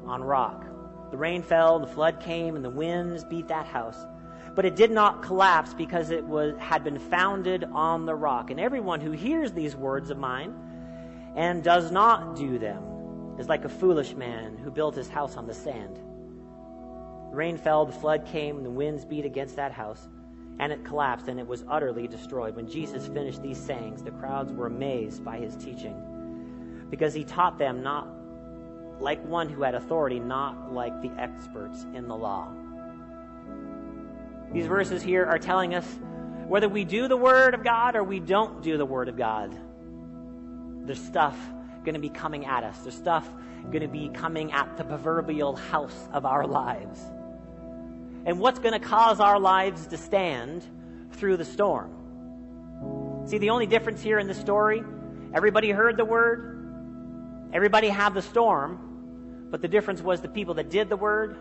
on 0.05 0.23
rock. 0.23 0.65
The 1.11 1.17
rain 1.17 1.43
fell, 1.43 1.79
the 1.79 1.87
flood 1.87 2.21
came, 2.21 2.57
and 2.57 2.65
the 2.65 2.71
winds 2.71 3.25
beat 3.25 3.49
that 3.49 3.67
house. 3.67 3.99
But 4.55 4.65
it 4.65 4.77
did 4.77 4.91
not 4.91 5.23
collapse 5.23 5.73
because 5.73 6.11
it 6.11 6.25
was, 6.25 6.57
had 6.59 6.85
been 6.85 6.99
founded 6.99 7.65
on 7.65 8.07
the 8.07 8.15
rock. 8.15 8.51
And 8.51 8.59
everyone 8.59 9.01
who 9.01 9.13
hears 9.13 9.53
these 9.53 9.77
words 9.77 10.11
of 10.11 10.19
mine 10.19 10.55
and 11.37 11.63
does 11.63 11.93
not 11.93 12.37
do 12.37 12.59
them 12.59 13.37
is 13.39 13.49
like 13.49 13.65
a 13.65 13.69
foolish 13.69 14.15
man 14.15 14.57
who 14.57 14.71
built 14.71 14.97
his 14.97 15.09
house 15.09 15.37
on 15.37 15.47
the 15.47 15.55
sand. 15.55 15.97
The 17.31 17.37
rain 17.37 17.57
fell, 17.57 17.87
the 17.87 17.93
flood 17.93 18.27
came, 18.27 18.57
and 18.57 18.67
the 18.67 18.71
winds 18.71 19.05
beat 19.05 19.25
against 19.25 19.57
that 19.57 19.71
house, 19.71 20.09
and 20.59 20.73
it 20.73 20.85
collapsed, 20.85 21.29
and 21.29 21.39
it 21.39 21.47
was 21.47 21.65
utterly 21.69 22.09
destroyed. 22.09 22.57
When 22.57 22.69
Jesus 22.69 23.07
finished 23.07 23.43
these 23.43 23.59
sayings, 23.59 24.03
the 24.03 24.11
crowds 24.11 24.53
were 24.53 24.67
amazed 24.67 25.25
by 25.25 25.39
his 25.39 25.55
teaching, 25.55 26.87
because 26.91 27.15
he 27.15 27.23
taught 27.23 27.59
them 27.59 27.83
not 27.83 28.09
like 29.01 29.25
one 29.25 29.49
who 29.49 29.63
had 29.63 29.75
authority, 29.75 30.19
not 30.19 30.73
like 30.73 31.01
the 31.03 31.11
experts 31.19 31.87
in 31.95 32.09
the 32.09 32.17
law. 32.17 32.49
These 34.53 34.67
verses 34.67 35.03
here 35.03 35.25
are 35.27 35.39
telling 35.39 35.75
us 35.75 35.87
whether 36.47 36.69
we 36.69 36.85
do 36.85 37.09
the 37.09 37.17
Word 37.17 37.55
of 37.55 37.63
God 37.63 37.95
or 37.97 38.03
we 38.03 38.21
don't 38.21 38.63
do 38.63 38.79
the 38.79 38.87
Word 38.87 39.09
of 39.09 39.17
God, 39.17 39.55
there's 40.87 41.03
stuff 41.03 41.37
going 41.85 41.95
to 41.95 42.01
be 42.01 42.09
coming 42.09 42.47
at 42.47 42.65
us. 42.65 42.79
There's 42.79 42.97
stuff 42.97 43.29
going 43.71 43.83
to 43.83 43.89
be 43.89 44.09
coming 44.09 44.53
at 44.53 44.77
the 44.79 44.85
proverbial 44.85 45.57
house 45.57 46.09
of 46.13 46.25
our 46.25 46.47
lives. 46.47 47.01
And 48.25 48.41
what's 48.41 48.59
going 48.59 48.73
to 48.73 48.81
cause 48.81 49.21
our 49.21 49.39
lives 49.39 49.87
to 49.89 49.99
stand 49.99 50.65
through 51.13 51.37
the 51.37 51.45
storm? 51.45 51.93
See, 53.27 53.37
the 53.37 53.51
only 53.51 53.67
difference 53.67 54.03
here 54.03 54.19
in 54.19 54.27
the 54.27 54.35
story, 54.35 54.83
everybody 55.35 55.71
heard 55.71 55.99
the 55.99 56.05
word, 56.07 57.51
everybody 57.53 57.89
had 57.89 58.15
the 58.15 58.23
storm, 58.23 58.88
but 59.51 59.63
the 59.63 59.69
difference 59.69 60.03
was 60.03 60.21
the 60.21 60.29
people 60.29 60.55
that 60.55 60.71
did 60.71 60.89
the 60.89 60.97
word 60.97 61.37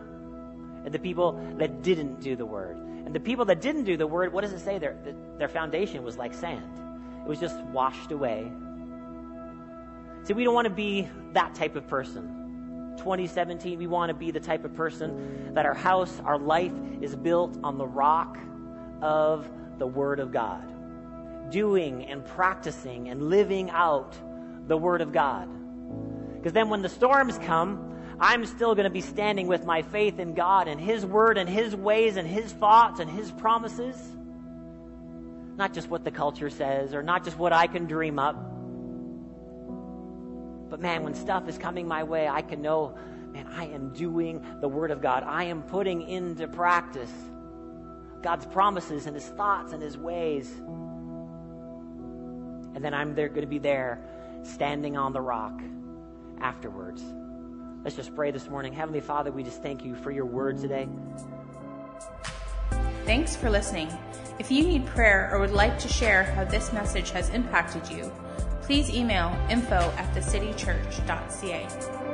and 0.85 0.93
the 0.93 0.99
people 0.99 1.33
that 1.57 1.81
didn't 1.81 2.21
do 2.21 2.35
the 2.35 2.45
word. 2.45 2.77
And 2.77 3.13
the 3.13 3.19
people 3.19 3.45
that 3.45 3.61
didn't 3.61 3.83
do 3.83 3.97
the 3.97 4.07
word, 4.07 4.33
what 4.33 4.41
does 4.41 4.53
it 4.53 4.59
say? 4.59 4.77
Their, 4.77 4.97
their 5.37 5.47
foundation 5.47 6.03
was 6.03 6.17
like 6.17 6.33
sand, 6.33 6.79
it 7.21 7.27
was 7.27 7.39
just 7.39 7.57
washed 7.65 8.11
away. 8.11 8.51
See, 10.23 10.33
we 10.33 10.43
don't 10.43 10.53
want 10.53 10.65
to 10.65 10.73
be 10.73 11.07
that 11.33 11.55
type 11.55 11.75
of 11.77 11.87
person. 11.87 12.95
2017, 12.97 13.77
we 13.77 13.87
want 13.87 14.09
to 14.09 14.13
be 14.13 14.31
the 14.31 14.39
type 14.39 14.65
of 14.65 14.73
person 14.75 15.53
that 15.53 15.65
our 15.65 15.73
house, 15.73 16.19
our 16.25 16.37
life 16.37 16.73
is 16.99 17.15
built 17.15 17.57
on 17.63 17.77
the 17.77 17.87
rock 17.87 18.37
of 19.01 19.49
the 19.77 19.87
Word 19.87 20.19
of 20.19 20.31
God. 20.31 20.63
Doing 21.49 22.03
and 22.05 22.25
practicing 22.25 23.07
and 23.07 23.29
living 23.29 23.69
out 23.69 24.17
the 24.67 24.75
Word 24.75 24.99
of 24.99 25.13
God. 25.13 25.47
Because 26.35 26.51
then 26.51 26.69
when 26.69 26.81
the 26.81 26.89
storms 26.89 27.37
come, 27.37 27.86
I'm 28.19 28.45
still 28.45 28.73
going 28.73 28.85
to 28.85 28.89
be 28.89 29.01
standing 29.01 29.47
with 29.47 29.65
my 29.65 29.83
faith 29.83 30.19
in 30.19 30.33
God 30.33 30.67
and 30.67 30.81
His 30.81 31.05
Word 31.05 31.37
and 31.37 31.47
His 31.47 31.75
ways 31.75 32.17
and 32.17 32.27
His 32.27 32.51
thoughts 32.51 32.99
and 32.99 33.09
His 33.09 33.31
promises. 33.31 33.95
Not 35.55 35.73
just 35.73 35.89
what 35.89 36.03
the 36.03 36.11
culture 36.11 36.49
says 36.49 36.93
or 36.93 37.03
not 37.03 37.23
just 37.23 37.37
what 37.37 37.53
I 37.53 37.67
can 37.67 37.85
dream 37.85 38.17
up. 38.17 38.35
But 40.69 40.81
man, 40.81 41.03
when 41.03 41.13
stuff 41.13 41.47
is 41.47 41.57
coming 41.57 41.87
my 41.87 42.03
way, 42.03 42.27
I 42.27 42.41
can 42.41 42.61
know, 42.61 42.97
man, 43.31 43.47
I 43.47 43.65
am 43.67 43.93
doing 43.93 44.43
the 44.61 44.67
Word 44.67 44.91
of 44.91 45.01
God. 45.01 45.23
I 45.23 45.43
am 45.45 45.61
putting 45.61 46.01
into 46.01 46.47
practice 46.47 47.11
God's 48.23 48.47
promises 48.47 49.05
and 49.05 49.15
His 49.15 49.27
thoughts 49.27 49.73
and 49.73 49.81
His 49.81 49.97
ways. 49.97 50.51
And 52.73 52.83
then 52.83 52.93
I'm 52.95 53.13
there 53.13 53.29
going 53.29 53.41
to 53.41 53.47
be 53.47 53.59
there 53.59 54.01
standing 54.43 54.97
on 54.97 55.13
the 55.13 55.21
rock 55.21 55.61
afterwards. 56.41 57.03
Let's 57.83 57.95
just 57.95 58.15
pray 58.15 58.31
this 58.31 58.49
morning. 58.49 58.73
Heavenly 58.73 59.01
Father, 59.01 59.31
we 59.31 59.43
just 59.43 59.61
thank 59.61 59.85
you 59.85 59.95
for 59.95 60.11
your 60.11 60.25
word 60.25 60.57
today. 60.57 60.87
Thanks 63.05 63.35
for 63.35 63.49
listening. 63.49 63.89
If 64.39 64.51
you 64.51 64.63
need 64.63 64.85
prayer 64.85 65.29
or 65.31 65.39
would 65.39 65.51
like 65.51 65.79
to 65.79 65.87
share 65.87 66.23
how 66.23 66.43
this 66.43 66.73
message 66.73 67.11
has 67.11 67.29
impacted 67.29 67.89
you, 67.89 68.11
please 68.61 68.89
email 68.89 69.33
info 69.49 69.75
at 69.97 70.13
thecitychurch.ca. 70.13 72.06